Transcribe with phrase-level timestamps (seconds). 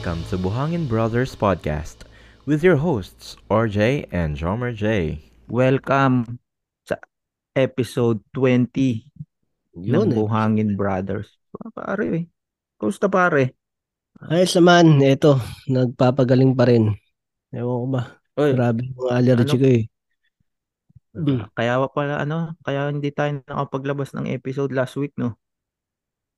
[0.00, 2.08] Welcome to Buhangin Brothers Podcast
[2.48, 5.20] with your hosts, RJ and Jomer J.
[5.44, 6.40] Welcome
[6.88, 6.96] sa
[7.52, 8.64] episode 20
[9.76, 10.16] Yun ng eh.
[10.16, 11.36] Buhangin Brothers.
[11.52, 12.24] Ah, Pare eh.
[12.80, 13.52] Kumusta pare?
[14.24, 15.36] Ayos naman, eto,
[15.68, 16.96] nagpapagaling pa rin.
[17.52, 18.02] Ewan ko ba,
[18.40, 19.60] Oy, grabe yung allergy Ano?
[19.60, 19.84] ko eh.
[21.12, 21.40] Mm.
[21.52, 25.36] kaya pala ano, kaya hindi tayo nakapaglabas ng episode last week, no?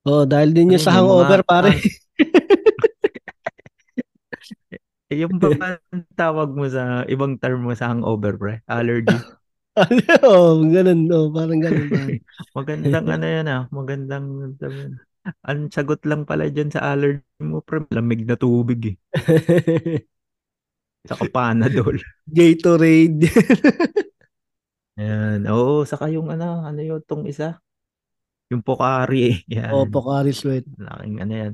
[0.03, 1.71] Oo, dahil din yung Ano, sa hangover mga- pare.
[5.13, 5.77] Eh, yung ba
[6.17, 8.55] tawag mo sa ibang term mo sa hangover, pre?
[8.65, 9.13] Allergy.
[10.25, 12.15] Oo, ganun, oh, parang ganun pare.
[12.57, 13.63] Magandang ano yan ah.
[13.69, 14.57] Magandang
[15.47, 17.85] ang sagot lang pala dyan sa allergy mo, pre.
[17.93, 18.97] Lamig na tubig eh.
[21.09, 22.01] Saka Panadol.
[22.25, 23.29] Gatorade.
[24.97, 25.45] Yan.
[25.51, 27.61] Oo, saka yung ano, ano yun, tong isa.
[28.49, 29.37] Yung Pocari eh.
[29.61, 29.73] Yan.
[29.77, 30.65] o, Pocari Sweat.
[30.79, 31.53] Laking ano yan.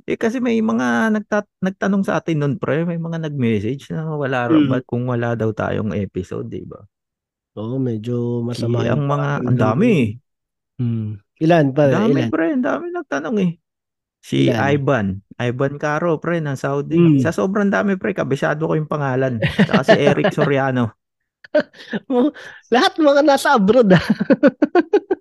[0.00, 4.46] Eh kasi may mga nagtat nagtanong sa atin noon pre, may mga nag-message na wala
[4.46, 4.82] raw Mm.
[4.84, 6.78] kung wala daw tayong episode, 'di ba?
[7.58, 9.90] Oo, medyo masama Eh, ang mga ang dami.
[9.90, 10.08] eh.
[10.78, 11.18] Hmm.
[11.36, 11.90] Ilan pa?
[11.90, 12.30] Dami Ilan?
[12.30, 13.52] pre, ang dami nagtanong eh.
[14.20, 14.56] Si Ilan?
[14.70, 16.94] Ivan, Ivan Caro pre ng Saudi.
[16.94, 17.18] Mm.
[17.18, 19.42] Sa sobrang dami pre, kabisado ko yung pangalan.
[19.58, 20.94] Saka si Eric Soriano.
[22.70, 24.04] Lahat mga nasa abroad ah.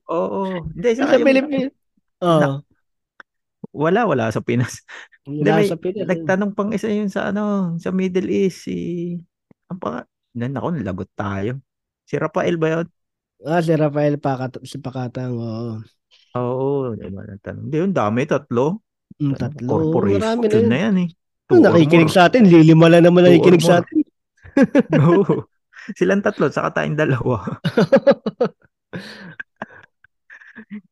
[0.05, 1.73] Oo, hindi Sa Pilipinas.
[2.21, 2.39] Oo.
[2.39, 2.61] Na-
[3.71, 4.81] wala wala sa Pinas.
[5.29, 6.01] Hindi, Wala may sa Pinas.
[6.01, 6.09] eh.
[6.09, 8.77] nagtanong pang isa yun sa ano, sa Middle East si
[9.67, 10.01] ang pa
[10.33, 11.61] nan ako lagot tayo.
[12.03, 12.87] Si Rafael ba yun?
[13.39, 15.37] Ah, si Rafael Pakat si Pakatang.
[15.37, 15.79] Oo.
[16.35, 17.69] Oo, di ba nagtanong.
[17.69, 18.81] Hindi, yung dami, tatlo.
[19.17, 19.69] Mm, Ano, tatlo.
[19.69, 20.67] Corporation Marami na yun yun.
[20.67, 21.09] na yan eh.
[21.49, 22.45] Oh, nakikinig sa atin.
[22.45, 23.97] Lilima lang naman Two nakikinig sa atin.
[25.05, 25.45] Oo.
[25.93, 27.41] Silang tatlo, saka tayong dalawa.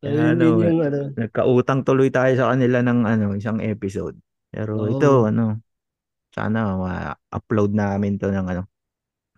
[0.04, 1.00] Ayun ano, din yung ano.
[1.16, 4.18] Nagkautang tuloy tayo sa kanila ng ano, isang episode.
[4.52, 4.90] Pero Oo.
[4.98, 5.60] ito, ano,
[6.32, 8.64] sana ma-upload namin to ng ano,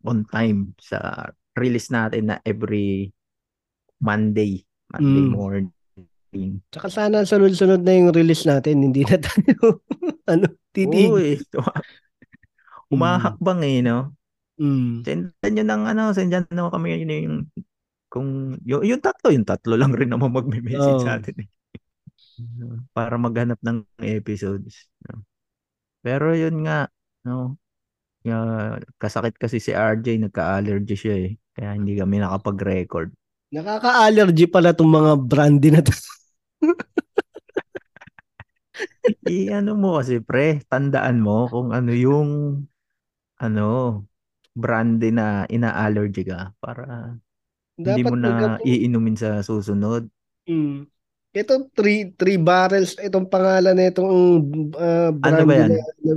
[0.03, 1.29] on time sa
[1.59, 3.11] release natin na every
[3.99, 4.63] Monday.
[4.89, 5.33] Monday Mm.
[5.35, 5.73] morning.
[6.69, 8.85] Tsaka sana sunod-sunod na yung release natin.
[8.85, 9.81] Hindi na tayo
[10.31, 11.09] ano, titig.
[11.09, 11.41] Uy,
[12.89, 14.13] umahakbang eh, no?
[14.59, 15.07] Mm.
[15.07, 17.37] Sendan nyo ng ano, sendan nyo kami yun yung
[18.09, 21.05] kung yung, yung tatlo, yung tatlo lang rin naman magme-message Oo.
[21.05, 21.49] sa atin eh.
[22.97, 24.89] Para maghanap ng episodes.
[25.07, 25.23] no?
[26.01, 26.89] Pero yun nga,
[27.27, 27.59] no,
[28.25, 31.31] ya- kasakit kasi si RJ, nagka-allergy siya eh.
[31.55, 33.11] Kaya hindi kami nakapag-record.
[33.51, 35.91] Nakaka-allergy pala tong mga brandy na to.
[39.27, 42.29] I-ano mo kasi pre, tandaan mo kung ano yung
[43.39, 43.65] ano,
[44.55, 47.15] brandy na ina-allergy ka para
[47.79, 50.05] hindi mo na iinumin sa susunod.
[50.43, 50.83] Mm.
[51.29, 52.97] Ito, three, three barrels.
[52.97, 54.11] Itong pangalan na itong
[54.73, 55.69] uh, brandy Ano ba yan?
[55.71, 56.13] na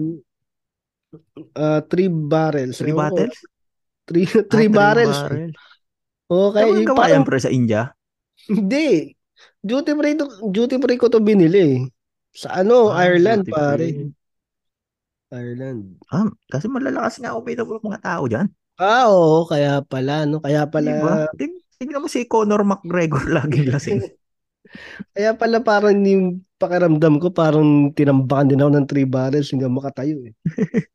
[1.55, 2.77] uh, three barrels.
[2.77, 3.17] Three Ewan ko.
[3.21, 3.39] bottles?
[4.03, 5.19] Three, Ah, three barrels.
[5.21, 5.53] barrel.
[6.27, 7.93] Oo, kaya Saan mo yung gawa parang- pre sa India?
[8.43, 9.13] Hindi.
[9.61, 11.87] Duty free, to, duty free ko to binili.
[12.33, 13.87] Sa ano, Ah, Ireland, pare.
[13.87, 14.11] free.
[15.31, 16.03] Ireland.
[16.09, 18.49] Ah, kasi malalakas nga uminom ng mga tao dyan.
[18.83, 20.43] Ah, oo, kaya pala, no?
[20.43, 21.15] Kaya pala, Diba?
[21.39, 24.01] Ting- Tingnan mo si Conor McGregor laging lasing.
[25.15, 30.19] kaya pala parang yung pakiramdam ko, parang tinambakan din ako ng three barrels hanggang makatayo
[30.27, 30.35] eh.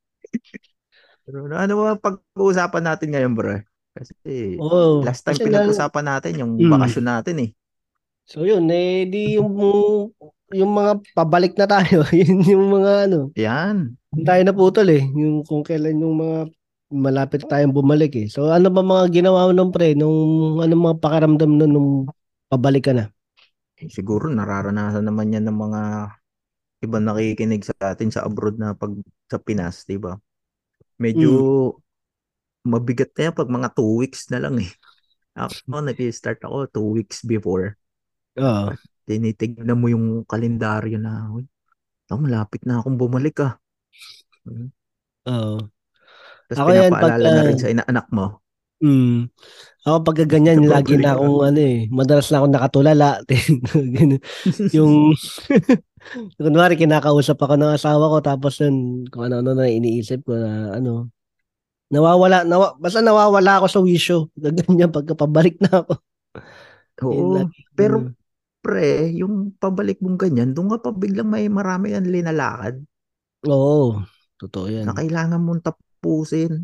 [1.27, 3.59] Pero ano ba pag-uusapan natin ngayon, bro?
[3.91, 5.03] Kasi Oo.
[5.03, 6.71] last time kasi na- pinag-usapan natin yung Mm.
[6.71, 7.49] bakasyon natin eh.
[8.27, 9.55] So yun, eh, di yung,
[10.51, 13.95] yung mga pabalik na tayo, yun yung mga ano, Yan.
[14.23, 16.37] Tayo naputol eh, yung kung kailan yung mga
[16.91, 18.27] malapit tayong bumalik eh.
[18.31, 21.89] So ano ba mga ginawa mo nung pre, nung ano mga pakaramdam nun nung
[22.47, 23.11] pabalik ka na?
[23.77, 25.81] Eh, siguro nararanasan naman yan ng mga
[26.81, 28.93] ibang nakikinig sa atin sa abroad na pag
[29.29, 30.17] sa Pinas, di ba?
[30.97, 31.29] Medyo
[32.66, 34.72] mabigat na yan pag mga two weeks na lang eh.
[35.37, 37.78] Ako, nag-start ako two weeks before.
[38.37, 38.73] Oo.
[39.07, 41.45] Tinitignan mo yung kalendaryo na, uy,
[42.09, 43.53] malapit na akong bumalik ah.
[45.28, 45.77] Oo.
[46.47, 48.26] Tapos Ako yan, pinapaalala pagka- na rin sa inaanak mo.
[48.78, 49.17] Mm.
[49.84, 51.14] Ako pagka ganyan, Babalik lagi na ka.
[51.17, 53.09] akong ano eh, madalas na akong nakatulala.
[54.78, 54.94] Yung
[56.40, 61.11] kunwari kinakausap ako ng asawa ko tapos yun kung ano-ano na iniisip ko na ano
[61.88, 65.93] nawawala nawa, basta nawawala ako sa wisyo ganyan pagka pabalik na ako
[67.03, 67.47] Oo.
[67.73, 68.14] Pero Mm.
[68.59, 72.84] pre, yung pabalik mong ganyan, doon nga pa biglang may marami ang linalakad
[73.43, 74.00] oo
[74.38, 75.61] totoo yan na kailangan mong
[75.97, 76.64] tapusin.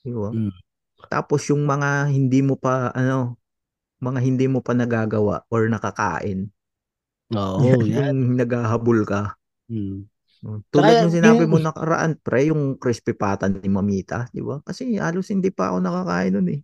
[0.00, 0.32] Di ba?
[0.32, 0.52] Mm.
[1.12, 3.36] Tapos yung mga hindi mo pa, ano,
[4.00, 6.48] mga hindi mo pa nagagawa or nakakain.
[7.32, 8.16] Oo, Yan yan.
[8.16, 9.36] yung naghahabol ka.
[9.68, 10.08] Mm.
[10.44, 14.60] Oh, Tulad ng sinabi mo nakaraan, pre, yung crispy pata ni Mamita, di ba?
[14.60, 16.60] Kasi halos hindi pa ako nakakain nun eh.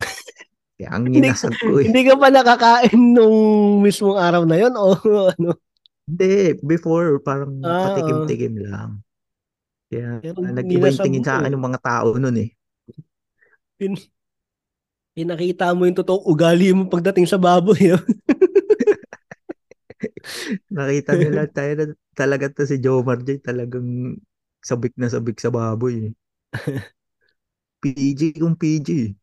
[0.74, 1.86] Kaya ang Hindi- inasag ko eh.
[1.86, 3.38] Hindi ka pa nakakain nung
[3.78, 4.90] mismong araw na yon o
[5.38, 5.54] ano?
[6.10, 9.03] Hindi, before, parang Ah, patikim-tikim lang.
[9.94, 11.54] Kaya Pero nag-iba yung tingin sa akin eh.
[11.54, 12.50] ng mga tao nun eh.
[15.14, 17.94] Pinakita mo yung totoong ugali mo pagdating sa baboy.
[20.74, 21.84] Nakita nila tayo na
[22.18, 24.18] talaga to si Jomar J talagang
[24.58, 26.10] sabik na sabik sa baboy.
[26.10, 26.12] eh.
[27.84, 29.14] PG kung PG.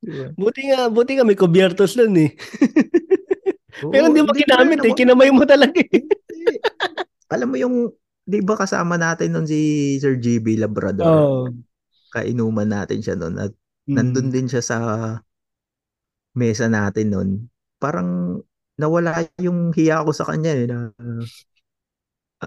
[0.00, 0.32] Diba?
[0.32, 2.32] buti nga, buti nga may kubyertos nun eh.
[3.84, 4.96] Oo, Pero hindi mo pre, eh.
[4.96, 6.00] Kinamay mo talaga eh.
[7.30, 7.74] Alam mo yung,
[8.26, 11.06] di ba kasama natin nun si Sir GB Labrador?
[11.06, 11.38] Oo.
[12.10, 13.54] Kainuman natin siya nun at
[13.88, 13.96] Mm.
[13.96, 14.76] nandun din siya sa
[16.36, 17.30] mesa natin nun.
[17.80, 18.38] Parang
[18.78, 21.24] nawala yung hiya ko sa kanya eh na uh,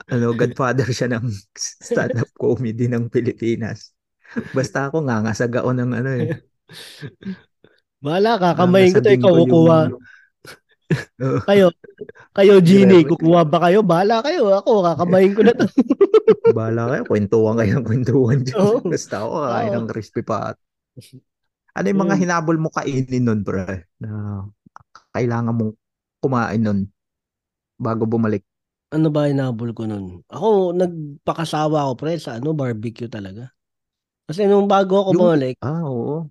[0.08, 1.26] ano, godfather siya ng
[1.90, 3.92] stand-up comedy ng Pilipinas.
[4.56, 6.28] Basta ako ngangasag ako ng ano eh.
[8.00, 9.80] Bahala ka, kamayin ko to, ikaw yung- kukuha.
[9.90, 9.98] Oo.
[11.48, 11.74] Kayo,
[12.36, 13.82] kayo Genie, kukuha ba kayo?
[13.82, 15.66] Bahala kayo, ako, kakamayin ko na to.
[16.58, 18.58] Bahala kayo, kwentuhan kayo ng kwentuhan dyan.
[18.60, 18.78] Oo.
[18.86, 19.78] Basta ako kakain Oo.
[19.80, 20.56] ng crispy pat.
[21.74, 22.22] Ano yung mga Yun.
[22.28, 23.90] hinabol mo kainin nun, pre?
[23.98, 24.44] Na
[25.16, 25.74] kailangan mong
[26.22, 26.80] kumain nun
[27.80, 28.46] bago bumalik.
[28.94, 30.22] Ano ba hinabol ko nun?
[30.30, 33.50] Ako, nagpakasawa ako pre sa ano, barbecue talaga.
[34.30, 36.30] Kasi nung bago ako Yung- bumalik, Ah, oo.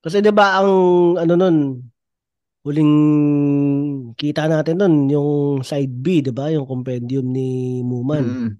[0.00, 0.70] kasi 'di ba ang
[1.18, 1.56] ano nun,
[2.64, 2.92] huling
[4.16, 5.30] kita natin nun, yung
[5.60, 6.48] side B, 'di ba?
[6.50, 8.24] Yung compendium ni Muman.
[8.24, 8.50] Mm.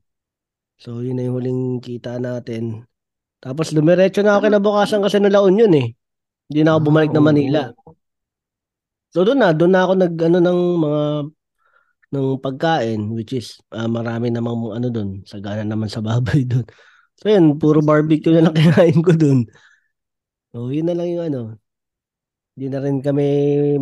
[0.76, 2.84] So, yun na yung huling kita natin.
[3.44, 5.92] Tapos dumiretso na ako kinabukasan kasi nung La Union eh.
[6.48, 7.24] Hindi na ako bumalik Ah, na.
[7.24, 7.62] Manila.
[9.12, 11.02] So doon na, doon na ako nag ano ng mga
[12.14, 16.64] ng pagkain which is ah, marami namang ano doon, sagana naman sa baboy doon.
[17.20, 19.44] So yun, puro barbecue na lang kinain ko doon.
[20.52, 21.40] So yun na lang yung ano.
[22.54, 23.26] Hindi na rin kami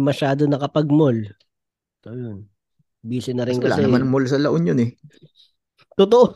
[0.01, 1.29] masyado nakapag-mall.
[2.01, 2.49] So yun.
[3.03, 4.97] Busy na rin Kasi wala naman mall sa La Union eh.
[5.99, 6.33] Totoo.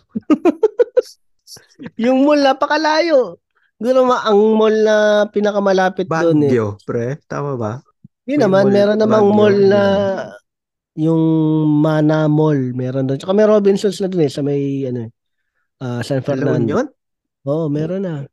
[2.05, 3.41] yung mall napakalayo.
[3.77, 4.97] Siguro ma ang mall na
[5.33, 6.53] pinakamalapit doon eh.
[6.53, 7.21] Baguio, pre.
[7.25, 7.81] Tama ba?
[8.29, 9.83] Yun naman, mall, meron namang Baguio, mall na
[10.97, 11.25] yung
[11.85, 13.21] Mana Mall, meron doon.
[13.21, 15.11] Tsaka may Robinsons na doon eh, sa may ano, eh,
[15.85, 16.57] ah, San Sa La Fernando.
[16.57, 16.87] Union?
[17.47, 18.25] Oo, meron na.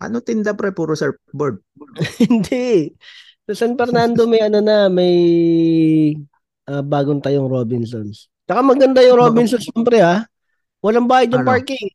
[0.00, 0.70] Ano tinda, pre?
[0.72, 1.64] Puro surfboard.
[2.22, 2.92] Hindi.
[3.50, 5.14] Sa San Fernando may ano na, may
[6.70, 8.30] ah, bagong tayong Robinsons.
[8.46, 10.22] Tsaka maganda yung Robinsons, siyempre ha.
[10.78, 11.50] Walang bayad yung Ano?
[11.50, 11.90] parking.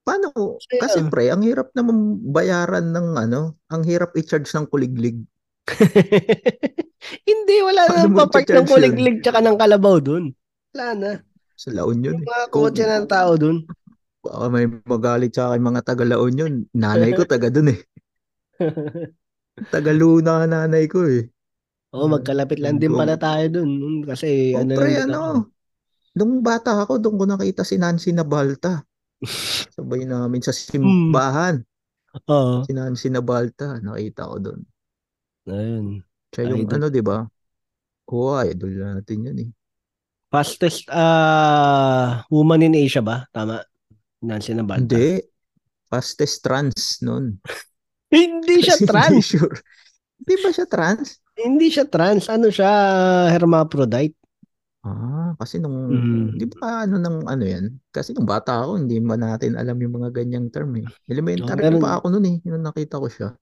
[0.00, 0.32] Paano?
[0.32, 5.20] Kasi, Kasi ah, pre, ang hirap naman bayaran ng ano, ang hirap i-charge ng kuliglig.
[7.28, 10.32] Hindi, wala Paano na papark ng kuliglig tsaka ng kalabaw doon.
[10.72, 11.10] Wala na.
[11.60, 12.16] Sa La Union.
[12.16, 12.28] Yung Eh.
[12.32, 13.68] mga kotse ng tao doon.
[14.24, 16.64] Baka may magalit sa akin mga taga La Union.
[16.72, 17.80] Nanay ko taga dun eh.
[19.56, 21.24] Taga Luna ang nanay ko eh.
[21.96, 24.04] Oo, magkalapit lang din pala tayo doon.
[24.04, 25.30] Kasi Oh, ano pre, lang din ako.
[25.32, 25.40] ano?
[26.16, 28.84] Nung bata ako, doon ko nakita si Nancy Nabalta.
[29.76, 31.64] Sabay namin sa simbahan.
[32.28, 32.64] Oo.
[32.64, 34.60] Si Nancy Nabalta, nakita ko doon.
[35.48, 35.86] Ayun.
[36.32, 36.74] Siya yung Idol.
[36.76, 37.18] ano, di ba?
[38.06, 39.50] Oo, idol natin yun eh.
[40.30, 43.24] Fastest ah woman in Asia ba?
[43.32, 43.62] Tama.
[44.26, 44.94] Nancy Nabalta.
[44.94, 45.22] Hindi.
[45.86, 47.38] Fastest trans noon.
[48.08, 49.24] Hindi siya Hindi trans.
[49.24, 49.56] sure.
[50.16, 51.08] Di ba siya trans?
[51.36, 52.26] Hindi siya trans.
[52.26, 52.70] Ano siya?
[53.30, 54.16] Hermaphrodite.
[54.80, 56.38] Ah, kasi nung, Mm.
[56.38, 57.74] di ba ano nang ano yan?
[57.90, 60.86] Kasi nung bata ako, hindi man natin alam yung mga ganyang term eh.
[61.04, 63.34] Elementary Oh, meron- pa ako noon eh, nung nakita ko siya.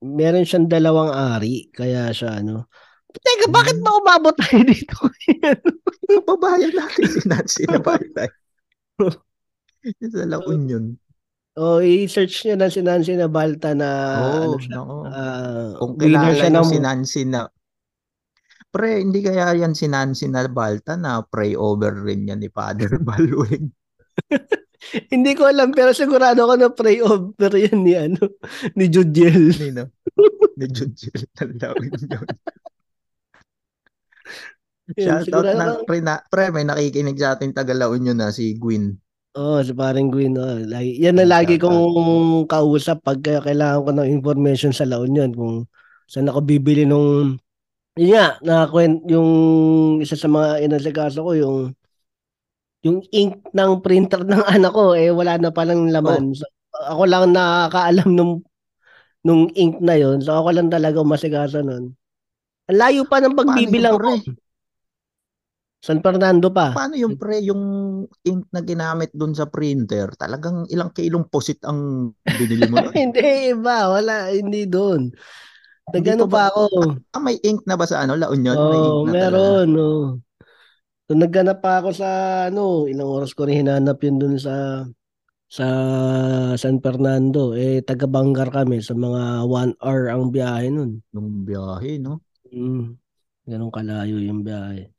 [0.00, 1.66] Meron siyang dalawang ari.
[1.68, 2.70] Kaya siya ano.
[3.12, 3.54] Teka, Hmm.
[3.54, 4.96] bakit ba umabot tayo dito?
[6.08, 8.30] Kababayan natin si Nancy na bata.
[9.82, 10.94] sa La Union.
[11.58, 13.88] O, i-search niyo na si Nancy Nabalta na
[14.40, 14.72] ano Oo, siya.
[14.80, 14.94] nako.
[15.04, 17.48] ah, Kung kilala siya ng si Nancy na
[18.72, 22.88] Pre, hindi kaya yan si Nancy na Balta na pray over rin yan ni Father
[23.04, 23.68] Baluig.
[25.12, 28.18] Hindi ko alam pero sigurado ako na pray over yan ni ano
[28.74, 29.54] ni Judiel.
[29.54, 29.86] Ni, no?
[30.58, 30.66] ni
[31.60, 32.24] La Union.
[34.98, 38.58] Yan, Shoutout na, pre, na, pre, may nakikinig sa ating taga La Union na si
[38.58, 38.92] Gwyn.
[39.32, 40.36] Oo, si paring Gwyn.
[40.36, 40.60] Oh.
[40.60, 45.64] Lagi, yan na lagi kong kausap pag kailangan ko ng information sa La Union kung
[46.04, 47.40] saan ako bibili nung
[47.96, 49.30] yun nga, nakakwent yung
[50.00, 51.56] isa sa mga inasikaso ko yung
[52.84, 56.36] yung ink ng printer ng anak ko eh wala na palang laman.
[56.36, 58.44] So, ako lang nakakaalam nung
[59.24, 60.20] nung ink na yon.
[60.20, 61.94] So ako lang talaga umasikaso nun.
[62.68, 64.18] Ang layo pa ng pagbibilang ko.
[65.82, 66.70] San Fernando pa.
[66.70, 67.62] Paano yung pre, yung
[68.22, 70.14] ink na ginamit dun sa printer?
[70.14, 73.90] Talagang ilang kilong posit ang binili mo hindi, iba.
[73.90, 75.10] Wala, hindi doon.
[75.90, 76.62] Nagano pa ako.
[77.10, 78.14] ah, may ink na ba sa ano?
[78.14, 78.54] La Union?
[78.54, 79.18] may ink na talaga.
[79.18, 79.68] meron.
[79.74, 80.06] Oh.
[81.10, 82.08] So, nagganap pa ako sa
[82.46, 84.86] ano, ilang oras ko rin hinanap yun dun sa
[85.50, 85.66] sa
[86.54, 87.58] San Fernando.
[87.58, 91.02] Eh, taga Bangar kami sa mga one hour ang biyahe nun.
[91.10, 92.22] Yung biyahe, no?
[92.54, 92.94] Mm.
[93.50, 94.94] Ganun kalayo yung biyahe.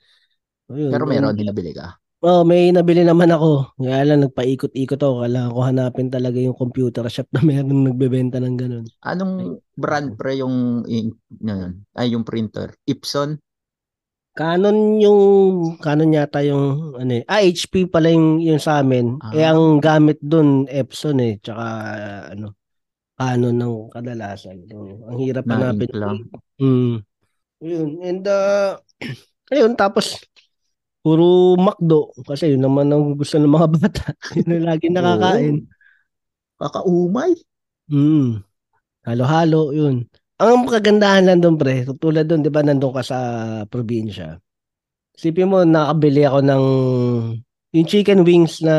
[0.67, 0.91] So, yun.
[0.91, 1.99] Pero meron din nabili ka.
[2.23, 3.75] Oh, may nabili naman ako.
[3.75, 5.27] Kaya lang nagpaikot-ikot ako.
[5.27, 8.85] Kailangan ko hanapin talaga yung computer shop na meron nagbebenta ng ganun.
[9.03, 11.83] Anong brand pre yung yun?
[11.91, 12.71] Ay, yung printer?
[12.87, 13.43] Epson?
[14.33, 15.21] Canon yung
[15.77, 17.27] Canon yata yung ano eh.
[17.29, 19.21] Ah, HP pala yung, yung sa amin.
[19.21, 19.35] Ah.
[19.35, 21.65] Eh ang gamit doon Epson eh, tsaka
[22.33, 22.57] ano
[23.13, 24.63] Canon ng kadalasan.
[24.71, 25.91] So, ang hirap Na hanapin.
[25.93, 26.17] lang.
[26.57, 26.95] Mm.
[27.61, 27.89] Yun.
[28.01, 28.79] And uh,
[29.53, 30.17] ayun tapos
[31.03, 34.05] puro McDo kasi yun naman ang gusto ng mga bata.
[34.39, 35.55] yun ang lagi nakakain.
[36.57, 37.35] Kakaumay.
[37.91, 38.39] Mm.
[39.03, 40.07] Halo-halo, yun.
[40.39, 43.19] Ang kagandahan lang doon, pre, tulad doon, di ba, nandun ka sa
[43.67, 44.39] probinsya.
[45.13, 46.63] Sipin mo, nakabili ako ng
[47.73, 48.75] yung chicken wings na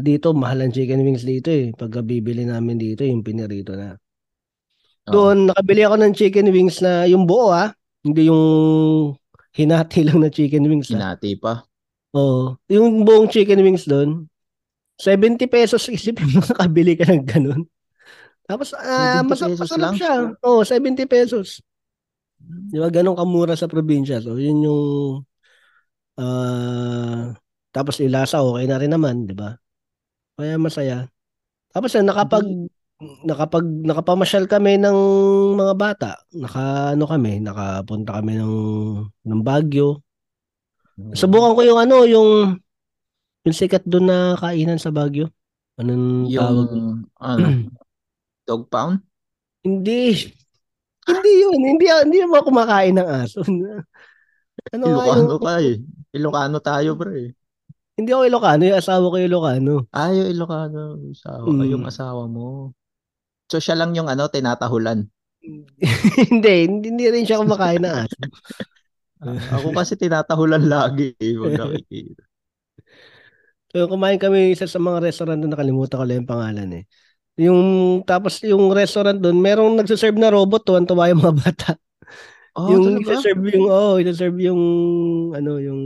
[0.00, 1.68] dito, mahal ang chicken wings dito eh.
[1.76, 3.92] Pagka bibili namin dito, yung pinirito na.
[3.92, 5.12] Oo.
[5.12, 7.70] Doon, nakabili ako ng chicken wings na yung buo ah.
[8.00, 9.12] Hindi yung
[9.58, 11.18] hinati lang na chicken wings ah.
[11.18, 11.66] Hinati pa.
[12.14, 12.54] Oo.
[12.70, 14.30] Yung buong chicken wings doon,
[14.94, 17.66] 70 pesos isipin mo nakabili ka ng ganun.
[18.48, 20.14] Tapos, 70 masarap, masarap siya.
[20.40, 21.60] Oo, 70 pesos.
[22.40, 24.24] Di ba, ganun kamura sa probinsya.
[24.24, 24.82] So, yun yung,
[26.16, 27.36] ah,
[27.74, 29.52] tapos ilasa, okay na rin naman, di ba?
[30.38, 31.04] Kaya masaya.
[31.74, 32.46] Tapos, ah, nakapag,
[32.98, 34.98] nakapag, nakapamasyal kami ng
[35.54, 36.10] mga bata.
[36.34, 38.54] Naka, ano kami, nakapunta kami ng,
[39.22, 40.02] ng Baguio.
[41.14, 42.30] Subukan ko yung ano, yung
[43.46, 45.30] yung sikat doon na kainan sa Baguio.
[45.78, 46.68] Anong tawag?
[46.74, 46.90] Yung,
[47.22, 47.46] ano,
[48.48, 48.98] dog pound?
[49.62, 50.34] Hindi.
[51.06, 51.60] Hindi yun.
[51.62, 53.40] Hindi, hindi mo kumakain ng aso.
[54.74, 55.78] ano Ilocano ka eh.
[56.12, 57.32] Ilocano tayo pre.
[57.94, 58.62] hindi ako Ilocano.
[58.66, 59.74] Yung asawa ko Ilocano.
[59.94, 60.98] Ah, yung Ilocano.
[61.14, 61.62] Asawa, Mm.
[61.72, 62.74] Yung asawa mo.
[63.48, 65.08] So siya lang yung ano, tinatahulan.
[66.30, 68.16] hindi, hindi, hindi rin siya kumakain ng aso.
[69.58, 71.34] Ako kasi tinatahulan lagi eh.
[73.68, 76.84] So, kumain kami isa sa mga restaurant doon, nakalimutan ko lang yung pangalan eh.
[77.38, 77.60] Yung,
[78.08, 81.70] tapos yung restaurant doon, merong nagsaserve na robot, tuwan-tuwa yung mga bata.
[82.56, 84.62] Oh, yung isa-serve yung, oh, isa-serve yung,
[85.36, 85.80] ano, yung,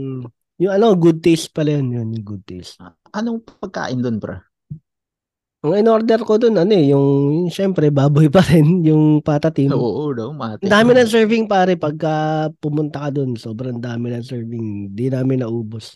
[0.57, 2.79] yung ano, good taste pala yun, yun, yung good taste.
[3.11, 4.39] Anong pagkain doon, pre?
[5.63, 9.71] Ang in-order ko doon, ano eh, yung, yung syempre, baboy pa rin, yung patatim.
[9.71, 10.67] Oo, daw, mati.
[10.67, 13.39] Ang dami ng serving pare pagka pumunta ka doon.
[13.39, 14.91] Sobrang dami ng serving.
[14.91, 15.95] Di namin naubos.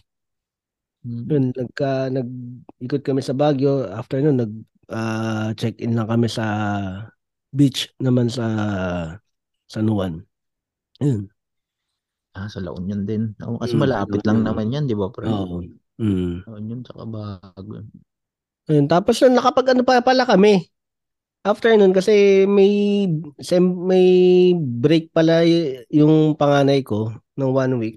[1.03, 1.23] Mm.
[1.27, 3.91] Yun, nagka, nag-ikot kami sa Baguio.
[3.91, 4.51] After nun, nag,
[4.87, 6.45] ah, check-in lang kami sa
[7.51, 8.45] beach naman sa
[9.67, 10.23] San Juan.
[11.03, 11.27] Yun.
[12.31, 13.35] Ah, sa La Union din.
[13.43, 15.27] Oo, kasi Mm, malapit La lang naman yan, di ba, pre?
[15.27, 15.59] Oo.
[15.99, 16.47] Mm.
[16.47, 17.83] La Union, tsaka bago.
[18.67, 20.67] Ayun, tapos nun, nakapag ano pa pala kami.
[21.47, 23.07] After nun, kasi may,
[23.39, 24.07] sem, may
[24.59, 27.95] break pala y- yung panganay ko ng one week.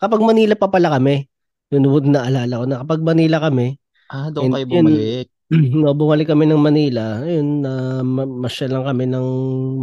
[0.00, 1.28] Kapag Manila pa pala kami.
[1.68, 3.76] Yun, would naalala ko na kapag Manila kami,
[4.08, 5.28] Ah, doon kayo yun- bumalik.
[5.84, 7.20] no, bumalik kami ng Manila.
[7.20, 9.26] Ayun, na masyal lang kami ng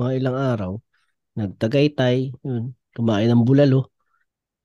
[0.01, 0.71] mga ilang araw.
[1.37, 3.92] Nagtagaytay, yun, kumain ng bulalo.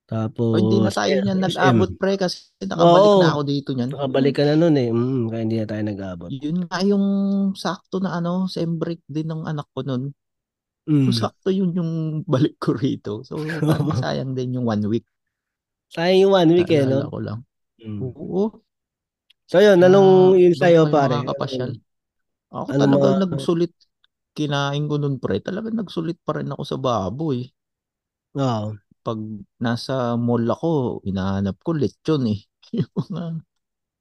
[0.09, 1.45] Tapos, O, hindi na tayo niyan SM.
[1.45, 3.21] nag-abot, pre, kasi nakabalik Oo.
[3.21, 3.91] na ako dito niyan.
[3.93, 4.88] Nakabalik ka na nun eh.
[4.88, 6.31] Mm, kaya hindi na tayo nag-abot.
[6.33, 7.05] Yun nga yung
[7.53, 10.17] sakto na ano, sem break din ng anak ko nun.
[10.88, 11.12] Mm.
[11.12, 11.93] So, sakto yun yung
[12.33, 13.21] balik ko rito.
[13.21, 15.05] So, parang sayang din yung one week.
[15.93, 17.12] Sayang yung one week eh, Naalala no?
[17.12, 17.38] ko lang.
[17.79, 17.99] Mm.
[18.00, 18.43] Oo.
[19.45, 21.15] So yun, Ah, anong yun doon sa'yo kayo pare?
[21.21, 21.71] makakapasyal.
[22.49, 23.73] Ako Ano talaga mga- nagsulit.
[24.33, 25.37] Kinain ko nun, pre.
[25.38, 27.45] Talaga nagsulit pa rin ako sa baboy.
[28.37, 28.73] Oo.
[29.09, 29.21] Pag
[29.57, 32.45] nasa mall ako, hinahanap ko lechon eh.
[32.77, 33.25] yung mga,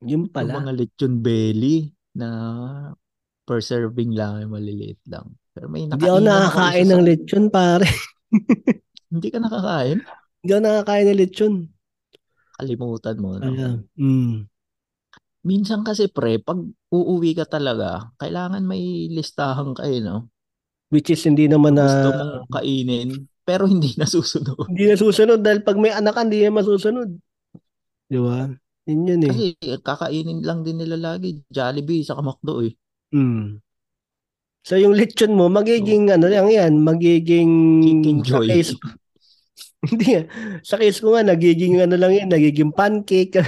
[0.04, 0.60] Yun yung pala.
[0.60, 2.28] mga lechon belly na
[3.48, 5.32] per serving lang, yung maliliit lang.
[5.56, 7.88] Pero may Hindi ako nakakain ng sa- lechon pare.
[9.08, 9.98] Hindi ka nakakain?
[10.44, 11.54] Hindi ako nakakain ng lechon.
[12.60, 13.40] Kalimutan mo.
[13.40, 13.48] No?
[13.48, 14.36] Kaya, mm.
[15.48, 16.60] Minsan kasi pre, pag
[16.92, 20.28] uuwi ka talaga, kailangan may listahan ka eh, no?
[20.92, 23.10] Which is hindi naman na Gusto mong kainin,
[23.48, 24.68] pero hindi nasusunod.
[24.68, 27.08] hindi na susunod dahil pag may anak hindi na masusunod.
[28.12, 28.52] Di ba?
[28.88, 29.32] Yun yun eh.
[29.32, 29.46] Kasi
[29.80, 31.40] kakainin lang din nila lagi.
[31.48, 32.76] Jollibee sa McDo eh.
[33.16, 33.64] Mm.
[34.68, 37.52] So yung lechon mo, magiging ano lang yan, magiging
[37.84, 38.48] Chicken sa Joy.
[38.52, 38.76] case,
[39.88, 40.24] Hindi nga.
[40.66, 43.32] Sa case ko nga, nagiging ano lang yan, nagiging pancake.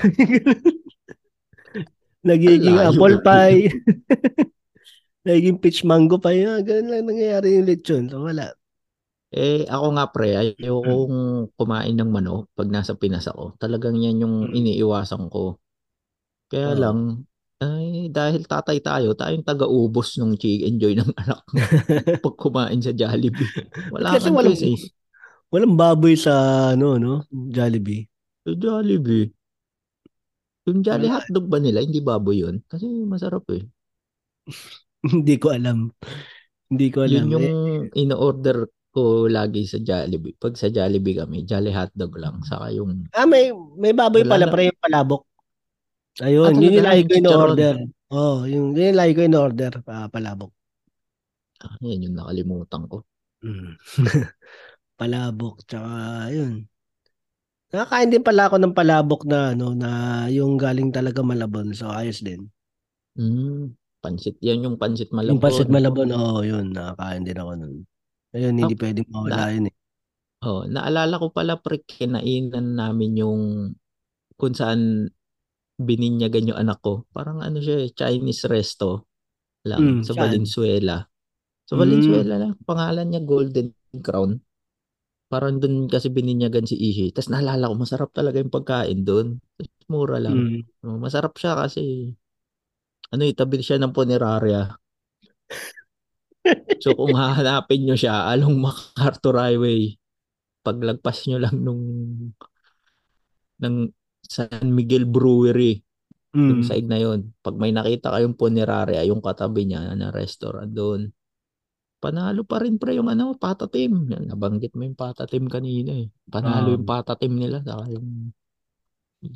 [2.29, 2.91] nagiging Ang layo.
[2.95, 3.67] apple pie.
[5.27, 6.47] nagiging peach mango pie.
[6.47, 8.07] Ah, ganun lang nangyayari yung lechon.
[8.07, 8.55] So, wala.
[9.29, 11.17] Eh, ako nga pre, ayokong
[11.53, 13.53] kumain ng manok pag nasa Pinas ako.
[13.61, 14.57] Talagang yan yung Mm.
[14.57, 15.61] iniiwasan ko.
[16.49, 16.79] Kaya Oo.
[16.81, 16.99] lang,
[17.61, 21.61] ay, dahil tatay tayo, tayong taga-ubos ng chicken joy ng anak mo
[22.25, 23.53] pag kumain sa Jollibee.
[23.93, 24.77] Wala Kasi kang walang, choice eh.
[25.53, 26.33] walang baboy sa
[26.73, 27.13] ano, no?
[27.31, 28.07] Jollibee.
[28.45, 29.31] Sa Jollibee.
[30.67, 31.15] Yung Jolly Wala.
[31.15, 32.55] hotdog ba nila, hindi baboy yun?
[32.71, 33.63] Kasi masarap eh.
[35.13, 35.91] Hindi ko alam.
[36.71, 37.25] Hindi ko alam.
[37.25, 40.35] Yun yung Eh, in-order ko lagi sa Jollibee.
[40.35, 42.41] Pag sa Jollibee kami, Jolly hotdog lang.
[42.45, 45.23] Saka yung, ah, may, may baboy pala, pre, yung palabok.
[46.19, 47.43] Ayun, Ah, yun yung lagi Yung ko in chicharon?
[47.45, 47.75] order.
[48.09, 50.51] Oh, yung, yun yung lagi ko in order, ah, palabok.
[51.63, 53.03] ah, yan yung nakalimutan ko.
[53.45, 53.75] Mm.
[54.99, 55.91] palabok, tsaka
[56.33, 56.67] yun.
[57.69, 59.89] Nakakain din pala ako ng palabok na ano na
[60.33, 61.69] yung galing talaga Malabon.
[61.77, 62.49] So ayos din.
[63.13, 64.41] Mm, pansit.
[64.41, 66.09] Yan yung pansit Yung pasit malabon.
[66.09, 67.75] Malabon, oh, yun, nakakain din ako nun.
[68.35, 69.75] Ayun, hindi Oh, pwedeng mawala na, yun eh.
[70.47, 73.41] oh, naalala ko pala pre, kinainan namin yung
[74.39, 75.11] kung saan
[75.79, 76.93] bininyagan yung anak ko.
[77.15, 79.07] Parang ano siya eh, Chinese resto
[79.67, 80.37] lang Mm, sa saan?
[80.37, 80.97] Valenzuela.
[81.69, 82.53] Sa Mm, Valenzuela lang.
[82.67, 83.69] Pangalan niya Golden
[84.05, 84.39] Crown.
[85.31, 87.13] Parang doon kasi bininyagan si Ishi.
[87.13, 89.27] Tapos naalala ko, masarap talaga yung pagkain doon.
[89.91, 90.39] Mura lang.
[90.39, 90.69] mm.
[90.83, 92.13] Masarap siya kasi
[93.13, 94.61] ano itabi siya ng punerarya.
[96.79, 99.99] So kung hahanapin nyo siya, along MacArthur Highway,
[100.63, 101.83] paglagpas nyo lang nung
[103.59, 103.75] ng
[104.23, 105.83] San Miguel Brewery,
[106.31, 106.67] yung Mm.
[106.67, 107.33] side na yon.
[107.41, 111.09] Pag may nakita kayong punerarya, yung katabi niya na restaurant doon,
[111.99, 114.07] panalo pa rin pre yung ano, patatim.
[114.07, 116.07] Nabanggit mo yung patatim kanina eh.
[116.29, 118.31] Panalo yung Um, patatim nila saka yung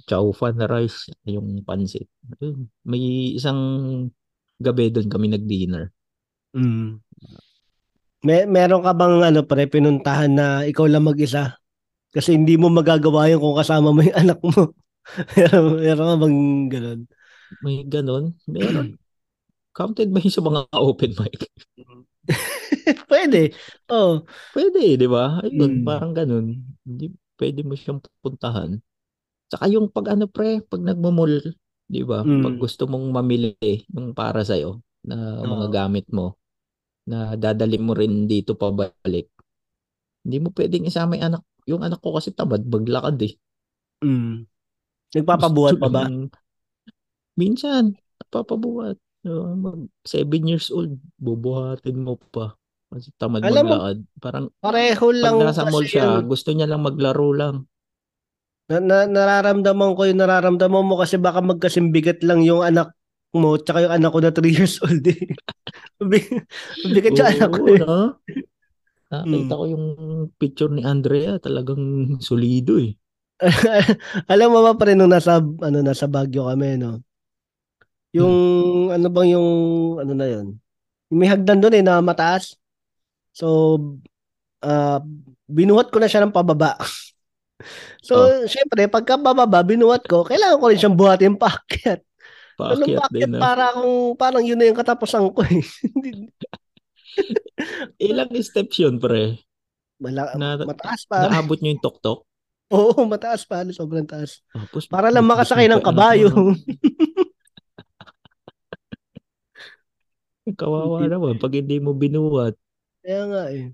[0.08, 2.08] chow fan rice, yung pansit.
[2.88, 3.60] May isang
[4.62, 5.92] gabi doon kami nag-dinner.
[6.54, 6.89] Mm.
[8.24, 11.60] May meron ka bang ano pre pinuntahan na ikaw lang mag-isa?
[12.13, 14.72] Kasi hindi mo magagawa yun kung kasama mo yung anak mo.
[15.36, 16.38] meron, meron ka bang
[16.72, 17.00] ganun?
[17.60, 18.26] May ganon.
[18.48, 18.96] Meron.
[19.76, 21.36] Counted ba yun sa mga open mic?
[23.12, 23.52] Pwede.
[23.92, 24.24] Oh.
[24.56, 25.44] Pwede, di ba?
[25.44, 25.86] Ayun, Mm.
[25.86, 26.63] parang ganun.
[26.86, 28.80] Hindi, pwede mo siyang puntahan.
[29.52, 31.42] Saka yung pag ano pre, pag nagmamall,
[31.86, 32.24] di ba?
[32.24, 32.62] Pag Mm.
[32.62, 33.58] gusto mong mamili
[33.92, 35.74] ng para sa'yo na mga Oo.
[35.74, 36.38] gamit mo,
[37.04, 39.28] na dadali mo rin dito pabalik,
[40.24, 41.44] hindi mo pwedeng isama yung anak.
[41.63, 43.34] Yung anak ko kasi tamad, maglakad eh.
[44.04, 44.48] Mm.
[45.13, 46.04] Nagpapabuhat pa ba?
[47.34, 47.98] minsan,
[48.30, 48.98] papabuhat.
[49.24, 52.56] Uh, mag- seven years old, bubuhatin mo pa.
[52.92, 53.98] Kasi tamad Alam mo, maglakad.
[54.20, 56.28] Parang pareho pag lang nasa mall siya, yun.
[56.28, 57.56] gusto niya lang maglaro lang.
[58.72, 62.96] Na, na, nararamdaman ko yung nararamdaman mo kasi baka magkasimbigat lang yung anak
[63.34, 65.19] mo tsaka yung anak ko na 3 years old eh.
[66.86, 67.80] Mabigat yung anak ko eh.
[67.82, 68.22] no?
[69.13, 69.60] Nakita Mm.
[69.62, 69.86] ko yung
[70.41, 72.98] picture ni Andrea, talagang solido eh.
[74.32, 77.02] Alam mo ba pa rin nung nasa, ano, nasa Baguio kami, no?
[78.13, 78.34] Yung,
[78.89, 78.93] Hmm.
[78.93, 79.50] ano bang yung,
[80.02, 80.48] ano na yun?
[81.13, 82.58] May hagdan doon eh, na mataas.
[83.34, 83.78] So,
[84.63, 85.02] ah
[85.50, 86.78] binuhat ko na siya ng pababa.
[88.04, 92.04] So, Oh, syempre, pagka bababa, binuhat ko, kailangan ko rin siyang buhatin paakyat.
[92.63, 93.41] Paakyat paakyat, din ah.
[93.41, 95.60] para akong, parang yun na yung katapusan ko eh.
[98.10, 99.43] Ilang steps yun, pre?
[99.99, 101.28] Mala, Na, mataas pa.
[101.28, 102.26] naabot nyo yung tok-tok?
[102.73, 103.62] Oo, mataas pa.
[103.69, 104.41] Sobrang taas.
[104.49, 106.30] Tapos, Para lang makasakay ng kabayo.
[110.60, 112.60] Kawawa naman pag hindi mo binuhat.
[112.99, 113.71] Kaya nga eh.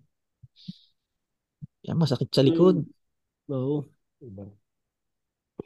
[1.90, 2.86] Yan, masakit sa likod.
[2.86, 3.90] Mm, Oo.
[4.22, 4.46] Diba?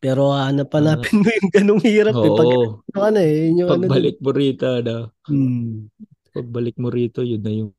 [0.04, 2.32] Pero hanap Ah, hanapin mo yung ganong hirap eh.
[2.36, 2.84] Pag oo.
[2.92, 3.86] yung ano eh, yun yung ano.
[3.88, 4.94] Pagbalik mo rito, na,
[5.28, 5.88] Hmm.
[6.36, 7.72] pagbalik mo rito, yun na yung,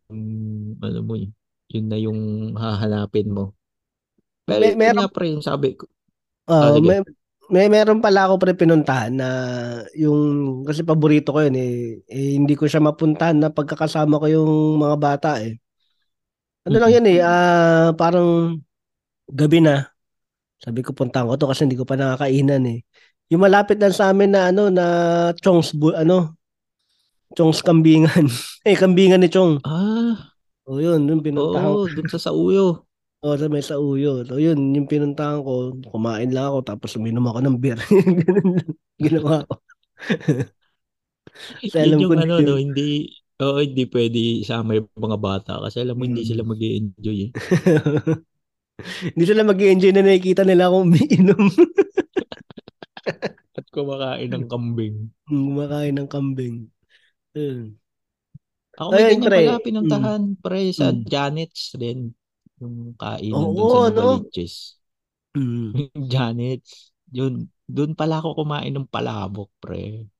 [0.80, 1.32] ano mo, yun
[1.74, 2.20] yun na yung
[2.56, 3.52] hahanapin mo.
[4.48, 5.84] Pero May, meron, pre, yung sabi ko.
[6.60, 7.00] Ah, ah, may,
[7.52, 9.28] may meron pala ako pre pinuntahan na
[9.96, 10.20] yung,
[10.68, 11.72] kasi paborito ko yun eh,
[12.08, 15.56] eh, hindi ko siya mapuntahan na pagkakasama ko yung mga bata eh.
[16.64, 16.96] Ano lang Mm-mm.
[16.96, 18.56] yan eh, ah, parang
[19.30, 19.93] gabi na.
[20.64, 22.80] Sabi ko puntahan ko to kasi hindi ko pa nakakainan eh.
[23.28, 24.84] Yung malapit lang sa amin na ano na
[25.40, 26.36] Chong's ano,
[27.36, 28.26] Chong's Kambingan.
[28.68, 29.60] eh kambingan ni Chong.
[29.64, 30.32] Ah,
[30.64, 31.84] O yun, yung pinuntahan ko.
[31.84, 32.84] oo, dun sa Sauyo.
[33.24, 34.20] O sa may sa uyo.
[34.28, 37.80] So yun, yung pinuntahan ko, kumain lang ako tapos uminom ako ng beer.
[38.20, 38.60] Ganun
[39.00, 39.64] ginawa ko.
[41.64, 43.08] Kasi alam Yun ko yung na ano, no, hindi,
[43.40, 46.48] oo, hindi pwede isama yung mga bata kasi alam mo hindi sila Mm.
[46.52, 47.30] mag enjoy eh.
[49.14, 51.44] Hindi sila mag enjoy na nakikita nila akong umiinom.
[53.58, 55.14] At kumakain ng kambing.
[55.30, 56.56] Kumakain ng kambing.
[57.38, 57.78] Ayun.
[58.74, 59.38] Ako may Ayun, ganyan pre.
[59.46, 61.06] pala pinuntahan, pre, sa Mm.
[61.06, 62.10] Janet's din.
[62.58, 64.02] Yung kainan Oo, doon sa no?
[64.18, 64.54] Novaliches.
[65.38, 65.70] Mm.
[66.10, 66.90] Janet's.
[67.14, 70.10] Yun, doon pala ako kumain ng palabok, pre.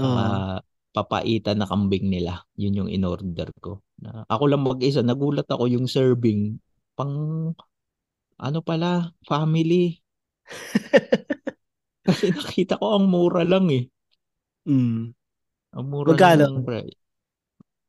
[0.00, 0.08] Oo.
[0.08, 0.64] Ah,
[0.96, 2.40] papaitan na kambing nila.
[2.56, 3.84] Yun yung in-order ko.
[4.00, 5.04] Na, ako lang mag-isa.
[5.04, 6.56] Nagulat ako yung serving.
[6.96, 7.54] Pang,
[8.46, 9.98] ano pala, family.
[12.06, 13.84] Kasi nakita ko ang mura lang eh.
[14.68, 15.14] Mm.
[15.76, 16.46] Ang mura Magkano?
[16.46, 16.80] lang, pre.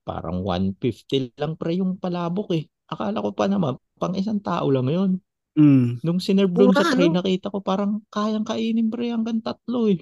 [0.05, 2.63] Parang 150 lang pre yung palabok eh.
[2.93, 5.11] Akala ko pa naman, pang isang tao lang yun.
[5.57, 6.01] Mm.
[6.05, 7.11] Nung sinerve doon Mura, sa tray, no?
[7.11, 9.99] nakita ko parang kayang kainin pre hanggang tatlo eh.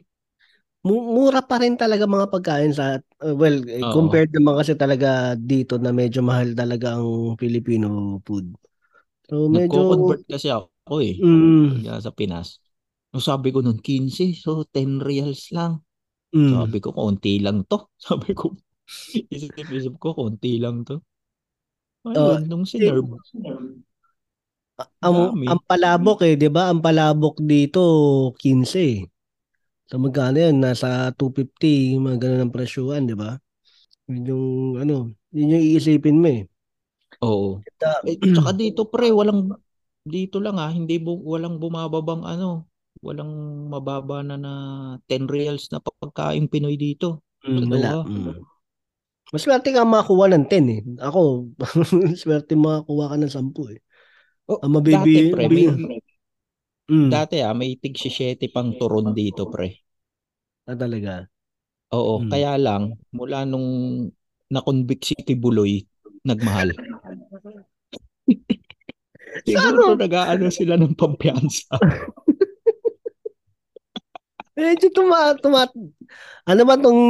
[0.87, 3.87] Mu- Mura pa rin talaga mga pagkain sa uh, well, eh, Oo.
[3.87, 8.51] compared naman kasi talaga dito na medyo mahal talaga ang Filipino food.
[9.33, 11.17] So medyo Nagko-convert kasi ako eh.
[11.17, 12.61] mm, sa Pinas.
[13.09, 14.37] Nung sabi ko nun, 15.
[14.37, 15.81] So, 10 reals lang.
[16.37, 16.53] mm.
[16.53, 17.89] Sabi ko, konti lang to.
[18.05, 18.53] Sabi ko,
[19.33, 21.01] isip-isip ko, konti lang to.
[22.05, 23.17] Oh, Ayun, nung sinerve.
[25.01, 25.17] ang
[25.47, 26.67] ang palabok eh, 'di ba?
[26.67, 27.79] Ang palabok dito
[28.35, 29.07] 15 eh.
[29.87, 30.59] So magkano 'yan?
[30.59, 33.39] Nasa 250, mga ganun ang presyuhan, 'di ba?
[34.11, 34.45] Yun yung
[34.83, 34.95] ano,
[35.31, 36.43] yun yung iisipin mo eh.
[37.23, 37.63] Oo.
[38.03, 39.55] Eh, tsaka dito pre, walang
[40.03, 42.67] dito lang ah, hindi bu, walang bumababang ano,
[42.99, 43.31] walang
[43.71, 44.53] mababa na na
[45.07, 47.23] 10 reals na pagkain Pinoy dito.
[47.47, 47.89] Mm, wala.
[48.03, 48.11] Doha.
[48.11, 48.35] Mm.
[49.33, 50.81] Mas swerte ka makakuha ng 10 eh.
[50.99, 51.49] Ako,
[52.21, 53.79] swerte makakuha ka ng 10 eh.
[54.51, 55.67] Oh, Ang dati mabibi, pre, may,
[56.91, 59.79] mm, dati ah, may tig 7 pang turon dito pre.
[60.67, 61.27] ah, talaga.
[61.93, 62.29] Oo, Mm.
[62.29, 62.83] kaya lang
[63.13, 63.67] mula nung
[64.49, 65.81] na-convict si Tibuloy,
[66.25, 66.73] nagmahal.
[69.47, 69.99] Siguro Ano?
[69.99, 71.73] nag-aano sila ng pampiyansa.
[74.53, 75.65] Medyo tuma, tuma,
[76.45, 77.01] ano ba tong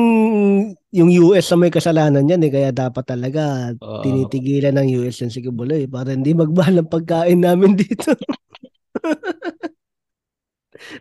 [0.95, 3.99] yung US sa may kasalanan yan eh, kaya dapat talaga Oo.
[3.99, 8.15] tinitigilan ng US yan si Kibuloy para hindi magmahal ang pagkain namin dito.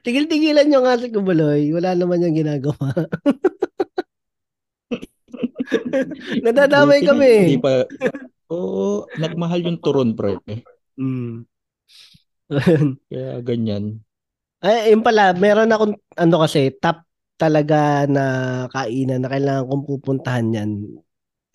[0.02, 2.90] Tigil-tigilan nyo nga si Kibuloy, wala naman yung ginagawa.
[6.42, 7.32] Nadadamay na kami.
[7.54, 7.86] Hindi pa,
[8.52, 10.36] oo, nagmahal yung turon pre.
[11.00, 11.48] Mm.
[13.10, 14.04] Kaya ganyan.
[14.60, 17.02] Ay, yun pala, meron akong ano kasi, top
[17.40, 18.24] talaga na
[18.70, 20.70] kainan na kailangan kong pupuntahan yan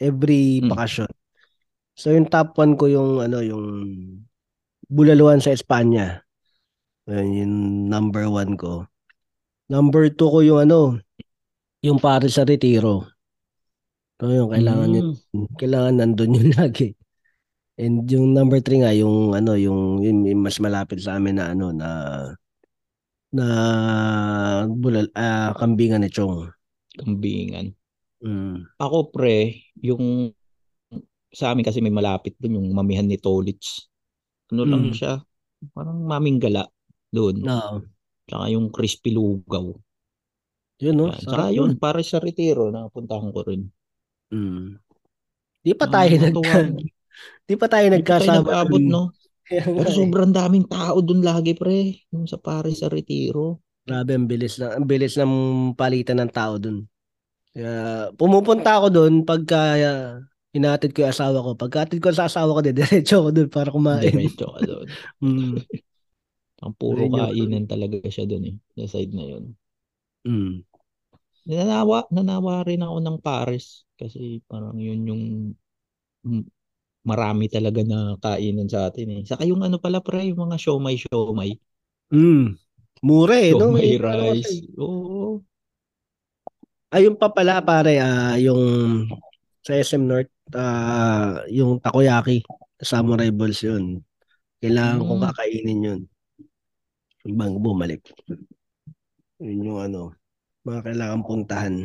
[0.02, 0.74] every Mm.
[0.74, 1.12] bakasyon.
[1.98, 3.66] So yung top 1 ko yung ano yung
[4.88, 6.24] Bulaluan sa Espanya.
[7.08, 7.56] Ayun, yung
[7.92, 8.88] number 1 ko.
[9.68, 11.00] Number 2 ko yung ano,
[11.84, 13.08] yung Paris sa Retiro.
[14.18, 15.48] So yung kailangan yun, Mm.
[15.62, 16.98] kailangan nandun yun lagi.
[17.78, 21.54] And yung number 3 nga yung ano yung, yung, yung mas malapit sa amin na
[21.54, 21.90] ano na
[23.30, 23.46] na
[24.66, 26.50] bulal ah, kambingan ni Chong.
[26.98, 27.76] Kambingan.
[28.26, 28.66] Mm.
[28.82, 30.34] Ako pre, yung
[31.30, 33.86] sa amin kasi may malapit doon yung mamihan ni Tolits.
[34.50, 34.96] Ano lang Mm.
[34.98, 35.22] siya?
[35.78, 36.66] Parang maming gala
[37.14, 37.46] doon.
[37.46, 37.86] Oo.
[38.26, 39.70] Tsaka yung crispy lugaw.
[40.82, 41.74] Yun no, Tsaka yun.
[41.74, 43.70] yun, para sa retiro, nakapuntahan ko rin.
[44.34, 44.80] Mm.
[45.64, 46.54] Di pa tayo Ah, nag natuwa.
[47.48, 48.68] Di pa tayo nagkasama.
[48.68, 48.86] dun.
[48.88, 49.04] no?
[49.48, 49.96] Pero eh.
[49.96, 52.04] sobrang daming tao doon lagi, pre.
[52.12, 53.64] Yung sa Paris sa retiro.
[53.88, 56.84] Grabe ang bilis na ang bilis ng palitan ng tao dun.
[57.56, 60.20] Kaya pumupunta ako dun pagka uh,
[60.52, 61.56] hinatid ko yung asawa ko.
[61.56, 64.04] Pagkatid ko sa asawa ko, diretso ako dun para kumain.
[64.04, 64.88] Diretso ka doon.
[65.24, 65.56] Mm.
[66.58, 68.56] Ang puro Ayun kainan talaga siya doon eh.
[68.82, 69.54] Sa side na yun.
[70.26, 70.66] Mm.
[71.48, 73.88] Nanawa, nanawa rin ako ng Paris.
[73.96, 75.24] Kasi parang yun yung
[76.28, 76.44] mm,
[77.08, 79.22] marami talaga na kainan sa atin eh.
[79.24, 81.56] Saka yung ano pala pre, yung mga siomay siomay.
[82.12, 82.60] Mm.
[83.00, 83.72] Mura eh, no?
[83.72, 84.68] Siomay rice.
[84.76, 85.40] Oo.
[86.92, 89.08] Ayun pa pala pare, ah, yung
[89.64, 92.44] sa SM North, ah, yung takoyaki,
[92.80, 94.04] samurai balls yun.
[94.60, 95.28] Kailangan kong Mm.
[95.32, 96.02] kakainin yun.
[97.28, 98.04] Bang bumalik.
[99.44, 100.16] Yun yung ano,
[100.68, 101.76] mga kailangan puntahan.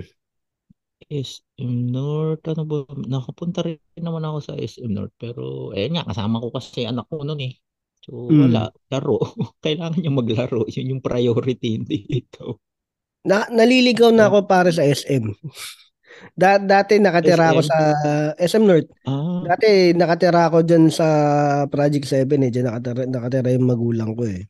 [1.10, 2.78] SM North, ano ba?
[2.94, 5.12] Nakapunta rin naman ako sa SM North.
[5.18, 7.54] Pero, eh nga, kasama ko kasi anak ko noon eh.
[8.02, 8.48] So, Mm.
[8.48, 8.62] wala.
[8.90, 9.18] Laro.
[9.64, 10.62] Kailangan niya maglaro.
[10.66, 12.62] Yun yung priority, hindi ito.
[13.22, 15.30] Na, naliligaw na ako para sa SM.
[16.36, 17.70] Da, dati nakatira ako SM?
[17.72, 17.80] sa
[18.36, 18.88] SM North.
[19.08, 21.08] Ah, Dati nakatira ako dyan sa
[21.66, 22.50] Project 7 eh.
[22.52, 24.44] Dyan nakatira, nakatira yung magulang ko eh.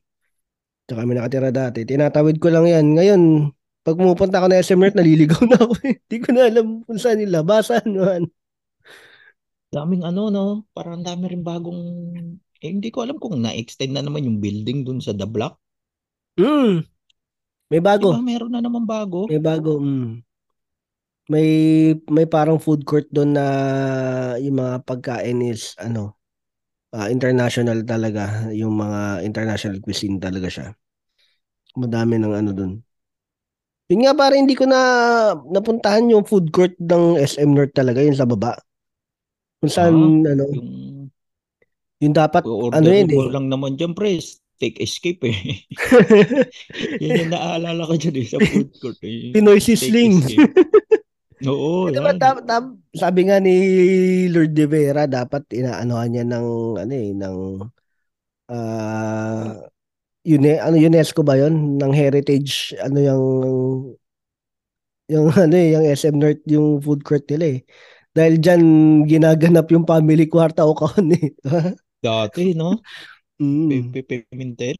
[0.85, 1.87] Tsaka kami nakatira dati.
[1.87, 2.93] Tinatawid ko lang yan.
[2.93, 3.21] Ngayon,
[3.83, 5.99] pag pumupunta ako na SM North, naliligaw na ako eh.
[5.99, 7.83] Hindi ko na alam kung saan nilabasan.
[7.91, 8.31] Man.
[9.73, 10.45] daming ano, no?
[10.71, 11.81] Parang dami rin bagong
[12.63, 15.59] Eh, hindi ko alam kung na-extend na naman yung building dun sa The Block.
[16.39, 16.87] Mm.
[17.67, 18.15] May bago.
[18.15, 19.27] ba meron na naman bago?
[19.27, 19.83] May bago.
[19.83, 20.23] Mm.
[21.27, 21.47] May
[22.07, 23.45] may parang food court doon na
[24.39, 26.15] yung mga pagkain is ano
[26.95, 30.67] ah, international talaga, yung mga international cuisine talaga siya.
[31.75, 32.73] Madami ng ano doon.
[33.91, 34.79] Yun nga parang hindi ko na
[35.51, 38.55] napuntahan yung food court ng SM North talaga, yun sa baba.
[39.59, 40.71] Kung saan ano, Yung
[42.03, 43.31] yung dapat ano yun eh.
[43.31, 44.19] lang naman dyan, pre.
[44.19, 45.65] Steak escape eh.
[47.03, 48.99] Yan yung naaalala ko dyan eh, sa food court.
[49.03, 49.31] Eh.
[49.31, 50.19] Pinoy Sisling.
[51.47, 52.19] Oo, Di ba, yan.
[52.23, 53.55] tap, tap, sabi nga ni
[54.31, 56.47] Lord De Vera, dapat inaanohan niya ng,
[56.79, 57.37] ano eh, ng,
[58.47, 59.51] ah,
[60.23, 63.25] une, ano, UNESCO ba yon Ng heritage, ano yung,
[65.11, 67.59] yung, ano eh, yung SM North, yung food court nila eh.
[68.13, 68.63] Dahil dyan,
[69.09, 71.33] ginaganap yung family kwarta o kaon eh.
[72.03, 72.79] Dati, no?
[73.41, 73.91] mm.
[73.91, 74.77] Pepe Pimentel.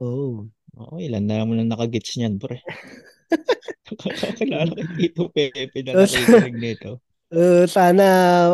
[0.00, 0.46] Oh.
[0.78, 2.62] Oo, ilan na naman ang nakagets niyan, pre.
[3.90, 7.02] Nakakilala kay Tito Pepe na nakikinig nito.
[7.30, 8.02] Uh, sana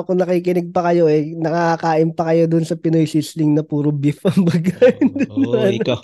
[0.04, 4.20] kung nakikinig pa kayo eh, nakakain pa kayo dun sa Pinoy Sisling na puro beef
[4.28, 5.00] ang bagay.
[5.32, 5.96] Oo, ikaw.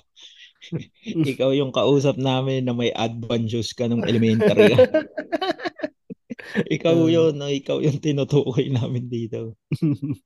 [1.05, 4.73] ikaw yung kausap namin na may advances ka nung elementary.
[4.73, 4.89] ka.
[6.81, 7.13] ikaw Oo.
[7.13, 7.53] yun, no?
[7.53, 9.53] ikaw yung tinutukoy namin dito.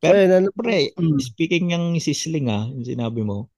[0.00, 1.20] So, yun, ano, Pre, Mm.
[1.20, 3.52] speaking ng sisling ah, yung sinabi mo,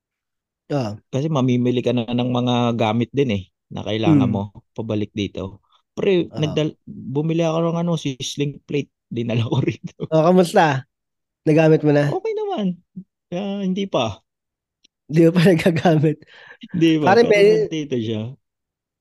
[0.75, 4.35] ah, kasi mamimili ka na ng mga gamit din eh, na kailangan Mm.
[4.35, 4.43] mo
[4.75, 5.63] pabalik dito.
[5.93, 6.41] Pre, Ah.
[6.41, 9.93] nagdal bumili ako ng ano, sisling plate, dinala ko rito.
[10.09, 10.89] oh, kamusta?
[11.45, 12.09] Nagamit mo na?
[12.09, 12.67] Okay naman.
[13.29, 14.21] Ah, hindi pa.
[15.07, 16.17] Hindi pa nagagamit.
[16.73, 17.13] Hindi ba?
[17.13, 18.33] Pare, may- nandito siya.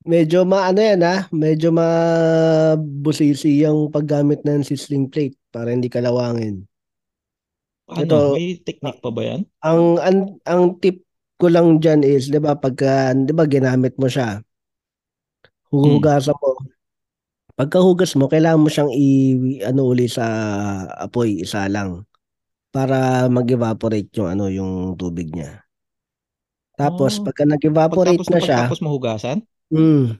[0.01, 6.65] Medyo maano yan ha, medyo mabusisi yung paggamit ng sisling plate para hindi kalawangin.
[7.85, 9.41] Ano, Ito- may technique pa ba yan?
[9.61, 11.05] Ang ang, ang tip
[11.37, 14.41] ko lang diyan is, 'di ba, pagka 'di ba ginamit mo siya.
[15.69, 16.50] Huhugasan mo.
[17.61, 19.05] Pagkahugas mo, kailangan mo siyang i
[19.61, 20.25] ano uli sa
[20.97, 22.09] apoy, isa lang
[22.73, 25.61] para mag-evaporate yung ano yung tubig niya.
[26.73, 27.25] Tapos Oh.
[27.25, 29.45] pagka nag-evaporate Pagtapos na na siya, pagtapos mahugasan?
[29.69, 30.17] mm,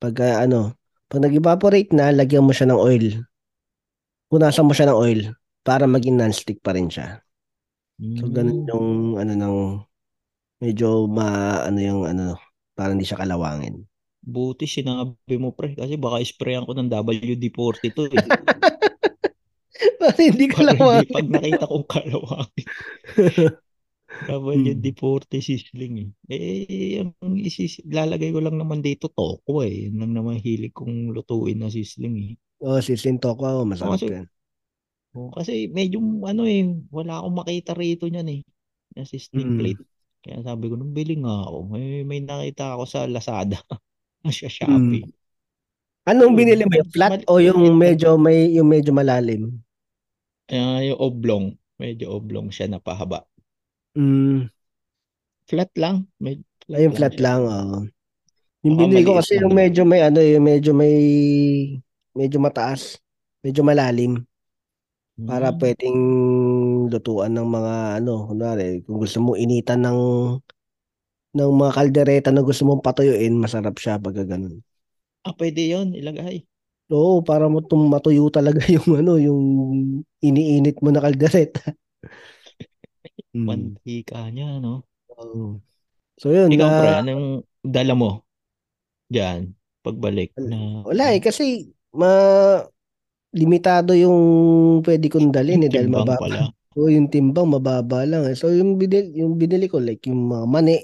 [0.00, 0.72] pagka ano,
[1.12, 3.06] pag nag-evaporate na, lagyan mo siya ng oil.
[4.32, 5.20] Punasan mo siya ng oil
[5.60, 7.20] para maging non-stick pa rin siya.
[8.16, 8.68] So ganun Hmm.
[8.70, 8.88] yung
[9.20, 9.56] ano ng
[10.64, 12.38] medyo ma ano yung ano
[12.74, 13.84] para hindi siya kalawangin.
[14.24, 18.16] Buti sinabi mo pre kasi baka sprayan ko ng WD-40 to eh.
[20.00, 21.12] para hindi Para hindi kalawangin.
[21.12, 22.66] pag nakita kong kalawangin.
[24.24, 26.08] WD-40 sisling eh.
[26.30, 29.90] Eh, ang isis, lalagay ko lang naman dito toko eh.
[29.90, 32.34] Yun lang naman hilig kong lutuin na sisling eh.
[32.62, 34.26] oh, sisinto ko, masarap kasi- yan.
[35.14, 38.40] Oh, kasi medyo ano eh, wala akong makita rito niyan eh.
[38.94, 39.58] Na sisling Mm.
[39.58, 39.82] plate.
[40.22, 43.58] Kaya sabi ko, nung bili nga ako, may, may nakita ako sa Lazada.
[44.32, 45.04] sa Shopee.
[46.10, 46.72] Anong Yun, binili mo?
[46.80, 49.42] Yung flat o yung medyo may yung medyo malalim?
[50.58, 51.46] Ah, yung oblong.
[51.82, 53.18] Medyo oblong siya na pahaba.
[53.96, 54.48] Mm,
[55.48, 55.96] Flat lang.
[56.20, 56.38] Med,
[56.72, 57.40] ay, yung flat lang.
[57.48, 57.78] oo.
[58.64, 59.60] Yung Baka binili ko kasi lang yung yun.
[59.60, 60.94] medyo may ano, yung medyo may
[62.14, 62.98] medyo mataas,
[63.44, 64.24] medyo malalim
[65.24, 65.58] para Hmm.
[65.60, 65.98] pwedeng
[66.92, 69.98] lutuan ng mga ano, kunwari, kung gusto mo initan ng
[71.34, 74.62] ng mga kaldereta na gusto mong patuyuin, masarap siya pag ganun.
[75.26, 75.90] Ah, pwede yun.
[75.92, 76.46] Ilagay.
[76.94, 79.42] Oo, para mo matuyo talaga yung ano, yung
[80.22, 81.74] iniinit mo na kaldereta.
[83.34, 83.50] Mm.
[83.50, 84.86] Mantika niya, no?
[85.10, 85.58] Oo.
[86.18, 87.26] So yun, Ikaw, na, pre, anong
[87.66, 88.22] dala mo?
[89.10, 89.50] Diyan,
[89.82, 90.86] pagbalik na...
[90.86, 92.10] wala eh kasi ma
[93.34, 94.18] limitado yung
[94.86, 96.22] pwede kong dalhin eh dahil mababa.
[96.22, 96.54] pala.
[96.74, 98.38] So yung timbang mababa lang eh.
[98.38, 100.78] So yung binili, yung binili ko like yung mga mani.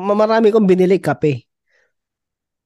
[0.00, 1.44] Ma- Marami kong binili kape.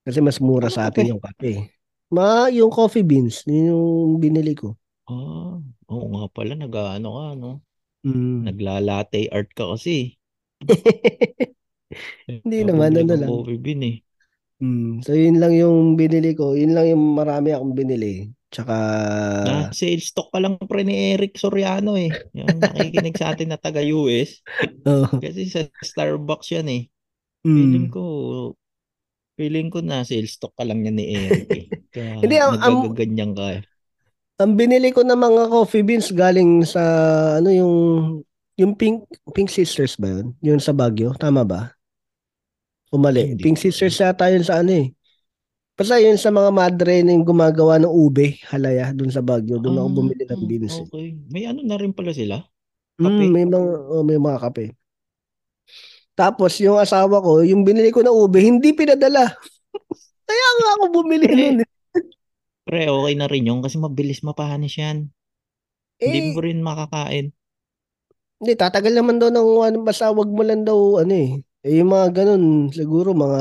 [0.05, 1.75] Kasi mas mura Anong sa atin yung kape.
[2.15, 4.79] Ma, yung coffee beans, yun yung binili ko.
[5.11, 5.59] Ah,
[5.91, 7.51] oo nga pala, nag-ano ka, no?
[8.05, 8.47] Mm.
[8.47, 10.15] Nagla-latte art ka kasi.
[12.45, 13.29] Hindi Kaya naman, ano lang.
[13.29, 13.97] coffee bean eh.
[14.63, 15.03] Mm.
[15.03, 16.55] So yun lang yung binili ko.
[16.55, 18.31] Yun lang yung marami akong binili.
[18.55, 18.77] Tsaka
[19.43, 22.07] Na sales stock pa lang pre ni Eric Soriano eh.
[22.39, 24.41] Yung nakikinig sa atin na taga-US.
[24.89, 25.11] oh.
[25.19, 26.83] Kasi sa Starbucks yan eh.
[27.45, 27.93] Feeling Mm.
[27.93, 28.03] ko,
[29.37, 31.67] feeling ko na sales stock ka lang yan ni Eric eh.
[31.95, 33.63] Kaya Hindi, ang- nagagaganyan ka eh.
[34.35, 36.83] Ang binili ko ng mga coffee beans galing sa
[37.39, 37.75] ano yung
[38.57, 40.35] yung Pink Pink Sisters ba yun?
[40.41, 41.71] Yun sa Baguio, tama ba?
[42.91, 43.31] O mali?
[43.31, 44.91] Hindi Pink Sisters yata yun sa ano eh.
[45.75, 49.59] Basta yun sa mga madre na yung gumagawa ng ube, halaya, dun sa Baguio.
[49.59, 50.75] Doon ako Ah, bumili ng beans.
[50.79, 50.87] eh.
[50.87, 51.07] Okay.
[51.29, 52.43] May ano na rin pala sila?
[52.95, 53.27] Kape.
[53.27, 54.67] Mm, may mga oh, may mga kape.
[56.15, 59.35] Tapos yung asawa ko, yung binili ko na ube, hindi pinadala.
[60.29, 61.37] Kaya nga ako bumili Pre.
[61.37, 61.63] nun.
[61.65, 61.69] eh.
[62.69, 64.97] Pre, okay na rin yun kasi mabilis mapanis yan.
[66.05, 67.27] Hindi Eh, mo rin makakain.
[68.41, 71.31] hindi, tatagal naman daw ng one, basta wag mo lang daw, ano eh.
[71.65, 73.41] Eh, yung mga ganun, siguro mga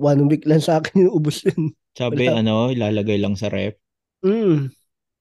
[0.00, 1.74] one week lang sa akin yung ubos yun.
[1.98, 2.40] Sabi, Wala.
[2.40, 3.74] ano, ilalagay lang sa rep.
[4.24, 4.72] Mm.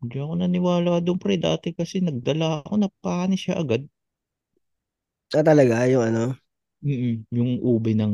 [0.01, 1.35] Hindi ako naniwala doon, pre.
[1.45, 3.81] Dati kasi nagdala ako, napanis siya agad.
[5.35, 6.40] Ah, talaga, yung ano.
[6.81, 8.13] Mm-mm, yung ube ng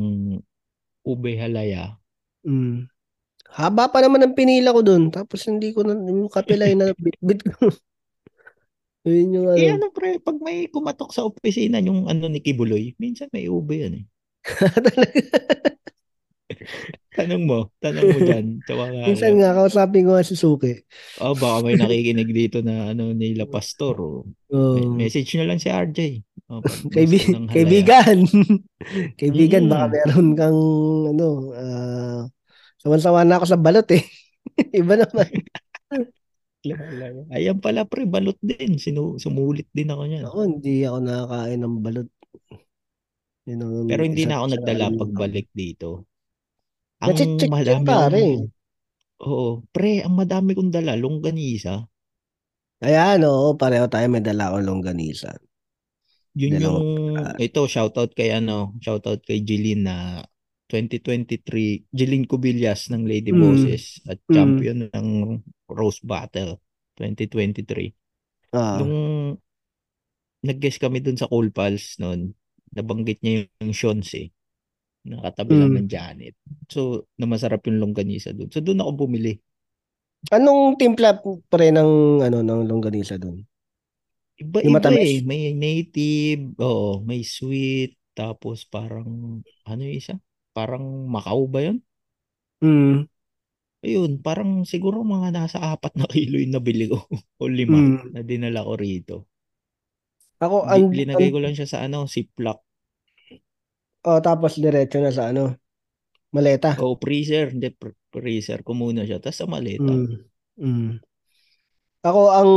[1.07, 1.95] ube halaya.
[2.43, 2.91] Mm.
[3.47, 5.07] Haba pa naman ang pinila ko dun.
[5.07, 7.71] Tapos hindi ko na, yung kapilay na bit-bit ko.
[9.07, 9.59] Yun yung ano.
[9.59, 13.87] Eh ano pre, pag may kumatok sa opisina yung ano ni Kibuloy, minsan may ube
[13.87, 14.05] yan eh.
[17.17, 18.45] Tanong mo, tanong mo dyan.
[18.69, 19.39] Tawa nga Minsan ako.
[19.41, 20.73] nga, kausapin ko nga si Suki.
[21.17, 23.97] Oh, baka may nakikinig dito na ano nila pastor.
[23.97, 24.21] Oh.
[24.53, 25.99] Oh, Me- Message nyo lang si RJ.
[26.47, 26.63] Oh,
[26.95, 28.23] kaibi- kaibigan.
[29.19, 29.71] kaibigan, Mm.
[29.71, 30.59] baka meron kang,
[31.11, 32.21] ano, ah,
[32.79, 34.03] sawan-sawa na ako sa balot eh.
[34.79, 35.27] Iba naman.
[37.31, 38.79] Ayan pala pre, balot din.
[38.79, 40.23] Sinu sumulit din ako niyan.
[40.27, 42.09] Ako, hindi ako nakakain ng balot.
[43.47, 46.07] Yun ang Pero hindi na ako nagdala pagbalik dito.
[47.03, 48.23] Ang Nachichik yun, madami pare.
[49.23, 51.87] Oo, pre, ang madami kong dala, longganisa.
[52.83, 55.33] Ayan, oo, pareho tayo may dala akong longganisa.
[56.37, 57.29] Yun Dalawa yung, pala.
[57.41, 59.95] ito, shoutout kay ano, shoutout kay Jeline na
[60.69, 63.41] 2023, Jeline Cubillas ng Lady Mm.
[63.41, 64.33] Bosses at Mm.
[64.35, 65.07] champion ng
[65.67, 66.61] Rose Battle
[66.93, 67.89] 2023.
[68.53, 68.95] Ah, Nung
[70.43, 72.31] nag-guest kami dun sa Cool Pals noon,
[72.71, 74.29] nabanggit niya yung Shons eh.
[75.07, 75.77] Nakatabi lang Mm.
[75.81, 76.35] ng Janet.
[76.67, 78.51] So, na masarap yung longganisa dun.
[78.51, 79.39] So, doon ako bumili.
[80.27, 83.15] anong timpla pre ng, ano, ng longganisa
[84.39, 84.63] dun?
[84.69, 85.09] Yung matamis?
[85.09, 85.25] eh.
[85.25, 90.15] May native, oo, may sweet, tapos parang, ano yung isa?
[90.53, 91.77] Parang Macau ba yun?
[92.61, 93.05] Mm.
[93.85, 97.05] Ayun, parang siguro mga nasa apat na kilo yung nabili ko.
[97.37, 98.17] o lima Mm.
[98.17, 99.15] na dinala ko rito.
[100.37, 102.61] Ako, Di, an, linagay ko lang siya sa ano, Ziploc.
[104.05, 105.57] oh, tapos diretso na sa ano,
[106.33, 106.77] maleta.
[106.81, 109.17] O freezer, hindi, fr- freezer ko muna siya.
[109.21, 109.89] Tapos sa maleta.
[109.89, 110.25] Mm.
[110.57, 110.89] Mm.
[112.05, 112.51] Ako, ang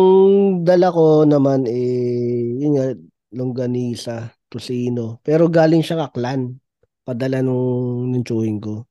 [0.63, 2.87] dala ko naman, eh, yun nga,
[3.35, 5.19] longganisa, tosino.
[5.25, 6.61] Pero galing siya kaklan.
[7.03, 8.85] Padala nung, nung chewing ko.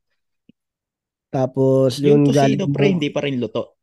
[1.30, 3.78] Tapos, Yung yung galing tosino, pre, hindi pa rin luto.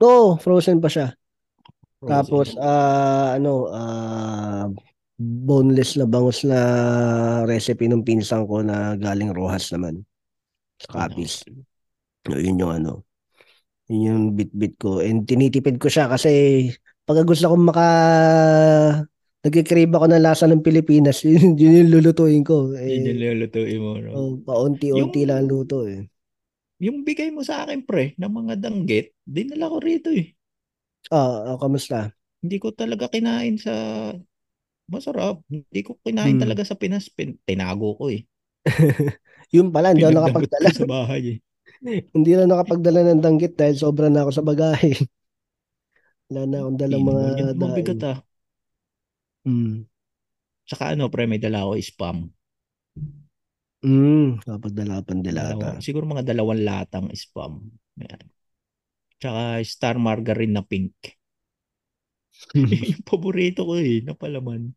[0.00, 1.12] Oo, frozen pa siya.
[2.00, 2.10] Frozen.
[2.10, 4.66] Tapos, ah, ano, ah,
[5.22, 6.58] boneless na bangus na
[7.46, 10.02] recipe ng pinsan ko na galing Rojas naman.
[10.82, 11.06] Sa?
[11.06, 11.46] Capiz.
[12.26, 13.06] Yun yung ano.
[13.90, 15.02] Yun yung bit-bit ko.
[15.02, 16.30] And tinitipid ko siya kasi
[17.02, 17.86] pag gusto kong maka
[19.42, 22.70] nagkikrave ako ng lasa ng Pilipinas, yun, yun yung lulutuin ko.
[22.78, 23.90] Yun yung Eh, lulutuin mo.
[23.98, 24.10] No?
[24.14, 26.06] oh, paunti-unti Yung- lang ang luto eh.
[26.82, 30.34] Yung bigay mo sa akin, pre, ng mga danggit, dinala ko rito eh.
[31.14, 32.10] Ah, ah, kamusta?
[32.42, 33.70] Hindi ko talaga kinain sa
[34.90, 35.42] masarap.
[35.46, 36.42] Hindi ko kinain Hmm.
[36.42, 37.06] talaga sa Pinas.
[37.06, 38.26] Pin- tinago ko eh.
[39.54, 40.68] Yun pala, hindi ako nakapagdala.
[40.74, 41.38] sa bahay eh.
[41.82, 44.94] Hindi na nakapagdala ng danggit dahil sobra na ako sa bagahe.
[46.30, 47.24] Wala na akong dalang mga
[47.58, 48.08] mabigat daing.
[48.08, 48.18] ah.
[49.42, 49.76] Mm.
[50.62, 52.30] Tsaka ano, pre, may dala ako spam.
[53.82, 55.82] Mm, kapagdala ka pang dilata.
[55.82, 57.66] siguro mga dalawang latang spam.
[57.98, 58.24] Yan.
[59.18, 60.94] Tsaka star margarine na pink.
[62.94, 64.70] yung paborito ko eh, na palaman.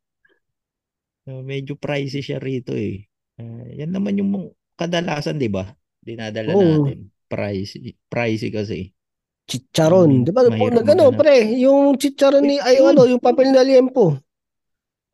[1.26, 3.06] Uh, medyo pricey siya rito eh.
[3.38, 5.70] Uh, yan naman yung kadalasan, di ba?
[6.06, 6.86] Dinadala Oo.
[6.86, 7.10] natin.
[7.26, 7.98] Pricey.
[8.06, 8.94] Pricey kasi.
[9.50, 10.22] Chicharon.
[10.22, 10.42] Mm, Di ba?
[10.46, 11.20] mahirap Nag, ano, maghanap.
[11.22, 14.18] pre, yung chicharon ni, ay, ano, yung papel na liempo.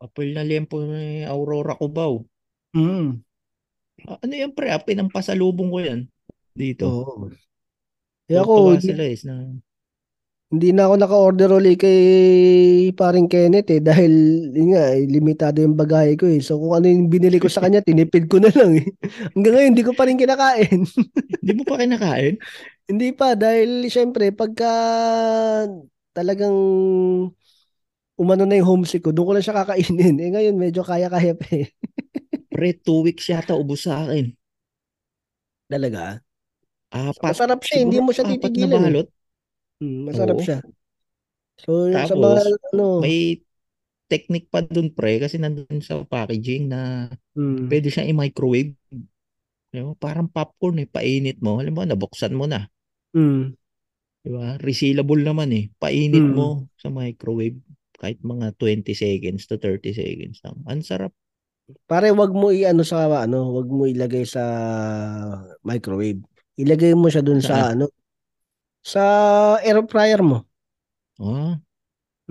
[0.01, 2.27] Apple na liempo ni Aurora Cubao.
[2.75, 3.21] Mm.
[4.09, 4.73] Ah, ano yan pre?
[4.73, 5.99] Ah, pinampasalubong ko yan.
[6.57, 6.85] Dito.
[6.89, 7.29] Oo.
[8.25, 9.17] Kaya Tuwa ako, sila eh.
[9.27, 9.33] Na,
[10.51, 11.99] hindi na ako naka-order ulit kay
[12.91, 14.11] paring Kenneth eh, dahil,
[14.51, 16.43] yun nga, eh, limitado yung bagahe ko eh.
[16.43, 18.87] So, kung ano yung binili ko sa kanya, tinipid ko na lang eh.
[19.31, 20.83] Hanggang ngayon, hindi ko pa rin kinakain.
[21.41, 22.35] Hindi mo pa kinakain?
[22.85, 24.69] Hindi pa dahil syempre pagka
[26.13, 26.53] talagang
[28.19, 30.15] umano na yung homesick ko, doon ko lang siya kakainin.
[30.21, 31.73] Eh ngayon medyo kaya-kaya pa eh.
[32.53, 34.29] Pre, two weeks yata ubos sa akin.
[35.71, 36.19] Talaga.
[36.91, 37.33] Apat.
[37.33, 38.81] Masarap siya, hindi siguro mo siya apat titigilan.
[38.83, 39.20] na eh.
[39.82, 40.45] Hmm, masarap Oo.
[40.45, 40.57] siya.
[41.61, 43.43] So yung sa mga Tapos, ano, May
[44.11, 48.75] technique pa dun pre kasi nandun sa packaging na hmm, pwede siyang i-microwave.
[49.75, 51.51] Alam mo, parang popcorn eh, painit mo.
[51.61, 52.61] Alam mo, nabuksan mo na.
[53.13, 53.53] hmm,
[54.23, 54.47] Di ba?
[54.67, 55.65] Resealable naman eh.
[55.82, 56.34] Painit Mm.
[56.38, 57.57] mo sa microwave.
[58.01, 60.57] Kahit mga 20 seconds to 30 seconds lang.
[60.69, 61.13] Ang sarap.
[61.89, 64.43] Pare, wag mo i-ano sa ano, wag mo ilagay sa
[65.65, 66.21] microwave.
[66.59, 67.71] Ilagay mo siya dun sa Saan?
[67.73, 67.89] ano,
[68.82, 69.03] sa
[69.61, 70.45] air fryer mo.
[71.21, 71.57] Ah,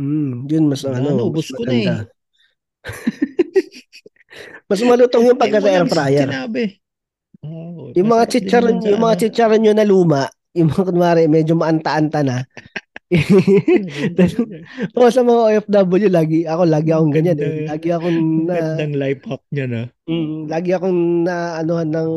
[0.01, 1.86] Mm, yun mas wala, ano, naubos ko na eh.
[4.70, 6.28] Mas malutong yung pagka sa air fryer.
[6.30, 6.64] Sinabi.
[7.42, 9.20] Oh, Yung mga chicharon, yung mga ano.
[9.20, 10.22] chicharon nyo na luma,
[10.55, 12.44] yung mga kunwari medyo maanta-anta na.
[14.94, 17.66] O sa mga OFW lagi ako lagi akong ganyan eh.
[17.66, 17.70] Ganda.
[17.74, 19.82] Lagi akong na Gandang life hack niya na.
[20.06, 22.12] mm, lagi akong na anuhan ng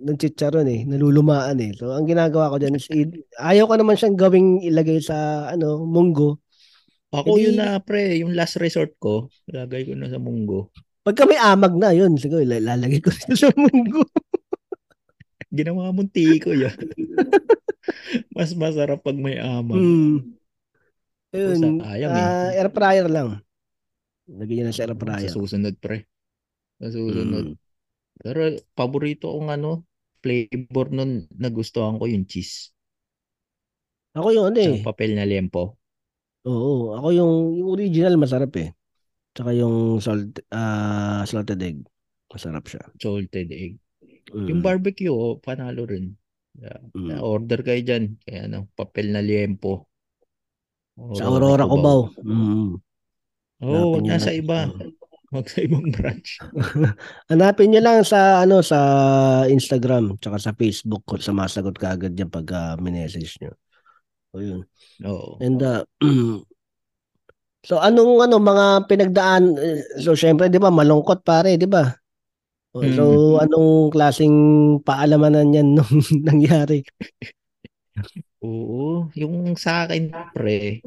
[0.00, 1.76] ng chicharon eh, nalulumaan eh.
[1.76, 2.88] So ang ginagawa ko diyan is
[3.36, 6.40] ayaw ko naman siyang gawing ilagay sa ano, munggo.
[7.12, 10.72] Ako Hindi- yun na pre, yung last resort ko, lagay ko na sa munggo.
[11.02, 14.00] Pagka may amag na, yun, siguro lalagay ko sa munggo.
[15.50, 16.70] Ginawa mong tiko yan.
[18.36, 19.78] Mas masarap pag may amag.
[19.80, 20.16] Mm.
[21.30, 22.20] Ayun, sayang eh.
[22.26, 23.38] ah, air fryer lang.
[24.26, 25.30] Lagyan niya na sa air Sa fryer.
[25.30, 26.06] susunod pre.
[26.82, 27.54] Sa susunod.
[27.54, 27.56] Mm.
[28.20, 28.40] Pero
[28.74, 29.86] paborito kong ano,
[30.20, 32.74] flavor nun nagustuhan ko yung cheese.
[34.12, 34.82] Ako yung ano Sa eh.
[34.82, 35.78] papel na lempo.
[36.44, 38.74] Oo, ako yung, yung original masarap eh.
[39.30, 41.78] Tsaka yung salt, ah salted egg.
[42.26, 42.82] Masarap siya.
[42.98, 43.78] Salted egg.
[44.34, 44.46] Mm.
[44.50, 46.14] Yung barbecue, oh, panalo rin.
[46.58, 46.80] Yeah.
[46.96, 47.08] Mm.
[47.14, 48.04] Yeah, order kayo dyan.
[48.26, 49.86] Kaya ano, papel na liempo.
[51.14, 52.10] Sa Aurora Cubao.
[52.20, 52.76] Mm.
[53.60, 54.40] Oo, Hanapin wag nyo na sa lang.
[54.40, 54.58] iba.
[54.66, 54.90] Mm.
[55.30, 56.28] Wag sa ibang branch.
[57.30, 58.78] Hanapin nyo lang sa ano sa
[59.46, 63.54] Instagram tsaka sa Facebook ko sumasagot ka agad yan pag uh, minessage nyo.
[64.34, 64.66] O yun.
[65.06, 65.38] Oo.
[65.38, 65.86] And uh,
[67.68, 71.99] so anong ano mga pinagdaan eh, so syempre 'di ba malungkot pare 'di ba?
[72.70, 73.02] O, So
[73.34, 73.42] Mm.
[73.50, 74.36] anong klasing
[74.86, 75.90] paalamanan yan nung
[76.22, 76.86] nangyari?
[78.46, 79.10] Oo.
[79.18, 80.78] Yung sa akin, pre,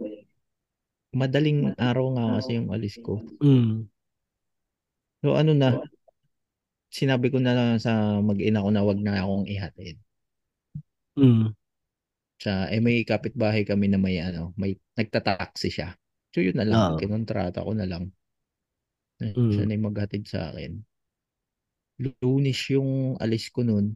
[1.11, 3.19] madaling araw nga kasi yung alis ko.
[3.43, 3.91] Mm.
[5.23, 5.79] So ano na,
[6.87, 9.99] sinabi ko na lang sa mag-ina ko na wag na akong ihatid.
[11.19, 11.51] Mm.
[12.39, 15.95] Sa, eh may kapitbahay kami na may ano, may nagtataxi siya.
[16.31, 16.99] So yun na lang, Oo.
[16.99, 18.07] kinontrata ko na lang.
[19.21, 19.51] Eh, Mm.
[19.51, 20.79] Siya na yung maghatid sa akin.
[22.03, 23.95] Lunis yung alis ko nun.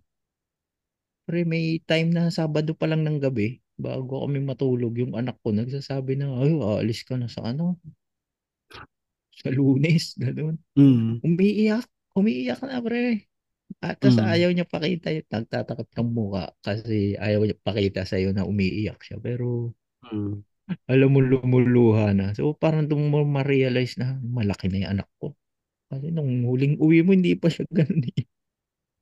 [1.28, 5.52] Pre, may time na Sabado pa lang ng gabi, bago kami matulog, yung anak ko
[5.52, 7.76] nagsasabi na, ay, aalis ka na sa ano?
[9.36, 10.56] Sa lunes, ganun.
[10.80, 11.20] Mm.
[11.22, 11.86] Umiiyak,
[12.16, 13.28] umiiyak na pre.
[13.84, 14.26] At tas Mm.
[14.26, 19.20] ayaw niya pakita, nagtatakot ng mukha kasi ayaw niya pakita sa'yo na umiiyak siya.
[19.20, 19.76] Pero
[20.08, 20.40] Mm.
[20.88, 22.32] alam mo lumuluha na.
[22.36, 25.36] So parang doon mo ma-realize na malaki na yung anak ko.
[25.88, 28.24] Kasi nung huling uwi mo, hindi pa siya ganun eh.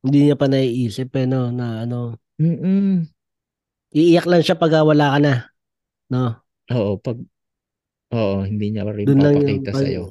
[0.06, 3.10] Hindi niya pa naiisip eh no na ano Mm-mm.
[3.90, 5.34] iiyak lang siya pag ah, wala ka na.
[6.14, 6.38] No.
[6.70, 7.18] Oo, pag
[8.14, 10.04] Oo, hindi niya rin Doon lang yung papakita pag, sa'yo.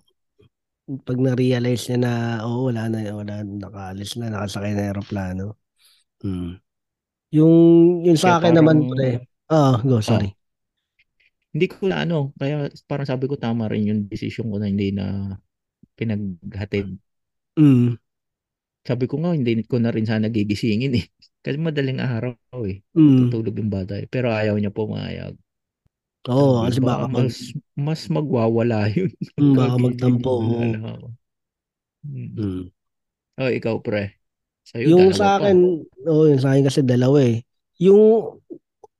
[1.07, 2.12] pag na-realize niya na
[2.43, 5.57] oh wala na wala nakaalis na nakasakay na aeroplano.
[6.27, 6.59] Mm.
[7.39, 7.55] Yung
[8.03, 9.09] yung sa akin naman parang- pre.
[9.47, 10.35] Ah, go sorry.
[11.55, 14.91] Hindi ko na ano, kaya parang sabi ko tama rin yung decision ko na hindi
[14.91, 15.39] na
[15.95, 16.99] pinaghatid.
[17.59, 17.97] Mm.
[18.84, 21.07] Sabi ko nga, hindi ko na rin sana gigisingin eh.
[21.45, 22.36] Kasi madaling araw
[22.68, 22.84] eh.
[22.97, 23.28] Mm.
[23.28, 24.07] Tutulog yung bata eh.
[24.09, 25.36] Pero ayaw niya pumayag.
[26.24, 27.36] Oo, Sabi, kasi baka mag mas,
[27.76, 29.12] mas magwawala yun.
[29.36, 31.09] Mm, baka magtampo, mo, oo.
[32.05, 32.28] Mm.
[32.32, 32.64] mm.
[33.34, 34.16] Oh, ikaw pre.
[34.64, 37.45] Sa'yo, Yung sa akin, oh, yung sa akin kasi dalawa eh.
[37.76, 38.40] Yung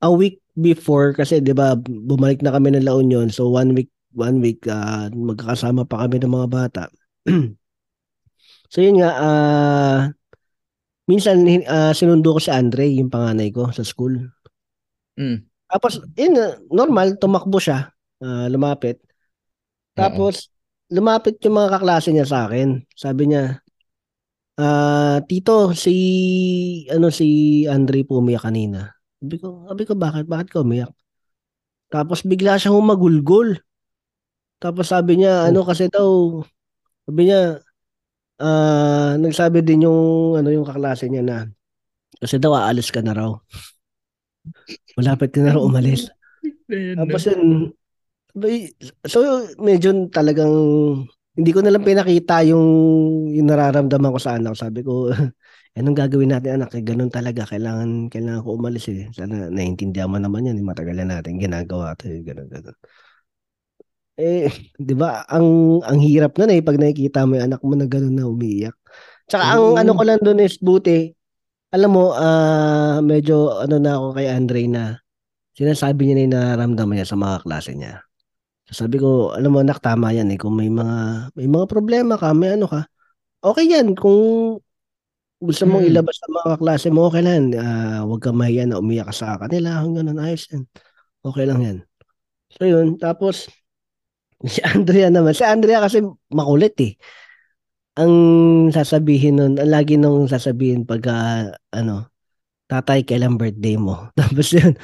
[0.05, 3.90] a week before kasi 'di ba bumalik na kami ng La Union so one week
[4.14, 6.82] one week ah, magkakasama pa kami ng mga bata.
[8.72, 9.98] so yun nga ah
[11.10, 14.16] minsan ah, sinundo ko si Andre yung panganay ko sa school.
[15.18, 15.44] Mm.
[15.68, 16.34] Tapos yun
[16.70, 17.90] normal tumakbo siya
[18.22, 19.02] ah, lumapit.
[19.94, 20.50] Tapos
[20.90, 22.82] lumapit yung mga kaklase niya sa akin.
[22.94, 23.58] Sabi niya
[24.54, 25.96] ah tito si
[26.86, 28.94] ano si Andre po umiyak kanina.
[29.18, 30.24] Sabi ko, sabi ko bakit?
[30.28, 30.92] Bakit ka umiyak?
[31.88, 33.56] Tapos bigla siya humagulgol.
[34.64, 36.40] Tapos sabi niya, ano kasi daw,
[37.04, 37.60] sabi niya,
[38.40, 41.36] ah nagsabi din yung, ano yung kaklase niya na,
[42.16, 43.36] kasi daw aalis ka na raw.
[44.96, 46.08] Malapit ka na raw umalis.
[46.96, 47.76] Tapos yun,
[49.04, 49.20] so
[49.60, 50.56] medyo talagang,
[51.34, 52.66] hindi ko na lang pinakita yung,
[53.34, 54.54] yung nararamdaman ko sa anak.
[54.54, 55.10] Sabi ko,
[55.74, 56.78] anong gagawin natin anak?
[56.78, 57.42] Eh, ganun talaga.
[57.42, 59.10] Kailangan, kailangan ko umalis eh.
[59.10, 60.62] Sana naiintindihan mo naman yan.
[60.62, 62.06] Eh, matagal na natin ginagawa ito.
[62.06, 62.78] Eh, ganun, ganun.
[64.14, 64.46] Eh,
[64.78, 68.14] di ba, ang, ang hirap nun eh, pag nakikita mo yung anak mo na ganun
[68.14, 68.74] na umiiyak.
[69.26, 69.78] Tsaka ang Oo.
[69.80, 71.10] ano ko lang doon is buti,
[71.74, 74.84] alam mo, ah medyo ano na ako kay Andre na
[75.58, 77.98] sinasabi niya na yung nararamdaman niya sa mga klase niya.
[78.70, 80.38] Sabi ko, alam mo anak, tama yan eh.
[80.38, 82.86] Kung may mga may mga problema ka, may ano ka,
[83.42, 83.92] okay yan.
[83.98, 84.56] Kung
[85.42, 85.90] gusto mong Mm.
[85.92, 87.52] ilabas sa mga klase mo, okay lang.
[87.58, 89.82] Ah, huwag kang mahiya na umiyak ka sa kanila.
[89.82, 90.64] Hanggang ganun, ayos yan.
[91.26, 91.78] Okay lang yan.
[92.54, 93.50] So yun, tapos
[94.53, 95.32] si Andrea naman.
[95.32, 96.92] Si Andrea kasi makulit eh.
[97.95, 98.14] Ang
[98.74, 101.07] sasabihin nun, ang lagi nung sasabihin pag
[101.70, 102.11] ano,
[102.66, 104.09] tatay, kailan birthday mo?
[104.18, 104.74] Tapos yun,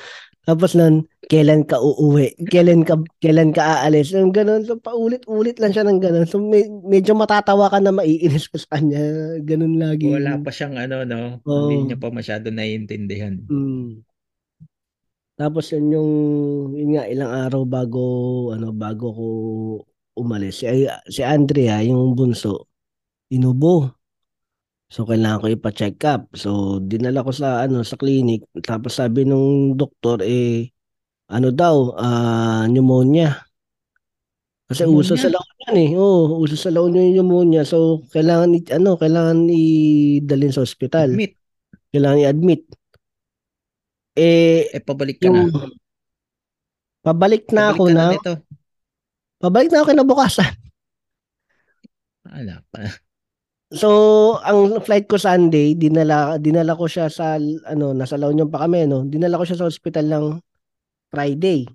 [0.51, 2.33] tapos nun, kailan ka uuwi?
[2.49, 4.11] Kailan ka kailan ka aalis?
[4.17, 4.65] Yung ganun.
[4.65, 6.27] So paulit-ulit lang siya ng ganun.
[6.27, 8.99] So me- medyo matatawa ka na maiinis ka sa kanya.
[9.45, 10.11] Ganun lagi.
[10.11, 11.39] Wala pa siyang ano, no?
[11.45, 11.71] Oo.
[11.71, 13.37] Hindi niya pa masyado naiintindihan.
[13.47, 14.03] Mm.
[15.41, 16.13] Tapos yun yung
[16.77, 18.05] yun nga ilang araw bago
[18.53, 19.27] ano bago ko
[20.21, 22.69] umalis si si Andrea yung bunso
[23.33, 23.89] inubo.
[24.93, 26.29] So kailangan ko ipa-check up.
[26.37, 30.69] So dinala ko sa ano sa clinic tapos sabi nung doktor eh
[31.33, 33.41] ano daw ah pneumonia.
[34.69, 35.25] Kasi uso Pneumonia?
[35.25, 35.91] sa La Union eh.
[35.97, 37.65] Oo, uso sa La Union yung pneumonia.
[37.65, 41.17] So kailangan ano kailangan i-dalhin sa ospital.
[41.17, 41.33] Admit.
[41.97, 42.69] Kailangan i-admit.
[44.25, 45.43] Eh Eh, pabalik ka na.
[45.51, 45.71] yung
[47.05, 48.33] pabalik na Pabalik ako ka na na nito.
[49.43, 50.53] pabalik na ako kinabukasan.
[52.27, 52.81] Wala pa.
[53.71, 53.89] So,
[54.43, 57.39] ang flight ko Sunday, dinala dinala ko siya sa
[57.73, 59.07] ano, nasa La Union pa kami, no.
[59.07, 60.27] Dinala ko siya sa ospital ng
[61.13, 61.67] Friday.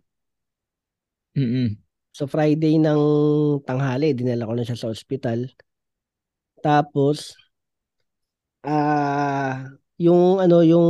[1.36, 1.78] Mm-mm.
[2.16, 3.02] So Friday ng
[3.68, 5.52] tanghali, dinala ko na siya sa ospital.
[6.64, 7.36] Tapos
[8.66, 9.70] ah
[10.02, 10.90] yung ano, yung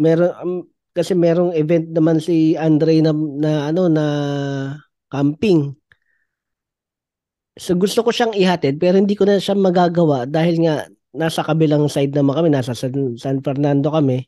[0.00, 0.60] meron um,
[0.96, 4.04] kasi merong event naman si Andre na, na ano na
[5.12, 5.76] camping.
[7.60, 11.90] So gusto ko siyang ihatid pero hindi ko na siya magagawa dahil nga nasa kabilang
[11.90, 14.24] side naman kami, nasa San, San Fernando kami.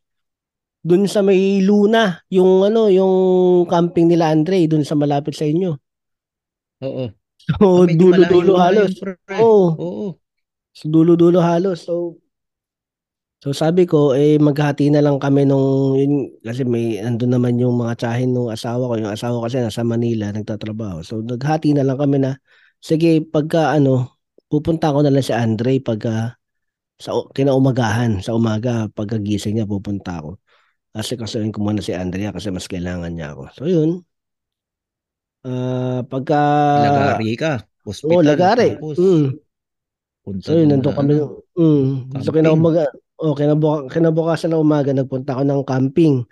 [0.82, 3.14] Doon sa may Luna, yung ano, yung
[3.70, 5.72] camping nila Andre, doon sa malapit sa inyo.
[6.82, 7.06] Oo.
[7.42, 9.02] So dulo-dulo halos.
[9.34, 10.06] Oo, Oo.
[10.70, 11.82] so dulo-dulo halos.
[11.82, 12.22] So
[13.42, 17.74] So sabi ko eh maghati na lang kami nung yun, kasi may andun naman yung
[17.74, 18.94] mga tsahin ng asawa ko.
[19.02, 21.02] Yung asawa kasi nasa Manila nagtatrabaho.
[21.02, 22.38] So naghati na lang kami na
[22.78, 24.14] sige pagka ano
[24.46, 26.38] pupunta ko na lang si Andre pagka
[27.02, 30.38] sa kinaumagahan sa umaga pagkagising niya pupunta ako.
[30.94, 33.42] Kasi kasuhin ko muna si Andrea kasi mas kailangan niya ako.
[33.58, 34.06] So yun.
[35.42, 36.38] Ah pagka
[36.78, 37.58] Lagari ka.
[37.82, 38.14] Hospital.
[38.14, 38.78] Oo, lagari.
[38.78, 39.26] Tapos, Mm.
[40.22, 41.12] punta So yun, nandun na, kami.
[41.58, 41.86] Mm,
[42.22, 42.34] so camping.
[42.38, 42.86] kinaumaga,
[43.22, 46.26] oh, kinabuka, kinabukasan na umaga, nagpunta ako ng camping.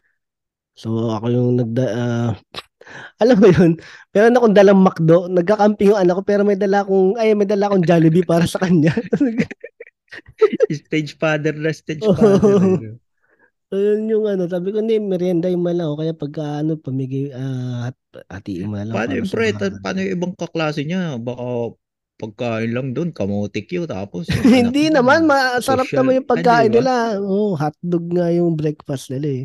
[0.74, 2.30] So ako yung nagda, ah,
[3.22, 3.78] alam mo yun,
[4.10, 7.70] meron akong dalang McDo, nagka-camping yung anak ko, pero may dala akong, ay, may dala
[7.70, 8.90] akong Jollibee para sa kanya.
[10.70, 12.16] Stage father na stage Oo.
[12.18, 12.58] father.
[12.58, 12.98] ano.
[13.70, 18.26] so yun yung ano, sabi ko, hindi, merienda yung malaw, kaya pagka ano, pamigay, hat-
[18.26, 18.90] hatiin lang.
[18.90, 19.54] Paano yung pre?
[19.54, 21.20] Paano yung ibang kaklase niya?
[21.22, 21.78] Baka
[22.20, 23.88] pagkain lang doon, kamotik yun.
[23.88, 27.16] Tapos, Hindi naman, masarap social- naman yung pagkain nila.
[27.16, 29.44] Oh, hotdog nga yung breakfast nila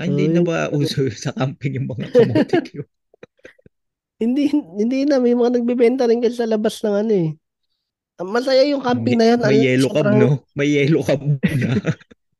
[0.00, 2.88] Hindi So, na yun- ba uso sa camping yung mga kamotik yun?
[4.20, 7.28] Hindi hindi na may mga nagbebenta rin kasi sa labas ng ano eh.
[8.20, 9.40] Masaya yung camping na yun.
[9.40, 10.28] May ano, yellow cab, no?
[10.52, 11.40] May yellow cab na.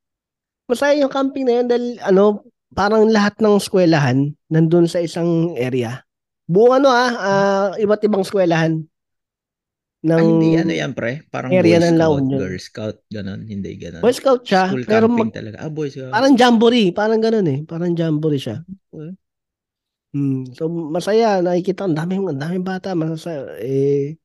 [0.69, 6.05] Masaya yung camping na yun dahil ano, parang lahat ng eskwelahan nandun sa isang area.
[6.45, 8.85] Buong ano ah, ah, iba't ibang eskwelahan.
[10.01, 11.21] Ng Ah, hindi ano yan, pre?
[11.29, 12.39] Parang area Boy ng La Scout, Union.
[12.41, 13.41] Girl Scout, ganun.
[13.45, 14.01] Hindi ganun.
[14.01, 15.55] Boy Scout siya, School pero camping mag- talaga.
[15.61, 16.09] Ah, Boy Scout.
[16.09, 17.59] parang jamboree, parang ganun eh.
[17.69, 18.65] Parang jamboree siya.
[18.89, 19.13] Okay.
[20.11, 20.43] Hmm.
[20.57, 23.47] So masaya, nakikita ang daming ang daming bata, masaya.
[23.61, 24.17] Eh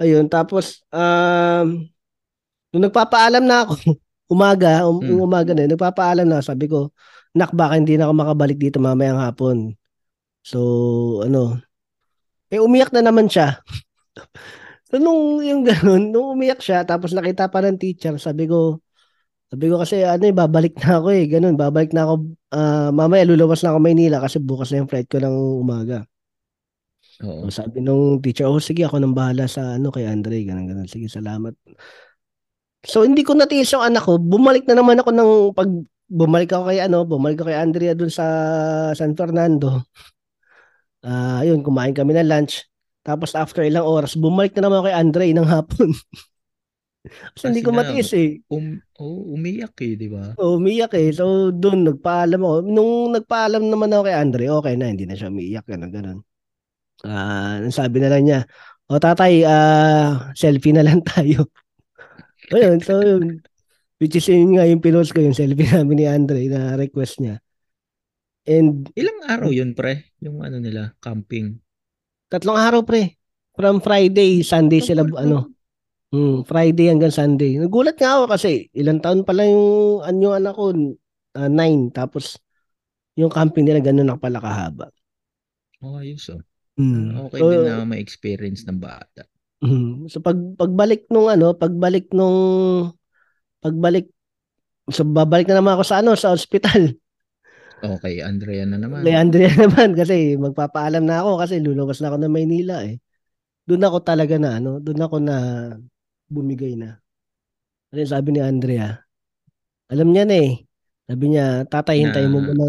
[0.00, 1.84] ayun, tapos um
[2.74, 3.74] nung nagpapaalam na ako
[4.34, 5.20] umaga, um, Hmm.
[5.22, 6.90] umaga na, nagpapaalam na, sabi ko,
[7.36, 9.76] "Nak, baka hindi na ako makabalik dito mamayang hapon."
[10.42, 10.58] So,
[11.22, 11.60] ano,
[12.52, 13.60] eh umiyak na naman siya.
[14.94, 18.78] so nung yung ganun, nung umiyak siya tapos nakita pa ng teacher, sabi ko,
[19.50, 22.14] sabi ko kasi ano eh, babalik na ako eh, ganun, babalik na ako,
[22.54, 26.06] ah, mamaya luluwas na ako Maynila kasi bukas na yung flight ko ng umaga.
[27.22, 27.46] Oo.
[27.46, 30.88] So sabi nung teacher, oh sige ako nang bahala sa ano kay Andre, ganun ganun.
[30.90, 31.54] Sige, salamat.
[32.84, 34.18] So hindi ko natiis yung anak ko.
[34.18, 35.70] Bumalik na naman ako ng pag
[36.10, 38.26] bumalik ako kay ano, bumalik ako kay Andrea dun sa
[38.98, 39.86] San Fernando.
[41.04, 42.64] Ah, ayun, kumain kami ng lunch.
[43.04, 45.92] Tapos after ilang oras, bumalik na naman ako kay Andre ng hapon.
[47.36, 48.40] Kasi hindi ko matiis eh.
[48.48, 50.32] Um, oh, umiyak eh, di ba?
[50.40, 51.12] Oh, umiyak eh.
[51.12, 52.56] So doon nagpaalam ako.
[52.64, 56.18] Nung nagpaalam naman ako kay Andre, okay na, hindi na siya umiiyak, ganun ganun.
[57.04, 58.40] Ah, ang sabi na lang niya,
[58.88, 61.52] "O tatay, ah selfie na lang tayo."
[62.48, 63.44] Ayun, so yun.
[64.00, 67.36] Which is yun nga yung pinost ko yung selfie namin ni Andre na request niya.
[68.44, 70.12] And Ilang araw yun, pre?
[70.20, 71.63] Yung ano nila, camping.
[72.28, 73.16] Tatlong araw pre.
[73.54, 75.54] From Friday, Sunday sila ano.
[76.14, 77.58] Hmm, Friday hanggang Sunday.
[77.58, 80.70] Nagulat nga ako kasi ilang taon pa lang yung anyo anak ko,
[81.34, 81.90] ah, nine.
[81.90, 82.38] Tapos
[83.18, 84.90] yung camping nila ganun na pala kahaba.
[85.82, 86.42] Oh, ayos oh.
[86.74, 87.30] Hmm.
[87.30, 89.26] Okay So, din na may experience ng bata.
[89.62, 90.10] Mhm.
[90.10, 92.36] So pag pagbalik nung ano, pagbalik nung
[93.62, 94.10] pagbalik
[94.92, 96.94] so babalik na naman ako sa ano, sa ospital.
[97.84, 99.04] Okay, Andrea na naman.
[99.04, 102.96] Kay Andrea naman kasi magpapaalam na ako kasi luluwas na ako ng Maynila eh.
[103.68, 105.36] Doon ako talaga na ano, doon ako na
[106.28, 106.96] bumigay na.
[107.92, 108.96] Kasi sabi ni Andrea,
[109.92, 110.64] alam niya na eh.
[111.04, 112.64] Sabi niya, tatay, hintayin mo Na- muna.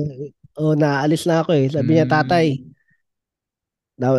[0.55, 1.68] O, naalis na ako eh.
[1.72, 2.11] Sabi niya, Mm.
[2.11, 2.45] tatay.
[3.95, 4.13] Daw,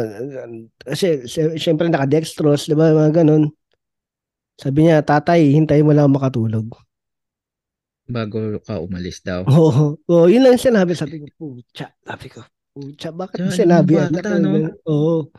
[0.80, 3.52] kasi sy- syempre naka-dextrose, di ba, mga ganun.
[4.56, 6.72] Sabi niya, tatay, hintayin mo lang makatulog.
[8.06, 9.42] Bago ka umalis daw.
[9.50, 10.94] Oo, oh, yun lang sinabi.
[10.94, 11.90] Sabi ko, pucha.
[12.06, 13.98] Sabi ko, pucha, bakit mo Yan, sinabi?
[13.98, 14.70] bata, no?
[14.86, 15.34] Oo.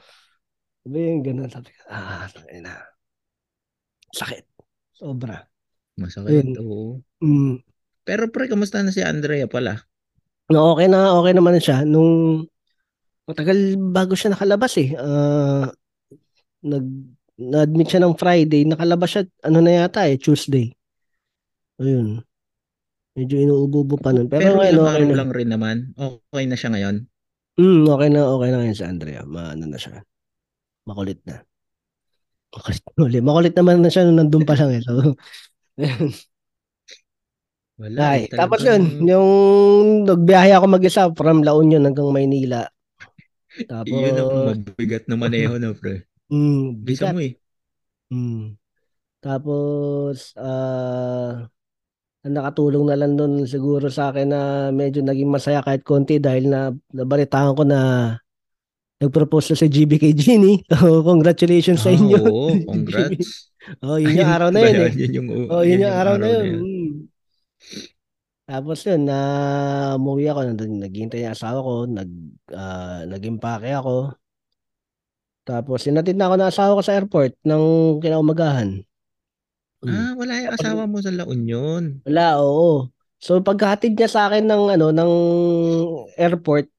[0.84, 1.48] Sabi yung ganun.
[1.48, 2.76] Sabi ko, ah, sakit na.
[4.12, 4.44] Sakit.
[4.92, 5.48] Sobra.
[5.96, 6.32] Masakit.
[6.32, 6.50] Ayun.
[6.60, 7.00] Oo.
[7.24, 7.56] Mm.
[8.08, 9.80] Pero pre, kamusta na si Andrea pala?
[10.48, 11.84] No, okay na, okay naman siya.
[11.84, 12.44] Nung
[13.28, 14.96] matagal bago siya nakalabas eh.
[14.96, 15.68] Ah,
[16.64, 16.88] nag
[17.38, 20.74] na-admit siya ng Friday, nakalabas siya ano na yata eh, Tuesday.
[21.78, 22.26] Ayun.
[23.18, 24.30] Medyo inuubo-ubo pa nun.
[24.30, 25.18] Pero, Pero ngayon, okay na.
[25.18, 25.78] lang rin naman.
[25.98, 26.96] Okay na siya ngayon.
[27.58, 29.26] Mm, okay na, okay na ngayon si Andrea.
[29.26, 30.06] Maano na siya.
[30.86, 31.42] Makulit na.
[32.54, 33.24] Makulit na ulit.
[33.26, 34.82] Makulit naman na siya nung nandun pa lang eh.
[34.86, 34.94] So,
[37.78, 38.18] Wala.
[38.18, 39.30] ay, eh, tapos yun, yung
[40.06, 42.66] nagbiyahe ako mag-isa from La Union hanggang Maynila.
[43.66, 46.06] Tapos, Yun ang mabigat na maneho na pre.
[46.34, 47.14] mm, Bisa bigat.
[47.14, 47.34] mo eh.
[48.14, 48.46] Mm.
[49.22, 51.50] Tapos, ah,
[52.26, 54.42] ang nakatulong na lang doon siguro sa akin na
[54.74, 57.80] medyo naging masaya kahit konti dahil na nabalitaan ko na
[58.98, 60.66] nag-propose na si GB kay Ginny.
[60.82, 62.18] Oh, congratulations sa Ah, inyo.
[62.18, 62.66] oo, GB.
[62.66, 63.30] congrats.
[63.84, 64.92] Oh, yun yung araw na yun eh.
[64.96, 66.46] Yun yung, Oh, yun yung araw na yun.
[66.48, 66.62] yun.
[66.64, 66.92] Mm.
[68.48, 69.18] Tapos yun, na
[70.00, 72.08] umuwi ako, naghihintay yung asawa ko, nag,
[72.56, 74.16] ah, nag-impake ako.
[75.44, 77.64] Tapos sinatid na ako ng asawa ko sa airport ng
[78.00, 78.88] kinaumagahan.
[79.86, 79.94] Mm.
[79.94, 82.02] Ah, wala yung asawa mo sa La Union.
[82.08, 82.90] Wala, oo.
[83.22, 85.12] So pagkahatid niya sa akin ng ano ng
[86.18, 86.70] airport,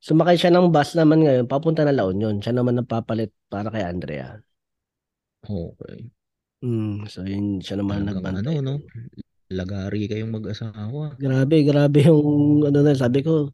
[0.00, 2.40] sumakay siya ng bus naman ngayon papunta na La Union.
[2.40, 4.40] Siya naman nagpapalit para kay Andrea.
[5.44, 6.08] Okay.
[6.64, 8.60] Mm, so yun siya naman nagbantay.
[8.60, 8.84] ano, no?
[9.52, 11.20] Lagari kayong mag-asawa.
[11.20, 13.52] Grabe, grabe yung ano na sabi ko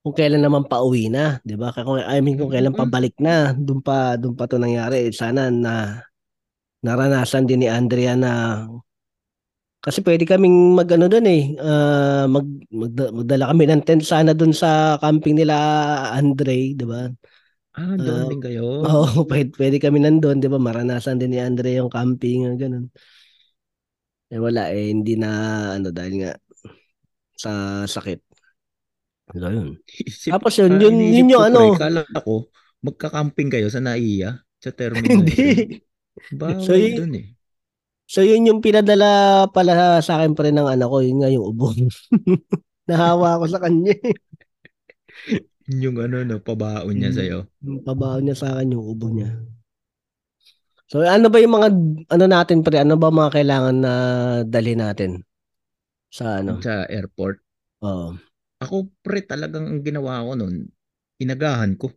[0.00, 1.68] kung kailan naman pauwi na, 'di ba?
[1.76, 2.80] Kung I mean kung kailan Mm.
[2.80, 5.12] pabalik na, doon pa doon pa 'to nangyari.
[5.12, 6.00] Sana na
[6.84, 8.32] naranasan din ni Andrea na
[9.84, 14.50] kasi pwede kaming mag-ano doon eh, ah, mag, magda- magdala kami ng tent sana doon
[14.52, 15.54] sa camping nila
[16.18, 17.06] Andre, 'di ba?
[17.78, 18.64] Ah, doon Ah, din kayo.
[18.84, 20.58] Oo, pwede, pwede kami nandun, 'di ba?
[20.62, 22.86] Maranasan din ni Andre yung camping, yung ganun.
[24.32, 25.28] Eh wala eh, hindi na
[25.76, 26.30] ano dahil nga
[27.36, 28.20] sa sakit.
[29.36, 29.68] So, yun.
[30.08, 31.62] Isip, Tapos yun, ah, yun, iniisip yun yung ano.
[31.72, 32.48] kala ko,
[32.84, 35.28] magka-camping kayo sa Naiya, sa terminal.
[35.36, 35.87] Hindi.
[36.34, 37.26] Bawal So, y- doon eh.
[38.08, 41.44] So yun yung pinadala pala sa akin pa rin ng anak ko, yun nga yung
[41.52, 41.76] ubo.
[42.88, 43.92] Nahawa ako sa kanya.
[43.92, 44.16] eh.
[45.68, 47.18] Yun Yung ano, no, pabaon niya Mm.
[47.20, 47.38] sa'yo.
[47.68, 49.28] Yung pabaon niya sa akin yung ubo niya.
[50.88, 51.68] So ano ba yung mga
[52.08, 53.92] ano natin pre, ano ba mga kailangan na
[54.48, 55.20] dalhin natin
[56.08, 56.56] sa ano?
[56.64, 57.44] Sa airport.
[57.84, 58.16] Oo.
[58.64, 60.64] Ako, pre, talagang ang ginawa ko nun,
[61.20, 61.92] inagahan ko.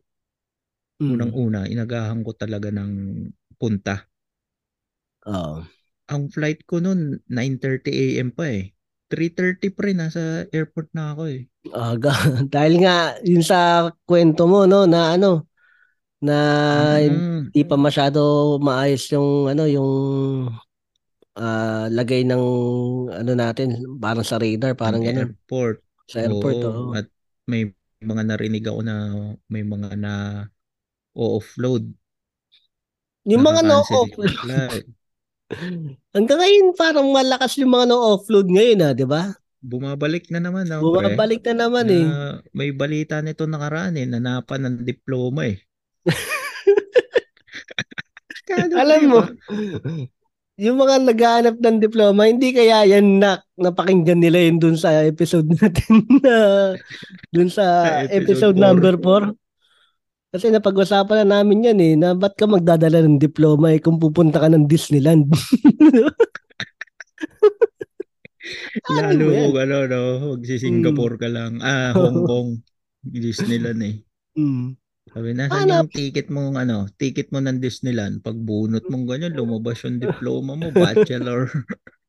[0.99, 1.17] Mm.
[1.17, 2.91] Unang-una, inagahan ko talaga ng
[3.55, 4.11] punta.
[5.28, 5.61] Oo.
[6.11, 8.30] Ang flight ko nun, 9.30 a.m.
[8.34, 8.74] pa eh.
[9.11, 11.43] 3.30 pre, nasa airport na ako eh.
[11.72, 12.11] Aga.
[12.55, 15.45] Dahil nga yun sa kwento mo no na ano
[16.22, 16.38] na
[17.01, 17.49] Mm.
[17.49, 19.91] hindi pa masyado maayos yung ano yung
[21.36, 22.43] ah, lagay ng
[23.09, 25.82] ano natin parang sa radar parang Ang ganun airport.
[26.07, 26.91] sa airport Oo, oo.
[26.93, 27.09] At
[27.49, 27.67] may
[28.01, 28.95] mga narinig ako na
[29.49, 30.13] may mga na
[31.11, 31.89] o-offload.
[33.28, 33.84] Yung mga no
[36.16, 39.36] hanggang ngayon parang malakas yung mga no offload ngayon ah, 'di ba?
[39.62, 40.82] Bumabalik na naman, pre.
[40.82, 42.02] Bumabalik na naman eh.
[42.02, 45.62] Na may balita nito nakaraan eh, nanapan ng diploma eh.
[48.49, 49.22] Kano, Alam pre, mo,
[50.58, 55.45] yung mga naghahanap ng diploma, hindi kaya yan na napakinggan nila yun dun sa episode
[55.54, 56.34] natin na
[57.30, 59.30] dun sa Sa episode episode number 4.
[60.32, 64.39] Kasi napag-usapan na namin yan eh, na ba't ka magdadala ng diploma eh kung pupunta
[64.39, 65.27] ka ng Disneyland.
[68.95, 69.51] Lalo mo yan?
[69.51, 70.03] mo ano, no?
[70.39, 71.59] Magsi-Singapore ka lang.
[71.59, 72.63] Ah, Hong Kong.
[73.03, 73.95] Disneyland eh.
[74.39, 74.79] Mm.
[75.11, 75.91] Sabi, nasan Hanap.
[75.91, 78.23] yung ticket mo, ano, ticket mo ng Disneyland?
[78.23, 81.51] Pag bunot mong ganyan, lumabas yung diploma mo, bachelor.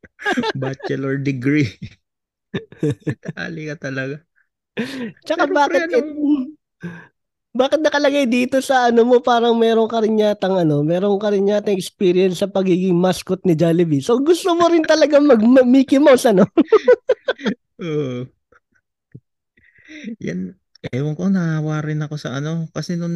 [0.62, 1.74] bachelor degree.
[3.34, 4.22] Tali ka talaga.
[5.26, 5.96] Tsaka Pero, bakit pre, ano?
[5.98, 6.14] it-
[7.52, 11.52] bakit nakalagay dito sa ano mo parang meron ka rin yatang ano, meron ka rin
[11.52, 14.00] yatang experience sa pagiging mascot ni Jollibee.
[14.00, 16.48] So gusto mo rin talaga mag ma- Mickey Mouse ano?
[17.84, 18.24] Oo.
[20.16, 20.56] yan,
[20.88, 23.12] ewan ko, nahawa rin ako sa ano, kasi nung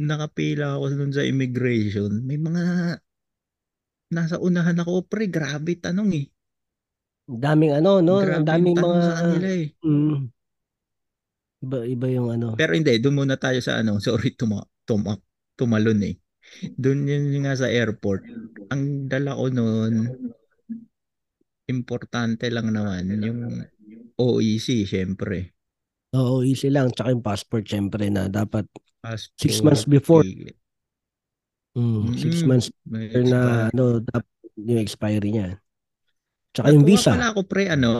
[0.00, 2.96] nakapila ako nun sa immigration, may mga
[4.16, 6.26] nasa unahan ako, pre, grabe tanong eh.
[7.26, 8.22] Ang daming ano, no?
[8.22, 9.66] grabe Ang daming mga sa kanila eh.
[9.82, 10.16] mm,
[11.66, 12.46] iba iba yung ano.
[12.54, 15.18] Pero hindi, doon muna tayo sa ano, sorry, tuma, tuma,
[15.58, 16.14] tumalon eh.
[16.78, 18.22] Doon yun yung nga sa airport.
[18.72, 19.94] Ang dala ko noon,
[21.74, 23.40] importante lang naman yung
[24.18, 25.52] OEC, syempre.
[26.16, 26.90] Oo, easy lang.
[26.94, 28.66] Tsaka yung passport syempre na dapat
[29.02, 30.22] Passport, Six months before.
[30.24, 30.56] ticket.
[31.76, 34.26] mm, six Mm, months may before na ano, dapat
[34.58, 35.48] yung expiry niya.
[36.54, 37.12] Tsaka yung Natuwa visa.
[37.12, 37.90] pala ako pre, ano,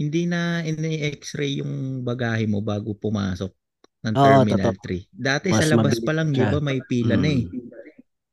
[0.00, 3.52] hindi na ini-x-ray yung bagahe mo bago pumasok
[4.00, 4.84] ng Oo, Terminal totoo.
[4.88, 5.04] 3.
[5.12, 7.44] Dati Mas sa labas pa lang, di ba, may pila na eh.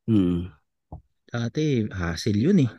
[0.07, 0.47] Mm.
[1.27, 2.71] Dati, hassle yun eh.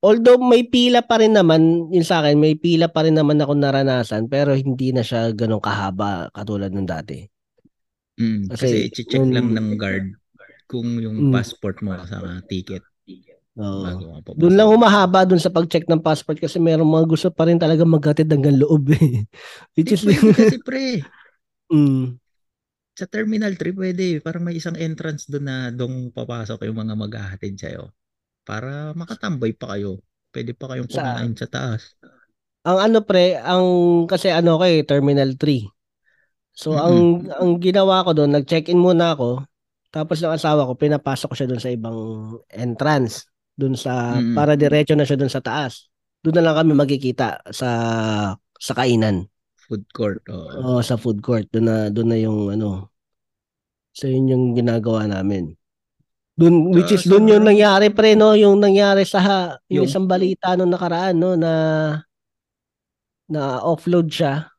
[0.00, 3.52] Although may pila pa rin naman, yun sa akin, may pila pa rin naman ako
[3.52, 7.20] naranasan pero hindi na siya ganun kahaba katulad nung dati.
[8.16, 10.08] Mm, Kasi kasi i-check yung- lang ng guard
[10.64, 11.32] kung yung Mm.
[11.36, 12.80] passport mo sa ticket
[13.54, 14.10] Oo.
[14.34, 17.86] Doon lang humahaba doon sa pag-check ng passport kasi meron mga gusto pa rin talaga
[17.86, 19.22] maghatid hanggang loob eh.
[19.78, 21.06] Which is, pwede kasi pre,
[21.70, 22.18] mm,
[22.94, 27.54] sa Terminal 3 pwede, parang may isang entrance doon na doon papasok yung mga maghahatid
[27.58, 27.90] sa'yo.
[28.46, 29.98] Para makatambay pa kayo.
[30.34, 31.94] Pwede pa kayong Sa- kumain sa taas.
[32.64, 33.66] ang ano pre, ang
[34.08, 35.68] kasi ano ko eh, Terminal 3.
[36.54, 39.42] So ang ang ginawa ko doon, nag-check-in muna ako.
[39.90, 41.98] Tapos yung asawa ko, pinapasok ko siya doon sa ibang
[42.50, 43.26] entrance.
[43.54, 44.34] Doon sa, Mm.
[44.34, 45.86] para diretso na siya doon sa taas.
[46.20, 47.70] Doon na lang kami magkikita sa
[48.58, 49.28] sa kainan.
[49.54, 50.20] Food court.
[50.28, 50.76] Oo.
[50.76, 51.46] Oo, sa food court.
[51.52, 52.90] Doon na, doon na yung ano.
[53.94, 55.54] So yun yung ginagawa namin.
[56.34, 58.34] Doon, which Ah, is doon yung nangyari pre, no?
[58.34, 59.22] Yung nangyari sa,
[59.70, 61.38] yung, Yung- isang balita nung nakaraan, no?
[61.38, 61.52] Na,
[63.30, 64.50] na offload siya.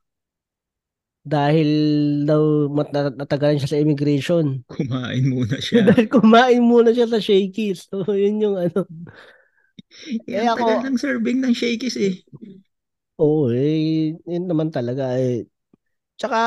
[1.26, 1.70] Dahil
[2.30, 4.62] daw mat- nat- natagalan siya sa immigration.
[4.70, 5.82] Kumain muna siya.
[5.90, 7.90] dahil kumain muna siya sa Shakey's.
[7.90, 8.86] So yun yung ano.
[10.30, 12.14] Yan, ako- tagal ng serving ng shakies eh.
[13.16, 15.48] Oo, eh, yun naman talaga eh.
[16.20, 16.40] Tsaka,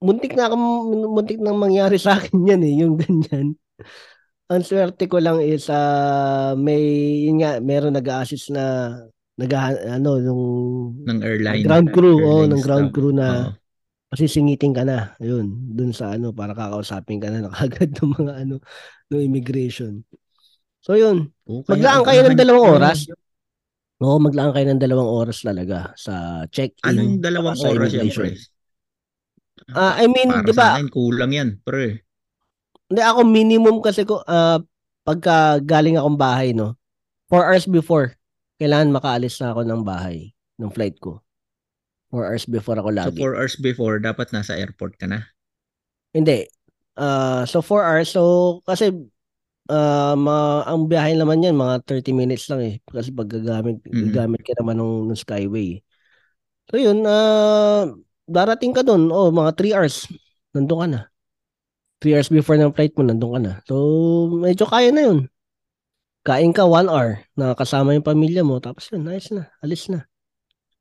[0.00, 0.66] muntik na akong,
[1.12, 3.52] muntik nang mangyari sa akin yan eh, yung ganyan.
[4.48, 6.80] Ang swerte ko lang is, ah, may,
[7.28, 8.96] yun nga, meron nag-assist na,
[9.36, 9.52] nag
[9.96, 10.42] ano, yung
[11.06, 11.62] Ng airline.
[11.64, 12.94] ground crew, oh, airline ng ground staff.
[12.96, 13.52] crew na, Oo.
[14.12, 18.32] pasisingitin ka na, yun, dun sa ano, para kakausapin ka na na kagad ng mga
[18.46, 18.54] ano,
[19.12, 20.02] ng immigration.
[20.80, 22.98] So yun, Oo, kaya maglaan kayo ng dalawang oras.
[23.96, 26.84] Oo, maglaan kayo ng dalawang oras talaga sa check-in.
[26.84, 28.30] Ano yung dalawang sa oras yan, pre?
[29.76, 30.80] Ah, I mean, 'di ba?
[30.92, 32.00] kulang yan, pre.
[32.88, 34.62] Hindi ako minimum kasi ko ah,
[35.04, 36.74] pagka galing akong bahay, no.
[37.28, 38.15] 4 hours before,
[38.60, 41.20] kailangan makaalis na ako ng bahay, ng flight ko.
[42.10, 43.18] 4 hours before ako So, lagi.
[43.20, 45.26] 4 hours before, dapat nasa airport ka na.
[46.14, 46.46] Hindi.
[46.96, 48.88] Ah, so 4 hours so kasi
[49.68, 54.12] ah, ma- ang biyahe naman yan mga 30 minutes lang eh kasi pag gagamit Mhm.
[54.12, 55.82] gagamit ka naman ng, ng Skyway.
[56.70, 57.86] So yun, ah
[58.26, 60.08] darating ka doon, oh, mga 3 hours.
[60.56, 61.00] Nandun ka na.
[62.02, 63.52] 3 hours before ng flight mo, nandun ka na.
[63.68, 63.74] So
[64.40, 65.18] medyo kaya na yun.
[66.26, 70.10] Kain ka 1 hour, nakakasama yung pamilya mo, tapos yun, nice na, alis na.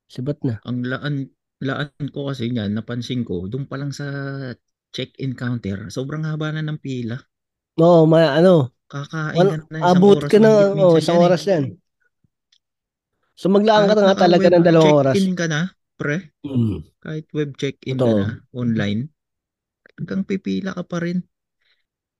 [0.09, 0.57] Sibat na.
[0.65, 1.29] Ang laan,
[1.61, 4.09] laan ko kasi niyan, napansin ko, doon pa lang sa
[4.89, 7.21] check-in counter, sobrang haba na ng pila.
[7.77, 11.25] No, ma ano, Kakain ka na isang abot oras ka na, oh, isang eh.
[11.29, 11.63] oras yan.
[13.37, 15.13] So maglaan ka na nga talaga ng dalawang oras.
[15.13, 15.61] check-in ka na,
[15.93, 16.89] pre, Mm.
[17.05, 18.17] kahit web check-in ka Totoo.
[18.25, 19.13] na online,
[19.93, 21.21] hanggang pipila ka pa rin.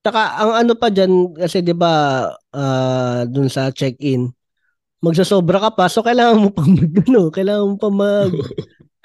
[0.05, 4.29] Tsaka ang ano pa dyan, kasi di ba ah, dun sa check-in,
[5.01, 8.31] magsasobra ka pa, so kailangan mo pa mag, ano, kailangan mo pa mag,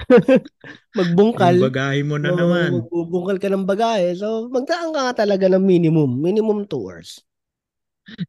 [1.00, 1.56] magbungkal.
[1.56, 2.70] Yung bagahe mo na Oo, naman.
[2.84, 4.12] Magbubungkal ka ng bagahe.
[4.12, 7.24] So magdaan ka nga talaga ng minimum, minimum 2 hours.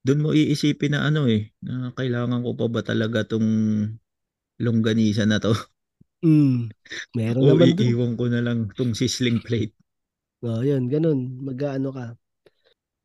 [0.08, 3.50] Doon mo iisipin na ano eh, na kailangan ko pa ba talaga tong
[4.64, 5.52] longganisa na to?
[6.24, 6.70] Mm.
[7.18, 9.76] Meron o naman iiwan ko na lang tong sizzling plate.
[10.42, 11.38] Oh, yun, ganun.
[11.42, 12.06] Mag-ano ka.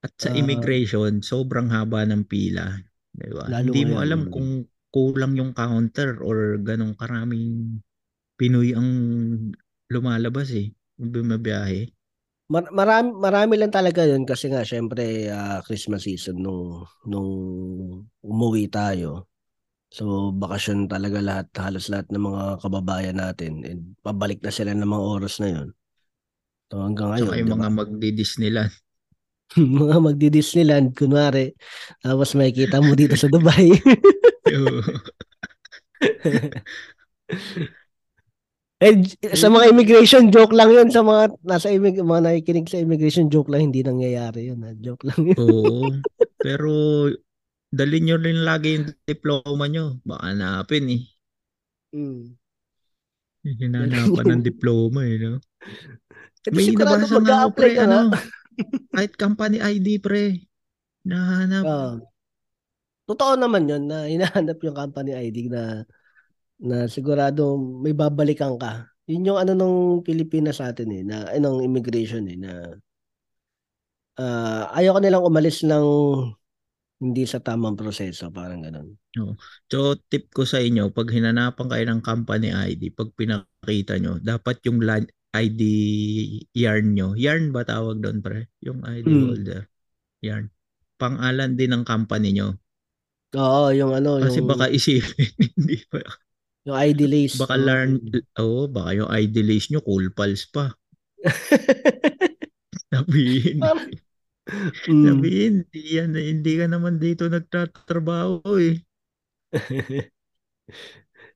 [0.07, 0.39] At sa Ah.
[0.39, 2.79] immigration, sobrang haba ng pila.
[3.11, 3.51] Di ba?
[3.51, 4.63] Hindi mo alam kung
[4.95, 7.83] kulang yung counter or ganong karaming
[8.37, 8.89] Pinoy ang
[9.89, 10.69] lumalabas eh.
[11.01, 11.89] Bumabiyahe.
[12.53, 17.33] Mar- marami, marami lang talaga yun kasi nga syempre ah, Christmas season nung nung
[18.23, 19.27] umuwi tayo.
[19.89, 24.85] So bakasyon talaga lahat halos lahat ng mga kababayan natin and pabalik na sila ng
[24.87, 25.69] mga oras na yun.
[26.69, 28.73] So hanggang ngayon, Tsaka yung di mga magdi-Disneyland.
[29.81, 31.55] mga magdi-Disneyland kunwari
[32.03, 33.71] tapos makikita mo dito sa Dubai.
[38.77, 38.93] Eh,
[39.33, 43.49] sa mga immigration joke lang yun sa mga nasa immig- mga nakikinig sa immigration joke
[43.49, 44.61] lang hindi nangyayari yun.
[44.61, 44.77] Ha?
[44.77, 45.39] Joke lang yun.
[45.41, 45.89] Oo.
[46.45, 46.73] Pero
[47.73, 49.97] dali nyo rin lagi yung diploma nyo.
[50.05, 51.03] Baka hanapin eh.
[51.97, 52.37] Mm.
[53.49, 55.25] Hinanapan ng diploma eh.
[55.25, 55.41] No?
[56.45, 57.71] Ito May sigurado nabasa nga ako pre.
[57.81, 58.13] Ano,
[58.95, 60.47] kahit company ID pre.
[61.07, 61.65] Nahanap.
[61.65, 61.97] Ah.
[63.07, 65.87] totoo naman yun na hinahanap yung company ID na
[66.59, 68.91] na sigurado may babalikan ka.
[69.07, 72.75] Yun yung ano nung Pilipinas sa atin eh, na anong immigration eh, na
[74.19, 75.87] ah ayaw ko nilang umalis ng
[76.97, 78.97] hindi sa tamang proseso, parang ganun.
[79.69, 84.65] So tip ko sa inyo, pag hinanapan kayo ng company ID, pag pinakita nyo, dapat
[84.65, 85.05] yung la-
[85.43, 85.61] ID
[86.57, 87.09] yarn nyo.
[87.15, 88.49] Yarn ba tawag doon pre?
[88.65, 89.27] Yung ID Mm.
[89.29, 89.63] holder.
[90.25, 90.47] Yarn.
[90.97, 92.57] Pangalan din ng company nyo.
[93.37, 95.29] Oo, yung ano, Kasi yung, baka isipin,
[95.61, 96.01] hindi pa.
[96.67, 97.39] yung ID list.
[97.39, 97.67] Baka Oo.
[97.69, 97.91] learn,
[98.41, 100.73] oh, baka yung ID list nyo, cool pals pa.
[102.93, 103.61] Sabihin,
[104.87, 105.03] Mm.
[105.05, 108.79] sabihin, hindi, yan, hindi ka naman dito nagtatrabaho eh.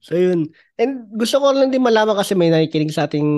[0.00, 0.48] So yun.
[0.80, 3.28] And gusto ko lang din malaman kasi may nakikinig sa ating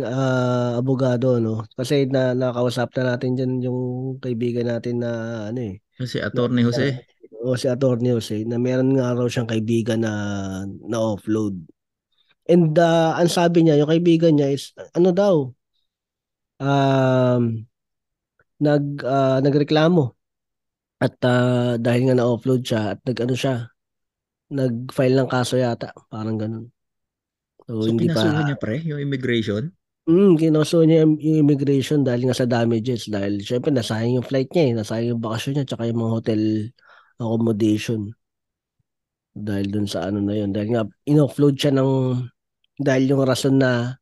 [0.00, 1.68] ah, abogado, no?
[1.76, 3.80] Kasi na nakausap na natin dyan yung
[4.16, 5.10] kaibigan natin na
[5.52, 5.76] ano eh.
[6.00, 7.04] Kasi Attorney Jose,
[7.44, 8.10] O si Atty.
[8.10, 10.12] Jose na meron nga raw siyang kaibigan na
[10.88, 11.68] na-offload.
[12.48, 15.34] And ah, ang sabi niya, yung kaibigan niya is ano daw?
[16.56, 17.68] Um
[18.56, 20.16] nag ah, nagreklamo.
[20.96, 23.68] At ah, dahil nga na-offload siya at nag-ano siya,
[24.50, 26.66] nag-file ng kaso yata, parang ganun.
[27.66, 29.74] So, so hindi kinasuhan pa niya pre, yung immigration.
[30.06, 34.64] Mm, kinoso niya yung immigration dahil nga sa damages dahil syempre nasayang yung flight niya
[34.70, 36.42] eh, nasayang yung bakasyon niya tsaka yung mga hotel
[37.18, 38.00] accommodation
[39.34, 41.90] dahil dun sa ano na yun dahil nga in-offload siya ng
[42.78, 43.98] dahil yung rason na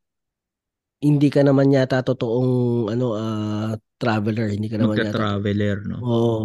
[1.00, 2.52] hindi ka naman yata totoong
[2.92, 5.96] ano ah, traveler hindi ka naman yata Magka-traveler, no?
[6.04, 6.40] Oo.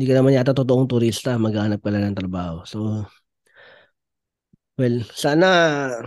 [0.00, 2.64] Hindi ka naman yata totoong turista, maghahanap ka lang ng trabaho.
[2.64, 3.04] So,
[4.80, 5.46] well, sana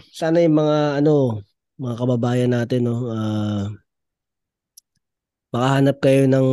[0.09, 1.45] sana yung mga ano,
[1.77, 3.69] mga kababayan natin no, ah
[5.53, 6.47] makahanap kayo ng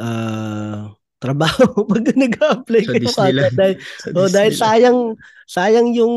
[0.00, 0.88] ah
[1.24, 3.52] trabaho pag nag-apply Sa kayo Disneyland.
[3.52, 3.56] kagad.
[3.60, 4.98] Dahil, Sa oh, dahil sayang
[5.44, 6.14] sayang yung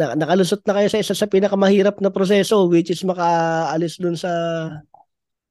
[0.00, 4.32] na, nakalusot na kayo sa isa sa pinakamahirap na proseso which is makaalis dun sa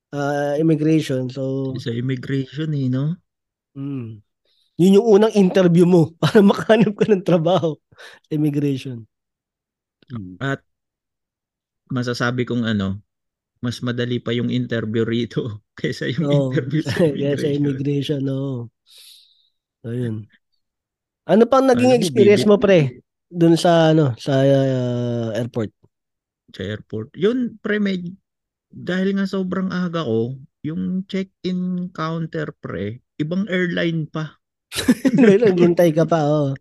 [0.10, 1.30] ah, immigration.
[1.30, 3.14] So, Sa immigration eh, no?
[3.76, 4.24] Mm.
[4.76, 7.76] Yun yung unang interview mo para makahanap ka ng trabaho
[8.28, 9.08] sa immigration.
[10.12, 10.40] Mm.
[10.40, 10.64] At
[11.92, 13.00] masasabi kong ano,
[13.64, 16.36] mas madali pa yung interview rito kaysa yung Oo.
[16.52, 17.56] interview sa Kaya sa immigration.
[17.56, 18.68] immigration, oo.
[19.86, 20.26] So, yun.
[21.26, 23.02] Ano pang naging Alam mo, experience mo, pre?
[23.30, 25.74] Dun sa, ano, sa uh, airport.
[26.54, 27.14] Sa airport.
[27.18, 28.02] Yun, pre, may,
[28.70, 34.36] dahil nga sobrang aga ko, yung check-in counter, pre, ibang airline pa.
[35.16, 36.52] Naghintay ka pa, oh.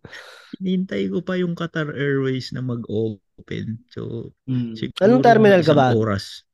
[0.55, 3.83] Hinintay ko pa yung Qatar Airways na mag-open.
[3.91, 4.79] So, Mm.
[4.79, 5.91] siguro Anong terminal ka ba?
[5.91, 6.47] oras.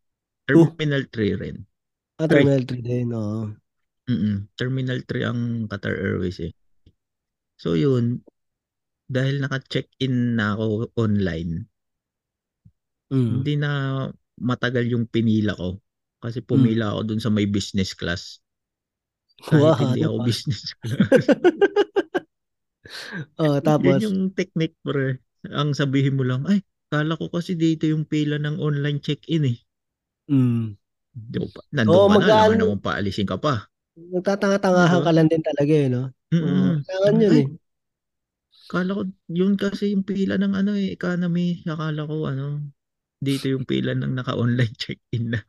[0.50, 1.62] Terminal 3 rin.
[2.18, 3.54] Ah, Terminal 3 din, oo.
[4.10, 4.50] Mm-mm.
[4.58, 5.40] Terminal 3 ang
[5.70, 6.54] Qatar Airways eh.
[7.62, 8.26] So yun,
[9.06, 11.70] dahil naka-check-in na ako online,
[13.12, 13.44] Mm.
[13.44, 13.72] hindi na
[14.40, 15.78] matagal yung pinila ko.
[16.18, 16.48] Kasi Hmm.
[16.48, 18.40] pumila ako dun sa may business class.
[19.50, 20.26] Wow, hindi ako pa?
[20.28, 21.26] business class.
[23.38, 25.20] Oh, tapos, Yun yung technique pre.
[25.50, 26.62] Ang sabihin mo lang, ay,
[26.94, 29.58] kala ko kasi dito yung pila ng online check-in eh.
[30.28, 30.76] mm.
[31.76, 33.54] Nandun Oo, ka na, mag-aano- alam naman paalisin ka pa.
[34.14, 35.06] nagtatanga-tangahan Diba?
[35.06, 36.02] ka lang din talaga, eh, no?
[36.44, 36.86] Oo, Mm-mm.
[36.88, 37.48] kailangan yun, Ay, eh.
[38.72, 39.02] Kala ko,
[39.40, 41.62] yun kasi yung pila ng ano eh, economy.
[41.68, 42.46] Akala ko ano,
[43.28, 45.40] dito yung pila ng naka-online check-in na.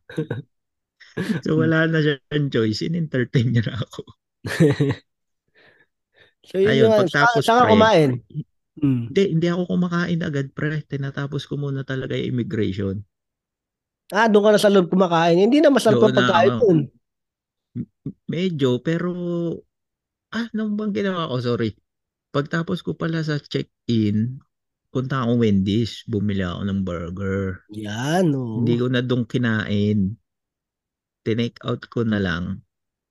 [1.44, 2.84] So wala na siyang choice.
[2.84, 4.02] In-entertain niya na ako.
[6.42, 8.10] So, yun Ayun, yung, pagtapos, saan, saan kumain?
[8.82, 9.14] Mm.
[9.14, 10.82] Hindi, hindi ako kumakain agad pre.
[10.82, 12.98] Tinatapos ko muna talaga yung immigration.
[14.10, 15.38] Ah, doon ka na sa loob kumakain.
[15.38, 16.78] Hindi na masarap ang pagkain doon.
[18.26, 19.14] Medyo, pero,
[20.34, 21.38] ah, nung bang ginawa ko?
[21.38, 21.78] Sorry.
[22.34, 24.42] Pagtapos ko pala sa check-in,
[24.90, 27.64] punta akong Wendy's, bumili ako ng burger.
[27.72, 28.60] Yan, oo.
[28.60, 30.18] Hindi ko na doon kinain.
[31.22, 32.62] Tinake out ko na lang.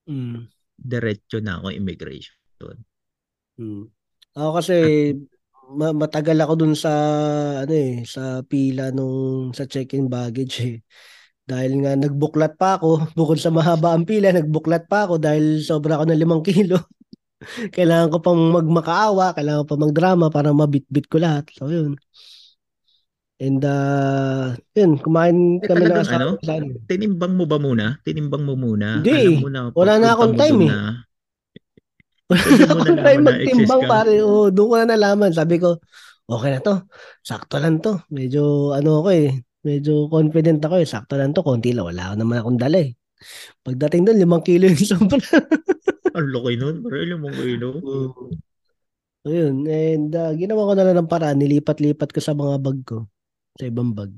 [0.08, 0.52] Mm.
[0.76, 2.36] Diretso na ako immigration.
[3.58, 3.88] Mm.
[4.36, 4.76] Ako kasi
[5.76, 6.92] ma- matagal ako dun sa
[7.64, 10.76] ano eh, sa pila nung sa check-in baggage eh.
[11.42, 16.00] Dahil nga nagbuklat pa ako, bukod sa mahaba ang pila, nagbuklat pa ako dahil sobra
[16.00, 16.80] ako ng limang kilo.
[17.74, 21.50] kailangan ko pang magmakaawa, kailangan ko pang magdrama para mabitbit ko lahat.
[21.58, 21.98] So yun.
[23.42, 26.78] And uh, yun, kumain Eh, kami ng asawa ano?
[26.86, 27.98] Tinimbang mo ba muna?
[28.06, 29.02] Tinimbang mo muna?
[29.02, 29.42] Hindi.
[29.42, 30.70] Alam mo na, Wala na akong time eh.
[30.70, 30.80] na,
[32.30, 34.14] Wala mo akong time na magtimbang pare.
[34.22, 35.34] Oo, doon ko na nalaman.
[35.34, 35.82] Sabi ko,
[36.30, 36.86] okay na to.
[37.26, 37.98] Sakto lang to.
[38.14, 39.34] Medyo ano ako eh.
[39.66, 40.86] Medyo confident ako eh.
[40.86, 41.42] Sakto lang to.
[41.42, 41.90] Konti lang.
[41.90, 42.94] Wala naman akong dala eh.
[43.66, 45.18] Pagdating doon, limang kilo yung sobra.
[46.14, 46.86] Ang laki nun.
[46.86, 47.70] Alam mo kilo.
[47.82, 48.30] Oo.
[49.26, 49.66] Ayun.
[49.66, 51.42] And uh, ginawa ko na lang ng paraan.
[51.42, 53.10] Nilipat-lipat ko sa mga bag ko.
[53.60, 54.12] Sa ibang bag.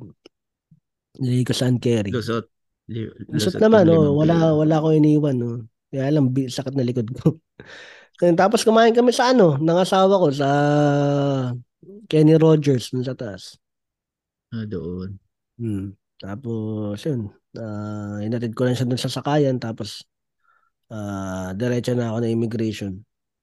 [1.17, 2.11] Nilagay ko sa carry.
[2.13, 2.45] Lusot.
[2.89, 5.59] Li- Lusot lusot naman, oh, limang wala wala ko iniwan, oh.
[5.93, 7.37] Kaya bi- sakit na likod ko.
[8.39, 10.49] Tapos kumain kami sa ano, ng asawa ko sa
[12.07, 13.57] Kenny Rogers dun sa taas.
[14.53, 15.17] Ah, doon.
[15.59, 15.93] Hmm.
[16.21, 17.29] Tapos yun,
[17.59, 20.07] ah inatid ko lang siya dun sa sakayan tapos
[20.87, 22.91] ah diretso na ako ng immigration.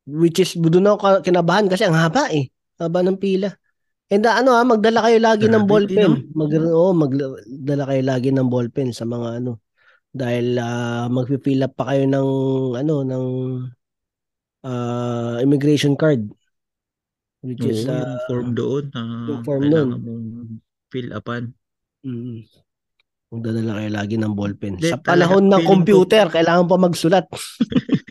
[0.09, 2.49] Which is doon ako kinabahan kasi ang haba eh.
[2.81, 3.53] Haba ng pila.
[4.11, 6.11] And ah, ano ah, magdala kayo lagi ng ballpen.
[6.11, 6.19] no?
[6.35, 9.63] Mag oh, magdala kayo lagi ng ballpen sa mga ano
[10.11, 12.29] dahil ah, magpi-fill up pa kayo ng
[12.75, 13.25] ano ng
[14.67, 16.27] ah, immigration card
[17.47, 19.91] which Oo, is ah, yung form doon na yung form mong
[20.91, 21.43] fill upan.
[22.03, 22.39] mm,
[23.31, 24.75] magdala kayo lagi ng ballpen.
[24.83, 27.25] Hindi, Sa panahon ng feeling ko- computer, kailangan pa magsulat.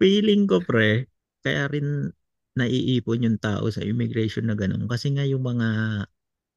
[0.00, 1.04] Feeling ko pre,
[1.44, 2.08] kaya rin
[2.58, 4.86] naiipon yung tao sa immigration na ganun.
[4.90, 5.68] Kasi nga yung mga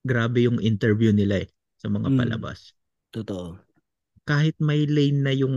[0.08, 1.50] grabe yung interview nila eh
[1.82, 2.18] sa mga Mm.
[2.18, 2.60] palabas.
[3.14, 3.60] Totoo.
[4.30, 5.56] Kahit may lane na yung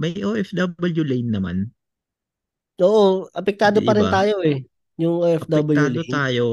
[0.00, 1.56] may OFW lane naman,
[2.84, 4.60] Oo, apektado pa rin tayo eh.
[5.00, 6.12] Yung OFW apektado lane.
[6.16, 6.46] tayo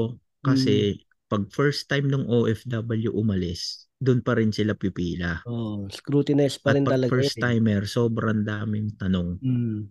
[0.46, 1.00] kasi
[1.30, 5.40] pag first time nung OFW umalis, doon pa rin sila pipila.
[5.52, 7.44] Oh, scrutinized pa At rin pag talaga first eh.
[7.44, 9.28] timer, sobrang daming tanong.
[9.42, 9.90] Mm.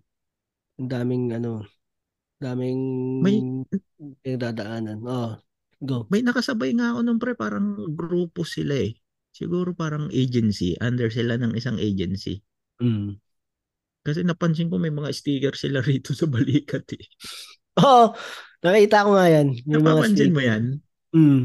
[0.80, 1.64] Ang daming ano,
[2.44, 2.80] daming
[3.18, 3.40] May-
[4.20, 5.00] pinagdadaanan.
[5.00, 5.40] Oh,
[5.80, 6.04] go.
[6.08, 8.92] May nakasabay nga ako nung pre, parang grupo sila eh.
[9.32, 12.44] Siguro parang agency, under sila ng isang agency.
[12.78, 13.16] Mm.
[14.04, 17.04] Kasi napansin ko may mga sticker sila rito sa balikat eh.
[17.80, 18.12] Oo,
[18.60, 19.56] nakita ko nga yan.
[19.64, 20.50] Yung mga Napapansin mo sticker.
[20.52, 20.64] yan?
[21.10, 21.42] Mm.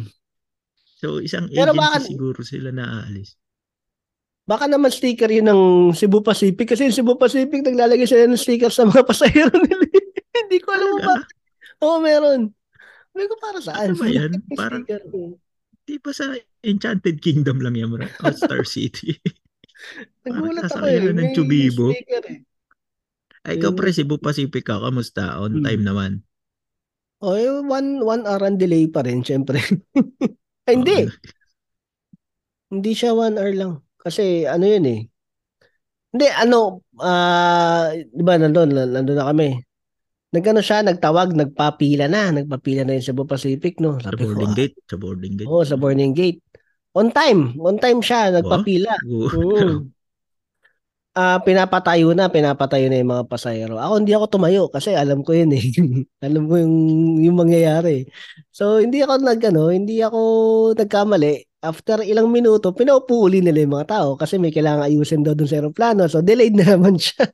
[1.00, 3.40] So isang Pero agency baka- siguro sila na aalis.
[4.44, 5.62] Baka naman sticker yun ng
[5.94, 9.86] Cebu Pacific kasi yung Cebu Pacific naglalagay sila ng sticker sa mga pasahero nila.
[10.32, 11.30] Hindi ko alam bakit.
[11.80, 12.42] Oo, meron.
[13.12, 13.92] Hindi ko para saan.
[13.92, 14.32] Ano ba yan?
[14.54, 14.84] Parang
[15.84, 16.30] di ba sa
[16.62, 18.06] Enchanted Kingdom lang yan, bro?
[18.06, 19.18] O Star City.
[20.28, 21.10] Nagulat ako eh.
[21.10, 21.90] ng Chubibo.
[21.90, 22.46] eh.
[23.42, 25.40] Ay, ikaw Yung- pre, Cebu Pacific ka, kamusta?
[25.40, 25.64] On Hmm.
[25.64, 26.12] time naman.
[27.20, 29.60] O, eh, one, one hour ang delay pa rin, syempre.
[30.70, 31.08] Ay, hindi.
[31.08, 31.12] Oo.
[32.70, 33.74] Hindi siya one hour lang.
[33.98, 35.02] Kasi ano yun eh.
[36.10, 39.58] Hindi, ano, ah, di ba, nandun, nandun na kami.
[40.30, 43.98] Nagkano siya, nagtawag, nagpapila na, nagpapila na yung Cebu Pacific, no?
[43.98, 44.76] Sa Sabi ko, boarding ah, gate.
[44.86, 45.50] Sa boarding gate.
[45.50, 46.40] Oo, sa boarding gate.
[46.94, 48.94] On time, on time siya, nagpapila.
[49.10, 49.30] Oo.
[49.34, 49.70] Oo.
[51.18, 53.76] Ah, pinapatayo na, pinapatayo na yung mga pasahero.
[53.82, 55.60] Ako hindi ako tumayo kasi alam ko yun eh.
[56.26, 56.76] alam ko yung
[57.20, 58.08] yung mangyayari.
[58.54, 60.22] So hindi ako nagano, hindi ako
[60.80, 61.60] nagkamali.
[61.60, 65.50] After ilang minuto, pinaupo uli nila yung mga tao kasi may kailangan ayusin daw dun
[65.50, 66.08] sa aeroplano.
[66.08, 67.26] So delayed na naman siya.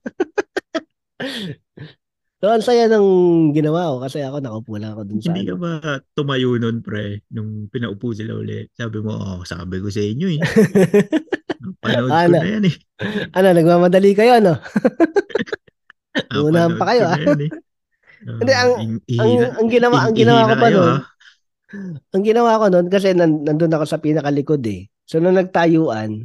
[2.46, 3.08] So ang saya ng
[3.52, 5.62] ginawa ko kasi ako nakaupo lang ako dun sa Hindi ka ano.
[5.66, 5.72] ba
[6.14, 8.70] tumayo nun, pre, nung pinaupo sila uli?
[8.70, 10.40] Sabi mo, oh, sabi ko sa inyo eh.
[11.82, 12.38] Panood ko Ano?
[12.38, 12.76] na yan eh.
[13.34, 14.54] ano, nagmamadali kayo, no?
[16.16, 17.18] Ah, Unahan pa kayo, ah.
[17.18, 17.50] eh.
[18.30, 21.02] Ah, Hindi, ang- ing- Ang, ang ginawa, ang ginawa ko pa nun, ah.
[22.14, 24.86] Ang ginawa ko noon kasi nan, nandun ako sa pinakalikod eh.
[25.04, 26.24] So nung nagtayuan,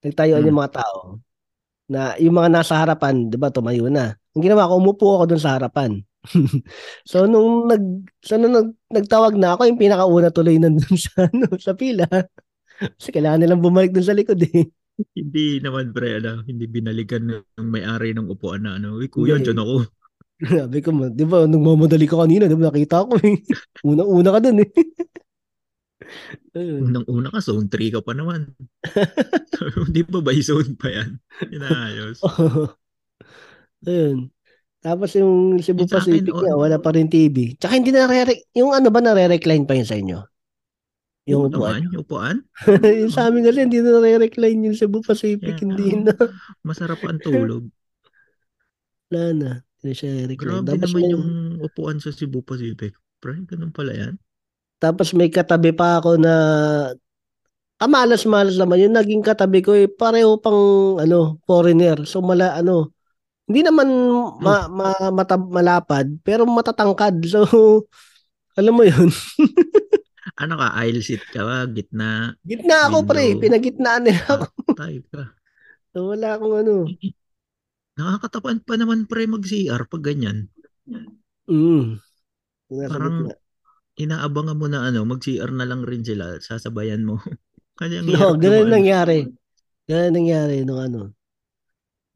[0.00, 0.48] nagtayuan Hmm.
[0.50, 1.20] yung mga tao
[1.90, 4.16] na yung mga nasa harapan, 'di ba, tumayo na.
[4.36, 6.02] Ang ginawa ko, umupo ako doon sa harapan.
[7.10, 7.80] so nung nag
[8.20, 12.06] so nung nag, nagtawag na ako, yung pinakauna tuloy nandun sa ano, sa pila.
[12.80, 14.68] Kasi kailangan nilang bumalik doon sa likod eh.
[15.16, 19.00] Hindi naman, pre, ano, hindi binalikan ng may-ari ng upuan na ano.
[19.00, 19.48] Uy, kuya, Hindi.
[19.48, 19.76] dyan ako.
[20.64, 23.40] Sabi ko, di ba, nagmamadali ka kanina, di ba, nakita ko eh.
[23.84, 24.70] Una-una ka dun eh.
[26.56, 28.52] Unang-una ka, zone 3 ka pa naman.
[29.88, 31.10] Hindi ba by zone pa yan?
[31.52, 32.24] Inaayos.
[33.84, 34.28] Ayun.
[34.80, 37.56] Tapos yung Cebu Yung akin, Pacific o- niya, wala pa rin TV.
[37.56, 40.18] Tsaka hindi na re yung ano ba nare-recline pa yun sa inyo?
[41.28, 41.84] Yung upuan.
[41.84, 42.36] yung upuan.
[43.00, 45.60] yung sa amin kasi hindi na nare-recline yung Cebu Pacific, Yeah.
[45.60, 46.16] hindi na.
[46.64, 47.68] Masarap ang tulog.
[49.12, 49.50] Wala na.
[49.80, 50.64] Hindi siya recline.
[50.64, 51.26] Grabe Tapos naman may, yung
[51.60, 52.92] upuan sa Cebu Pacific.
[53.20, 54.14] Pre, ganun pala yan.
[54.80, 56.32] tapos may katabi pa ako na
[57.76, 60.56] kamalas-malas naman yung naging katabi ko eh pareho pang
[60.96, 62.92] ano foreigner so mala ano
[63.50, 63.88] hindi naman
[64.38, 67.42] ma, ma, mata, malapad pero matatangkad so
[68.58, 69.10] alam mo yun
[70.40, 71.66] Ano ka, aisle seat ka ba?
[71.66, 72.32] Gitna.
[72.40, 73.42] gitna ako pre Window.
[73.42, 74.46] pinagitnaan nila ako
[74.80, 75.22] Tayo ka.
[75.90, 76.74] so wala akong ano
[77.92, 80.48] Nakakatapan pa naman pre mag-CR pag ganyan.
[81.44, 82.00] mm.
[82.70, 83.36] Nasa Parang- gitna.
[84.00, 86.40] Inaabangan mo na ano, mag-CR na lang rin sila.
[86.40, 87.20] Sasabayan mo.
[87.76, 88.80] Kasi ang No, ganun naman.
[88.80, 89.28] nangyari.
[89.84, 91.12] Ganun nangyari nung ano.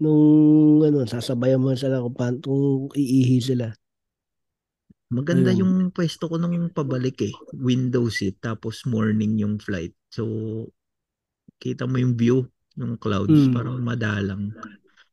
[0.02, 3.74] Nung ano, sasabayan mo sila kung, paano, kung iihi sila.
[5.12, 5.60] Maganda Ayun.
[5.60, 7.34] yung pwesto ko nung pabalik eh.
[7.54, 9.92] Window seat tapos morning yung flight.
[10.08, 10.24] So
[11.60, 12.48] kita mo yung view
[12.80, 13.54] ng clouds Mm.
[13.54, 14.50] parang madalang.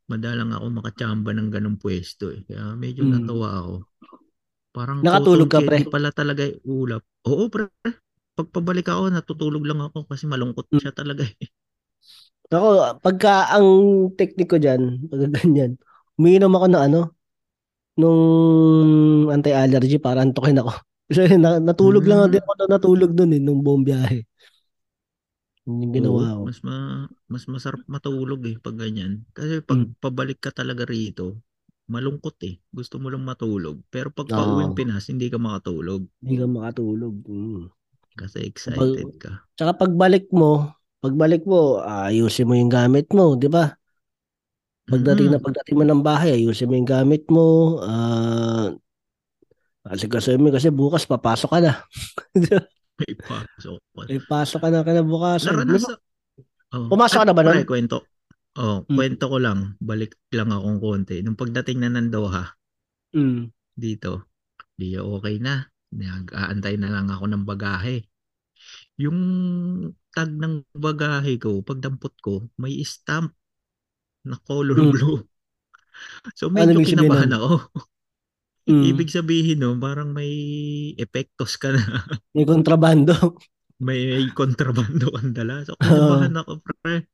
[0.10, 2.42] Madalang ako makachamba ng ganong pwesto eh.
[2.48, 3.12] Kaya medyo Mm.
[3.20, 3.74] natawa ako.
[4.72, 5.92] Parang Nakatulog ka, candy pre?
[5.92, 7.04] pala talaga ulap.
[7.28, 7.68] Oo pre.
[8.40, 10.80] Pagpabalik ako natutulog lang ako kasi malungkot Mm.
[10.82, 11.48] siya talaga eh.
[12.52, 13.68] Ako, pagka ang
[14.20, 15.72] teknik ko dyan, pagka ganyan,
[16.20, 17.00] umiinom ako ng ano,
[18.00, 18.22] nung
[19.32, 20.72] anti-allergy para antokin ako.
[21.12, 22.32] Kasi natulog lang Mm.
[22.32, 24.24] din ako na natulog dun eh, nung buong biyahe.
[25.68, 26.46] Yun yung ginawa ko.
[26.48, 29.22] mas ma mas masarap matulog eh pag ganyan.
[29.38, 29.94] Kasi pag Mm.
[30.02, 31.38] pabalik ka talaga rito,
[31.92, 32.56] malungkot eh.
[32.74, 33.78] Gusto mo lang matulog.
[33.94, 34.38] Pero pag Oo.
[34.38, 37.14] pauwing Pinas, hindi ka makatulog Hindi ka makatulog.
[37.30, 37.64] Mm.
[38.18, 39.32] kasi excited ka.
[39.56, 43.74] Tsaka pagbalik mo, pagbalik mo, ayusin mo yung gamit mo, di ba?
[44.86, 47.80] Pagdating na Mm, pagdating mo ng bahay, ayusin mo yung gamit mo.
[47.82, 48.70] Ah,
[49.82, 51.74] kasi kasi kasi bukas papasok ka na.
[53.02, 54.02] may pasok pa.
[54.06, 55.54] May pasok ka na kinabukasan.
[55.58, 55.98] Naranasan.
[56.72, 57.66] Oh, Pumasok ka at na ba nun?
[57.66, 57.98] kwento.
[58.60, 58.96] Oh, Mm.
[59.00, 59.60] kwento ko lang.
[59.80, 61.24] Balik lang akong konti.
[61.24, 62.46] Nung pagdating na ng Doha,
[63.16, 63.50] Mm.
[63.74, 64.28] dito,
[64.76, 65.66] di okay na.
[65.92, 68.04] Nag-aantay na lang ako ng bagahe.
[69.00, 69.20] Yung
[70.12, 73.32] tag ng bagahe ko, pagdampot ko, may stamp
[74.24, 74.92] na color Mm.
[74.92, 75.18] blue.
[76.38, 77.50] So Ano medyo sabihin kinabahan ako.
[78.70, 78.94] Mm.
[78.94, 80.30] Ibig sabihin no, parang may
[80.94, 81.82] epektos ka na.
[82.38, 83.42] May kontrabando.
[83.82, 85.66] may kontrabando kang dala.
[85.66, 87.10] So kinabahan ako, pre.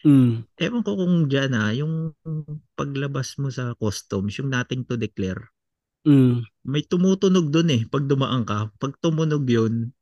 [0.00, 0.48] Mm.
[0.56, 2.16] Ewan ko kung dyan ah, yung
[2.72, 5.52] paglabas mo sa customs, yung nothing to declare,
[6.08, 6.40] Mm.
[6.64, 8.72] may tumutunog doon eh pag dumaan ka.
[8.80, 9.92] Pag tumunog yun,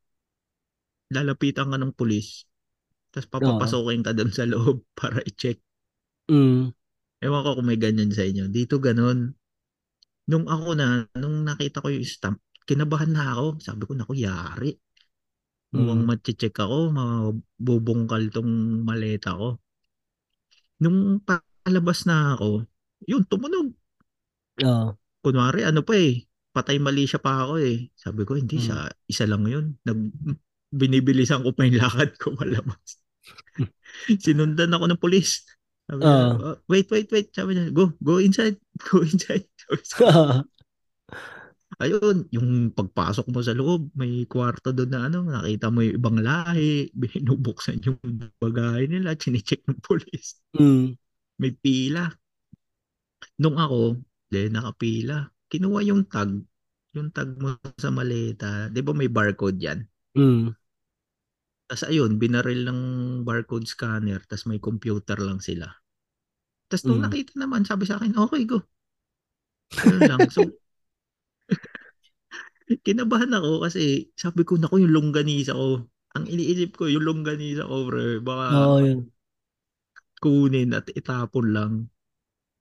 [1.11, 2.47] lalapitan ka ng pulis.
[3.11, 5.59] Tapos papapasokin ka doon sa loob para i-check.
[6.31, 6.71] Mm.
[7.21, 8.49] Ewan ko kung may ganyan sa inyo.
[8.49, 9.35] Dito ganun.
[10.31, 13.59] Nung ako na, nung nakita ko yung stamp, kinabahan na ako.
[13.61, 14.73] Sabi ko, naku, yari.
[15.75, 16.09] Mukhang Mm.
[16.09, 19.59] matche-check ako, mabubungkal tong maleta ko.
[20.81, 22.65] Nung palabas na ako,
[23.05, 23.75] yun, tumunog.
[24.65, 24.97] Oo.
[25.21, 27.93] Kunwari, ano pa eh, patay mali siya pa ako eh.
[27.95, 28.65] Sabi ko, hindi Mm.
[28.65, 28.77] siya,
[29.11, 29.77] isa lang yun.
[29.85, 29.99] Nag,
[30.71, 32.99] binibilisan ko pa yung lakad ko palabas.
[34.07, 35.45] Sinundan ako ng pulis.
[35.91, 36.15] Sabi niya.
[36.39, 37.29] "Oh, wait, wait, wait.
[37.35, 38.57] Sabi niya, go, go inside,
[38.87, 39.47] go inside.
[39.59, 39.83] Sabi
[41.81, 46.19] Ayun, yung pagpasok mo sa loob, may kwarto doon na ano, nakita mo yung ibang
[46.21, 47.97] lahi, binubuksan yung
[48.37, 50.37] bagahe nila, chinecheck ng polis.
[50.61, 50.93] mm.
[51.41, 52.05] May pila.
[53.41, 53.97] Nung ako,
[54.29, 55.25] de, nakapila.
[55.49, 56.37] Kinuha yung tag,
[56.93, 58.69] yung tag mo sa maleta.
[58.69, 59.81] Di ba may barcode yan?
[60.13, 60.53] Mm.
[61.71, 62.81] Tapos ayun, binaril ng
[63.29, 65.71] barcode scanner, tapos may computer lang sila.
[66.69, 67.07] Tapos nung Mm.
[67.07, 68.59] nakita naman, sabi sa akin, okay, go.
[69.83, 70.23] Ayun lang.
[70.31, 70.43] So,
[72.87, 75.87] kinabahan ako kasi sabi ko, naku, yung longganisa ko.
[76.19, 79.01] Ang iniisip ko, yung longganisa ko, bro, baka Oo, yun.
[80.23, 81.73] kunin at itapon lang.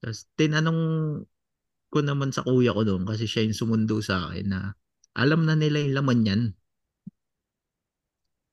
[0.02, 0.82] Tapos tinanong
[1.94, 4.60] ko naman sa kuya ko doon kasi siya yung sumundo sa akin na
[5.18, 6.42] alam na nila yung laman yan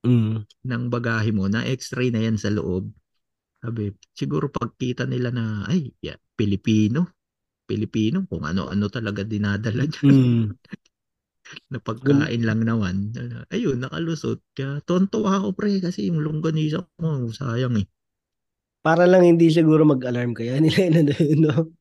[0.07, 0.47] Mm.
[0.47, 2.87] ng bagahe mo na x-ray na yan sa loob.
[3.59, 7.11] Sabi, siguro pagkita nila na, ay, yeah, Pilipino.
[7.67, 10.07] Pilipino, kung ano-ano talaga dinadala dyan.
[10.07, 10.45] Mm.
[11.71, 13.11] na pagkain lang naman.
[13.51, 14.43] Ayun, nakalusot.
[14.51, 17.87] Kaya tontuwa ako pre kasi yung longganisa ko, sayang eh.
[18.83, 21.75] Para lang hindi siguro mag-alarm kaya nila yun, no?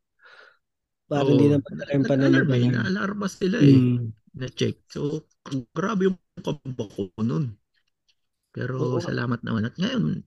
[1.07, 3.79] Para hindi na mag-alarm pa na nag-alarm eh, na-alarma sila eh.
[3.79, 4.11] Mm.
[4.37, 4.91] Na-check.
[4.91, 5.27] So,
[5.71, 7.55] grabe yung kamba ko nun.
[8.57, 9.05] Pero Oo.
[9.05, 9.69] salamat naman.
[9.69, 10.25] At ngayon,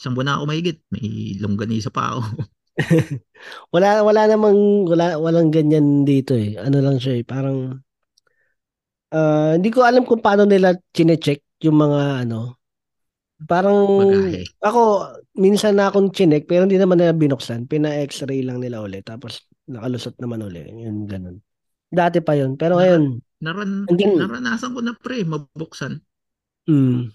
[0.00, 0.80] isang buwan na ako mahigit.
[0.88, 2.20] May longganisa pa ako.
[3.74, 6.56] wala wala namang wala walang ganyan dito eh.
[6.56, 7.84] Ano lang siya eh, parang
[9.12, 12.56] ah, hindi ko alam kung paano nila chine-check yung mga ano.
[13.44, 14.48] Parang Bagahe.
[14.64, 14.80] ako
[15.36, 17.68] minsan na akong chinek pero hindi naman nila binuksan.
[17.68, 20.64] Pina-x-ray lang nila ulit tapos nakalusot naman ulit.
[20.72, 21.36] Yun ganun.
[21.92, 22.56] Dati pa yun.
[22.56, 26.00] Pero ngayon, Naran, Hanggang- naranasan ko na pre, mabuksan
[26.64, 27.12] mm,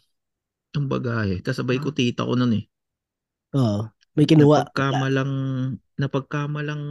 [0.78, 1.44] ang bagahe.
[1.44, 2.64] Kasabay ko tita ko nun eh.
[3.56, 4.68] oo, may kinuha.
[4.68, 5.34] Napagkamalang,
[6.00, 6.86] napagkamalang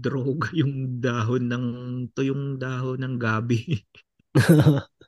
[0.00, 1.66] droga yung dahon ng,
[2.12, 3.84] to yung dahon ng gabi.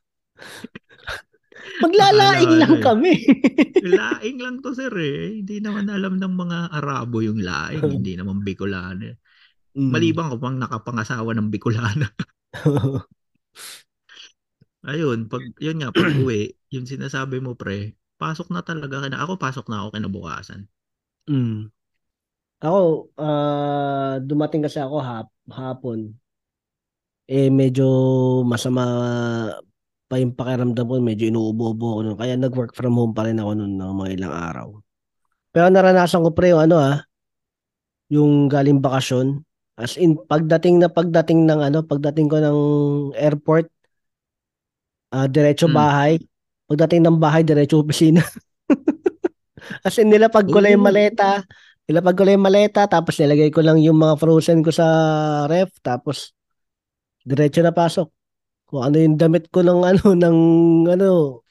[1.80, 2.82] Maglalaing lang eh.
[2.84, 3.12] kami.
[3.96, 5.40] laing lang to sir eh.
[5.40, 7.84] Hindi naman alam ng mga Arabo yung laing.
[8.00, 9.04] hindi naman Bicolano.
[9.04, 9.16] eh.
[9.76, 9.90] Mm.
[9.92, 12.06] Maliban ko pang nakapangasawa ng Bicolano.
[14.80, 19.02] Ayun, pag, yun nga, pag uwi, yung sinasabi mo pre, pasok na talaga.
[19.02, 20.60] Kina, ako pasok na ako kinabukasan.
[21.26, 21.70] Mm.
[22.60, 26.14] Ako, ah, dumating kasi ako hap, hapon.
[27.30, 27.86] Eh, medyo
[28.42, 28.82] masama
[30.10, 30.98] pa yung pakiramdam ko.
[30.98, 32.18] Medyo inuubo-ubo ako nun.
[32.18, 34.68] Kaya nag-work from home pa rin ako nun ng mga ilang araw.
[35.54, 36.98] Pero naranasan ko pre yung ano ah,
[38.10, 39.46] yung galing bakasyon.
[39.80, 42.58] As in, pagdating na pagdating ng ano, pagdating ko ng
[43.16, 43.70] airport,
[45.14, 45.74] ah diretso Hmm.
[45.74, 46.12] bahay.
[46.70, 48.22] Pagdating ng bahay, diretso opisina.
[49.86, 50.90] As in, nilapag ko lang yung Oo.
[50.94, 51.42] maleta.
[51.90, 54.86] Nilapag ko lang yung maleta, tapos nilagay ko lang yung mga frozen ko sa
[55.50, 56.30] ref, tapos
[57.26, 58.06] diretso na pasok.
[58.70, 60.38] Kung ano yung damit ko ng ano, ng
[60.86, 61.42] ano,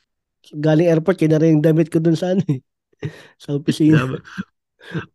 [0.56, 2.64] galing airport, rin yung damit ko dun sa ano eh,
[3.44, 4.08] sa opisina.
[4.08, 4.16] Sabi,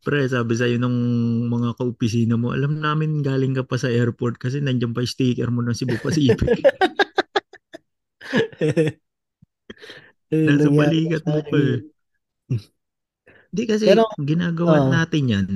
[0.04, 1.00] pre, sabi sa'yo nung
[1.48, 5.48] mga kaopisina mo, alam namin galing ka pa sa airport kasi nandiyan pa yung sticker
[5.48, 6.60] mo ng Cebu Pacific.
[10.34, 11.78] Yun, Nasa nangyari balikat sa mo pa eh.
[13.54, 14.90] Hindi kasi Pero, ginagawa ah.
[14.90, 15.48] natin yan,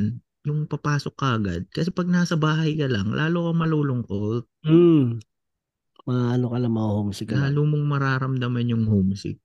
[0.46, 1.66] yung papasok ka agad.
[1.74, 4.46] Kasi pag nasa bahay ka lang, lalo ka malulungkot.
[4.62, 5.18] Hmm.
[6.06, 7.50] Maano ka lang, ma-homesick ka.
[7.50, 9.42] Lalo mong mararamdaman yung homesick.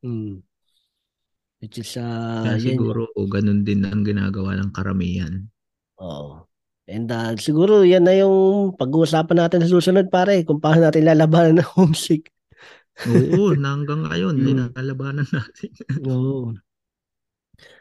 [0.00, 0.40] Hmm.
[1.60, 5.44] Which is, Kaya ah, yan siguro o ganun din ang ginagawa ng karamihan.
[6.00, 6.48] Oo.
[6.88, 11.60] And ah, siguro yan na yung pag-uusapan natin sa susunod pare, kung paano natin lalabanan
[11.60, 12.32] ng homesick.
[13.06, 14.44] Oo, na hanggang ngayon, Mm.
[14.44, 15.70] ninalabanan natin.
[16.10, 16.52] Oo.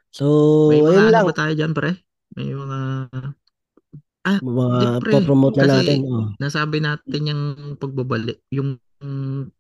[0.10, 0.26] So,
[0.74, 1.26] May mga ayun ano lang.
[1.30, 1.92] ba tayo dyan, pre?
[2.34, 2.78] May mga...
[4.20, 5.12] Ah, di Mga pre.
[5.16, 5.98] po-promote na Kasi natin.
[6.06, 6.28] Oh.
[6.38, 7.44] nasabi natin yung
[7.80, 8.78] pagbabalik, yung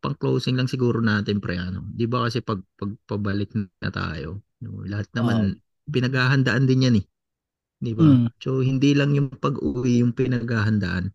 [0.03, 1.55] pang-closing lang siguro natin, pre.
[1.55, 1.87] Ano?
[1.95, 5.55] Di ba kasi pag pagpabalik na tayo, no, lahat naman
[5.87, 7.05] pinaghahandaan din yan eh.
[7.79, 8.03] Di ba?
[8.03, 8.27] Mm.
[8.43, 11.13] So, hindi lang yung pag-uwi yung pinaghahandaan.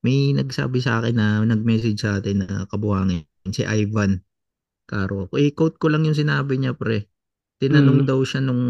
[0.00, 4.20] May nagsabi sa akin na nag-message sa atin na kabuhangin, si Ivan
[4.90, 5.30] Caro.
[5.38, 7.06] Eh, quote ko lang yung sinabi niya, pre.
[7.62, 8.08] Tinanong Mm.
[8.10, 8.64] daw siya nung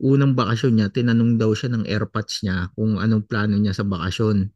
[0.00, 4.48] unang bakasyon niya, tinanong daw siya ng airpods niya kung anong plano niya sa bakasyon.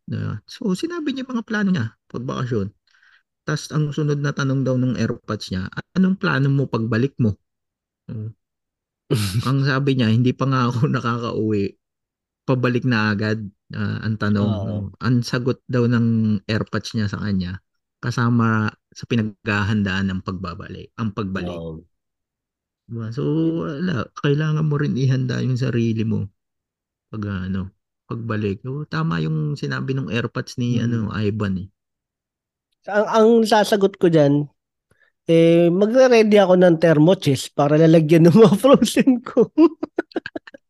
[0.49, 2.73] So, sinabi niya mga plano niya pag bakasyon.
[3.45, 7.37] Tapos, ang sunod na tanong daw ng airpods niya, anong plano mo pagbalik mo?
[8.09, 8.33] Mm.
[9.49, 11.77] ang sabi niya, hindi pa nga ako nakakauwi.
[12.49, 13.45] Pabalik na agad.
[13.77, 14.51] ah, ang tanong.
[14.65, 14.93] No?
[15.01, 17.61] Ang sagot daw ng airpods niya sa kanya,
[18.05, 21.57] kasama sa pinaghahandaan ng pagbabalik, ang pagbalik.
[21.57, 21.81] Oo.
[22.85, 23.09] Diba?
[23.17, 23.25] So,
[23.65, 24.05] wala.
[24.21, 26.29] Kailangan mo rin ihanda yung sarili mo
[27.09, 27.73] pag ano,
[28.05, 28.61] pagbalik.
[28.61, 30.85] So, tama yung sinabi ng airpods ni Mm.
[30.85, 31.69] ano, Ivan eh.
[32.85, 34.45] Ang, ang sasagot ko dyan,
[35.25, 39.49] eh, magre-ready ako ng thermochest para lalagyan ng mga frozen ko.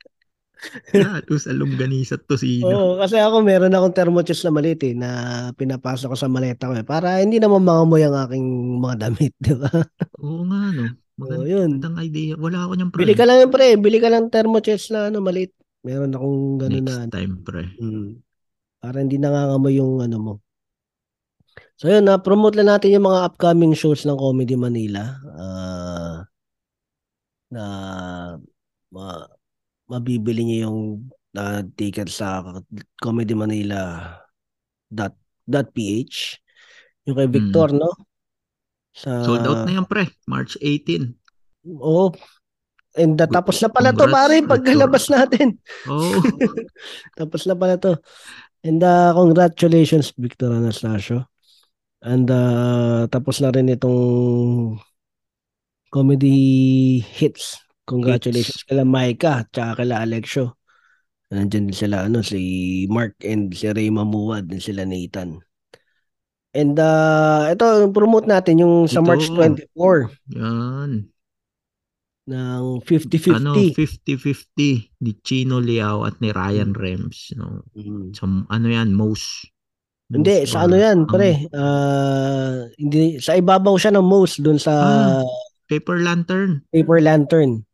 [0.96, 2.70] Lalo sa longganisa at tosino.
[2.72, 5.10] Oo, kasi ako meron akong thermochest na maliit eh, na
[5.54, 8.46] pinapasok ko sa maleta ko eh, para hindi naman mangamoy ang aking
[8.80, 9.70] mga damit, di ba?
[10.22, 10.84] Oo nga, no.
[11.14, 11.78] Oo, yun.
[11.78, 12.34] Magandang idea.
[12.34, 13.00] Wala ako niyang pre.
[13.06, 15.54] Bili ka lang pre, bili ka lang thermochest na ano, maliit.
[15.84, 17.62] Meron akong gano'n na, Next time, pre.
[17.78, 18.08] mm,
[18.80, 20.34] para hindi nangangamoy yung ano mo.
[21.78, 25.18] So yun, na-promote lang natin yung mga upcoming shows ng Comedy Manila.
[25.34, 26.18] Ah,
[27.50, 27.64] na
[28.90, 29.26] ma,
[29.86, 30.80] mabibili niyo yung
[31.36, 32.40] ah, ticket sa
[32.98, 34.08] Comedy Manila
[34.88, 36.40] dot, dot ph
[37.04, 37.90] yung kay Victor no
[38.94, 39.26] sa Hmm.
[39.26, 40.06] Sold out na yan, pre.
[40.24, 41.10] March 18.
[41.66, 42.14] oo
[42.94, 44.50] and uh, tapos na pala to Congrats, pare Victor.
[44.54, 45.48] pagkalabas natin
[45.90, 46.22] Oo.
[47.18, 47.98] tapos na pala to
[48.62, 51.26] and uh, congratulations Victor Anastasio
[52.06, 54.78] and uh, tapos na rin itong
[55.90, 56.38] comedy
[57.00, 60.56] hits congratulations kala Maika tsaka kala Alexio
[61.34, 65.42] Nandyan din sila, ano, si Mark and si Ray Mamuwad, din sila Nathan.
[66.54, 69.08] And uh, ito, promote natin yung sa Ito.
[69.08, 70.14] March 24.
[70.30, 71.10] yan.
[72.30, 73.74] ng Ano, 50-50.
[73.74, 76.78] 50-50 ni Chino Liao at ni Ryan Mm.
[76.78, 77.34] Rems.
[77.34, 77.66] No?
[77.74, 78.14] Mm.
[78.14, 79.50] So, ano yan, most.
[80.06, 81.50] Hindi, most sa ano yan, pre?
[81.50, 85.26] Ah, hindi, sa ibabaw siya ng most dun sa Ah.
[85.66, 86.62] Paper Lantern.
[86.70, 87.64] Paper Lantern.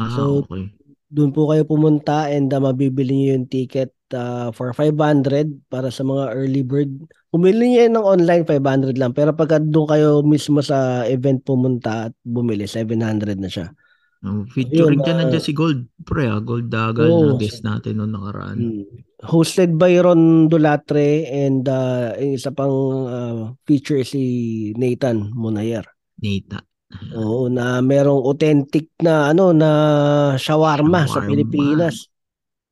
[0.00, 0.72] Ah, So, okay.
[1.10, 6.06] Doon po kayo pumunta and ah, mabibili niyo yung ticket ah, for 500 para sa
[6.06, 6.88] mga early bird.
[7.28, 12.14] Bumili niyo ng online 500 lang pero pagka doon kayo mismo sa event pumunta at
[12.22, 13.68] bumili 700 na siya.
[14.20, 15.80] No, featuring Ayun, ka ah, nandiyan si Gold.
[16.04, 18.56] Pre, ah, Gold Dagal Oo, na guest natin noong nakaraan.
[18.60, 18.84] Mm.
[19.20, 22.76] Hosted by Ron Dulatre and ah, yung isa pang
[23.08, 24.22] ah, feature si
[24.76, 25.88] Nathan Munayer.
[26.20, 26.60] Nita.
[27.14, 29.70] Oo, na merong authentic na ano na
[30.34, 31.30] shawarma, sa Shawarma.
[31.30, 32.10] Pilipinas.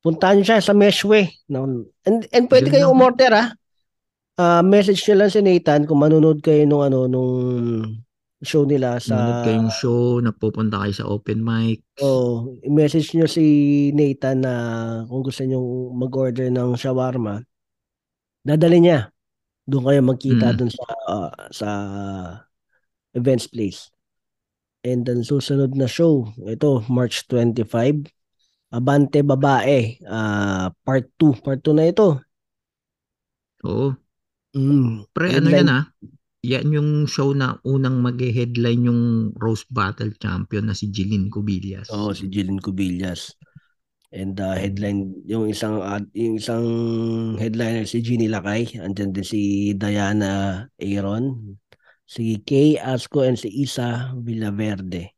[0.02, 1.30] Puntahan niyo siya sa Meshwe.
[1.50, 1.86] No?
[2.06, 3.48] And, and pwede kayo umorder ah.
[4.38, 7.30] Ah, message niyo lang si Nathan kung manonood kayo nung ano nung
[8.38, 11.82] show nila sa Nanonood kayong show, napupunta kayo sa open mic.
[11.98, 13.42] Oh, i-message niyo si
[13.90, 14.54] Nathan na
[15.10, 15.58] kung gusto niyo
[15.90, 17.42] mag-order ng shawarma.
[18.46, 19.10] Dadali niya.
[19.66, 20.56] Doon kayo magkita Mm.
[20.56, 21.68] doon sa ah, sa
[23.18, 23.90] events place.
[24.88, 28.08] And then susunod na show, ito March 25,
[28.72, 31.44] Abante Babae, ah, part 2.
[31.44, 32.16] Part 2 na ito.
[33.68, 33.92] Oo.
[34.56, 35.04] Mm.
[35.12, 35.84] Pre, ano yan ah?
[36.40, 39.02] Yan yung show na unang mag-headline yung
[39.36, 41.92] Rose Battle Champion na si Jeline Cubillas.
[41.92, 43.36] Oo, si Jillian Cubillas.
[44.08, 46.64] And uh, headline, yung isang ad- yung isang
[47.36, 49.40] headliner si Jeannie Lakay, andyan din si
[49.76, 51.58] Diana Aaron,
[52.08, 55.12] si Kay Asco and si Isa Villaverde.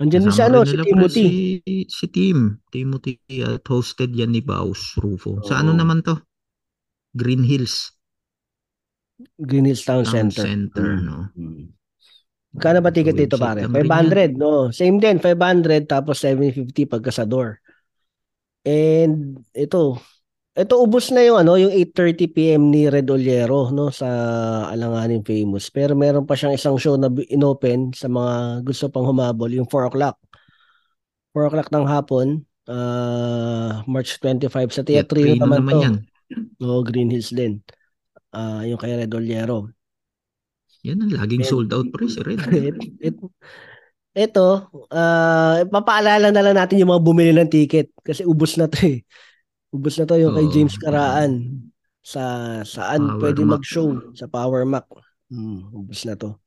[0.00, 1.26] Andyan din si ano, si Timothy.
[1.60, 2.56] Si, si Tim.
[2.72, 5.42] Timothy at hosted yan ni Baus Rufo.
[5.44, 6.16] Sa ano naman to?
[7.12, 7.92] Green Hills
[9.34, 10.46] Green Hills Town, Town Center.
[10.46, 11.02] Center, Mm.
[11.02, 11.18] no?
[11.34, 11.64] Mm.
[12.54, 13.66] Magkano ba ticket dito pare?
[13.66, 14.70] lang rin 500, no?
[14.72, 17.58] Same din, 500 tapos 750 pagka sa door.
[18.62, 19.98] And ito,
[20.58, 24.08] ito ubos na yung ano, yung 8:30 PM ni Red Oliero, no, sa
[24.74, 25.70] Alanganin Famous.
[25.70, 29.86] Pero meron pa siyang isang show na inopen sa mga gusto pang humabol, yung 4
[29.86, 30.18] o'clock.
[31.30, 35.82] 4 o'clock ng hapon, ah, March 25 sa Teatrino Teatrino naman, naman to.
[35.86, 35.96] yan.
[36.58, 37.62] Oo, Green Hills din.
[38.34, 39.70] Ah, yung kay Red Oliero.
[40.82, 42.38] Yan ang laging And- sold out pre si Red.
[42.50, 43.16] it, it,
[44.18, 48.82] ito, ah papaalala na lang natin yung mga bumili ng ticket kasi ubos na to
[48.82, 49.06] eh.
[49.68, 50.48] Ubos na to yung kay.
[50.48, 51.32] James Karaan
[52.00, 52.22] sa
[52.64, 53.60] saan Power pwede Mac.
[53.60, 54.88] mag-show sa Power Mac.
[55.28, 56.40] Hmm, ubos na to.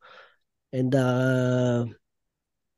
[0.74, 1.86] And uh,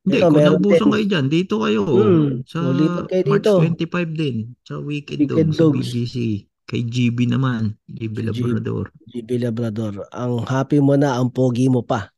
[0.03, 0.91] Hindi, ito, kung din.
[0.91, 1.81] kayo dyan, dito kayo.
[1.87, 3.53] Hmm, Sa o, lipat kayo March dito.
[3.87, 4.35] 25 din.
[4.67, 5.79] Sa Weekend, Weekend Dog, sa Dogs.
[5.79, 6.15] BGC.
[6.63, 7.79] Kay GB naman.
[7.87, 8.91] GB Labrador.
[9.07, 10.03] GB Labrador.
[10.11, 12.11] Ang happy mo na, ang pogi mo pa.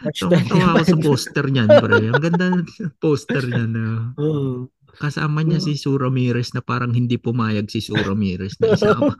[0.00, 1.04] March Tawa-tawa ako sa 25.
[1.04, 1.96] poster niyan, pre.
[2.08, 2.64] Ang ganda ng
[2.96, 3.70] poster niyan.
[3.76, 4.00] ah.
[4.24, 4.72] Oo.
[5.00, 9.16] Kasama niya si Sue Ramirez na parang hindi pumayag si Sue Ramirez na isama.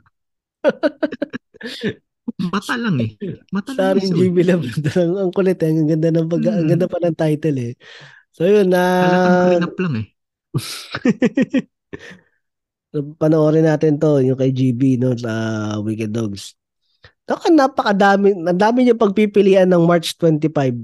[2.53, 3.17] Mata lang eh.
[3.49, 4.29] Mata lang Starring Sue.
[4.29, 4.93] GB Labrador.
[4.93, 5.73] Ang, ang kulit eh.
[5.73, 6.69] Ang ganda ng pag, ang Hmm.
[6.69, 7.73] ganda pa ng title eh.
[8.31, 10.07] So yun na Halatang prenup lang eh.
[13.19, 15.31] panoorin natin to yung kay GB no sa
[15.81, 16.53] Wicked Dogs.
[17.25, 20.75] Saka napakadami, ang dami niya pagpipilian ng March 25.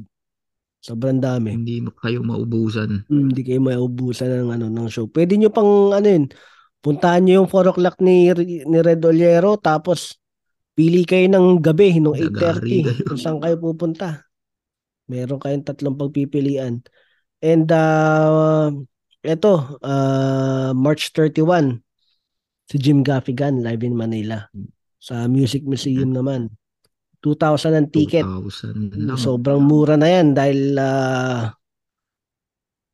[0.82, 1.58] Sobrang dami.
[1.58, 3.06] Hindi mo kayo maubusan.
[3.10, 5.10] Hmm, Hindi kayo maubusan ng ano ng show.
[5.10, 6.26] Pwede niyo pang ano yun,
[6.80, 8.32] puntahan niyo yung 4 o'clock ni
[8.66, 10.16] ni Red Oliero tapos
[10.78, 13.04] pili kayo ng gabi nung Gagari 8:30 kayo.
[13.10, 14.24] kung saan kayo pupunta.
[15.10, 16.84] Meron kayong tatlong pagpipilian.
[17.42, 18.70] And uh,
[19.24, 21.82] eto, uh, March 31
[22.68, 24.46] si Jim Gaffigan live in Manila.
[25.00, 26.52] Sa Music Museum naman.
[27.20, 28.24] 2,000 ang ticket.
[28.24, 29.18] 2,000 lang.
[29.18, 31.52] Sobrang mura na yan dahil ah,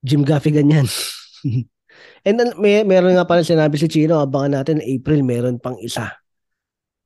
[0.03, 0.87] Jim Gaffigan yan.
[2.27, 6.07] And then, may, meron nga pala sinabi si Chino, abangan natin April, meron pang isa.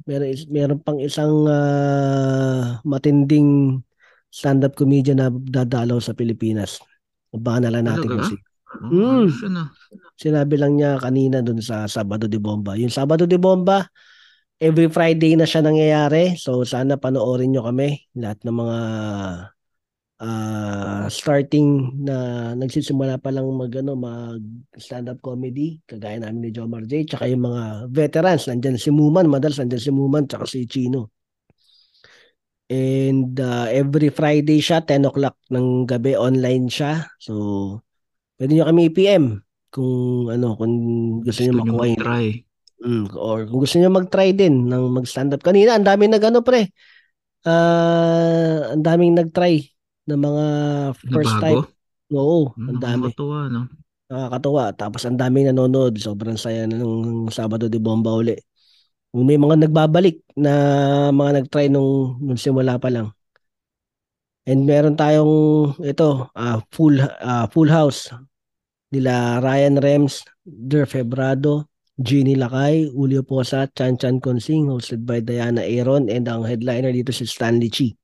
[0.06, 3.82] Meron, meron pang isang ah, matinding
[4.30, 6.78] stand-up comedian na dadalaw sa Pilipinas.
[7.34, 8.22] Abangan na lang natin Talaga?
[8.30, 8.36] kasi.
[8.78, 9.58] Oh, Mm.
[9.58, 9.72] ah.
[10.20, 12.76] Sinabi lang niya kanina dun sa Sabado de Bomba.
[12.76, 13.88] Yung Sabado de Bomba,
[14.58, 16.38] every Friday na siya nangyayari.
[16.38, 18.10] So sana panoorin nyo kami.
[18.18, 18.80] Lahat ng mga
[20.18, 22.16] ah, starting na
[22.58, 24.42] nagsisimula pa lang mag, ano, mag
[24.78, 25.82] stand-up comedy.
[25.86, 27.06] Kagaya namin ni Jomar J.
[27.06, 28.50] Tsaka yung mga veterans.
[28.50, 29.30] Nandyan si Muman.
[29.30, 30.26] Madalas nandyan si Muman.
[30.26, 31.14] Tsaka si Chino.
[32.68, 37.08] And ah, every Friday siya, 10 o'clock ng gabi, online siya.
[37.16, 37.34] So,
[38.36, 39.40] pwede nyo kami i-PM
[39.72, 40.74] kung ano, kung
[41.24, 41.96] gusto, niyo nyo makuha yun.
[42.04, 42.47] mag-try.
[42.78, 45.42] Mm, or kung gusto niyo mag-try din ng mag-stand up.
[45.42, 46.70] Kanina, ang daming nag ano pre.
[47.42, 49.66] Ah, ang daming nag-try
[50.08, 50.46] ng mga
[51.10, 51.64] first time.
[51.66, 51.74] bago.
[52.14, 53.04] Oo, Hmm, ang dami.
[53.12, 53.62] Nakakatuwa, no?
[54.08, 54.64] Nakakatuwa.
[54.78, 55.98] Tapos ang daming nanonood.
[56.00, 58.38] Sobrang saya na nung Sabado de Bomba uli.
[59.12, 60.54] May mga nagbabalik na
[61.10, 63.10] mga nag-try nung, nung simula pa lang.
[64.48, 68.08] And meron tayong ito, ah, full ah, full house
[68.96, 71.68] nila Ryan Rems, Der Febrado,
[71.98, 77.10] Jeannie Lakay, Julio Posa, Chan Chan Consing, hosted by Diana Aaron, and ang headliner dito
[77.10, 77.98] si Stanley Chi.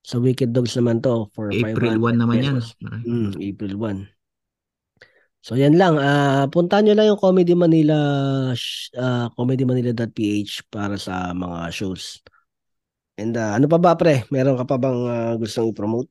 [0.00, 2.56] Sa Wicked Dogs naman to for April 500 1 naman yan.
[3.04, 4.08] Mm, April 1.
[5.44, 7.96] So yan lang, ah puntahan nyo lang yung Comedy Manila
[8.56, 12.24] sh- ah, comedymanila.ph para sa mga shows.
[13.20, 14.24] And ah, ano pa ba pre?
[14.32, 16.08] Meron ka pa bang ah, gustong i-promote?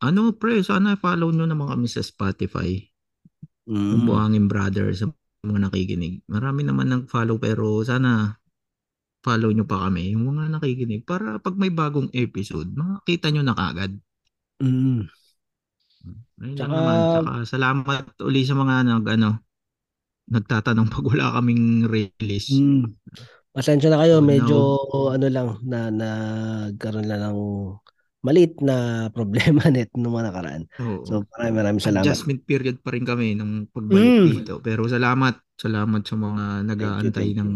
[0.00, 2.80] Ano, pre, sana follow nyo naman kami sa Spotify.
[3.68, 4.08] Mm.
[4.08, 6.24] Buhangin Brothers sa mga nakikinig.
[6.28, 8.36] Marami naman nag-follow pero sana
[9.20, 13.52] follow nyo pa kami, yung mga nakikinig, para pag may bagong episode, makakita nyo na
[13.56, 13.92] kagad.
[14.60, 15.04] Mm.
[16.40, 16.96] Ayun lang Tsaka- naman.
[16.96, 19.30] Tsaka salamat uli sa mga nag, ano,
[20.32, 22.48] nagtatanong pag wala kaming release.
[22.56, 22.96] Mm.
[23.50, 24.78] Pasensya na kayo, medyo
[25.10, 27.40] ano lang na nagkaroon lang ng
[28.20, 28.76] maliit na
[29.16, 30.62] problema net nung mga nakaraan.
[30.78, 31.02] Oo.
[31.04, 32.04] So maraming maraming salamat.
[32.04, 34.28] Adjustment period pa rin kami nung pagbalik Mm.
[34.36, 34.54] dito.
[34.60, 35.40] Pero salamat.
[35.56, 37.50] Salamat sa mga nag-aantay ng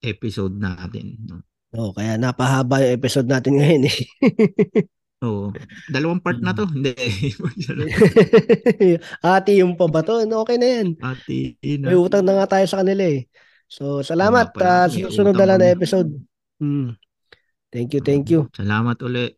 [0.00, 1.20] episode natin.
[1.24, 1.44] no?
[1.76, 3.98] Oh, kaya napahaba yung episode natin ngayon eh.
[5.26, 5.50] Oo.
[5.90, 6.64] Dalawang part na to.
[6.72, 6.94] Hindi.
[9.20, 10.22] Ate, yung pa ba to?
[10.24, 10.88] No, Okay na yan.
[10.96, 13.26] Ate, May utang na nga tayo sa kanila eh.
[13.68, 14.54] So, salamat.
[14.54, 16.08] Oo may susunod na lang na episode.
[16.62, 16.96] Mm.
[17.68, 18.48] Thank you, thank you.
[18.56, 19.37] Salamat uli.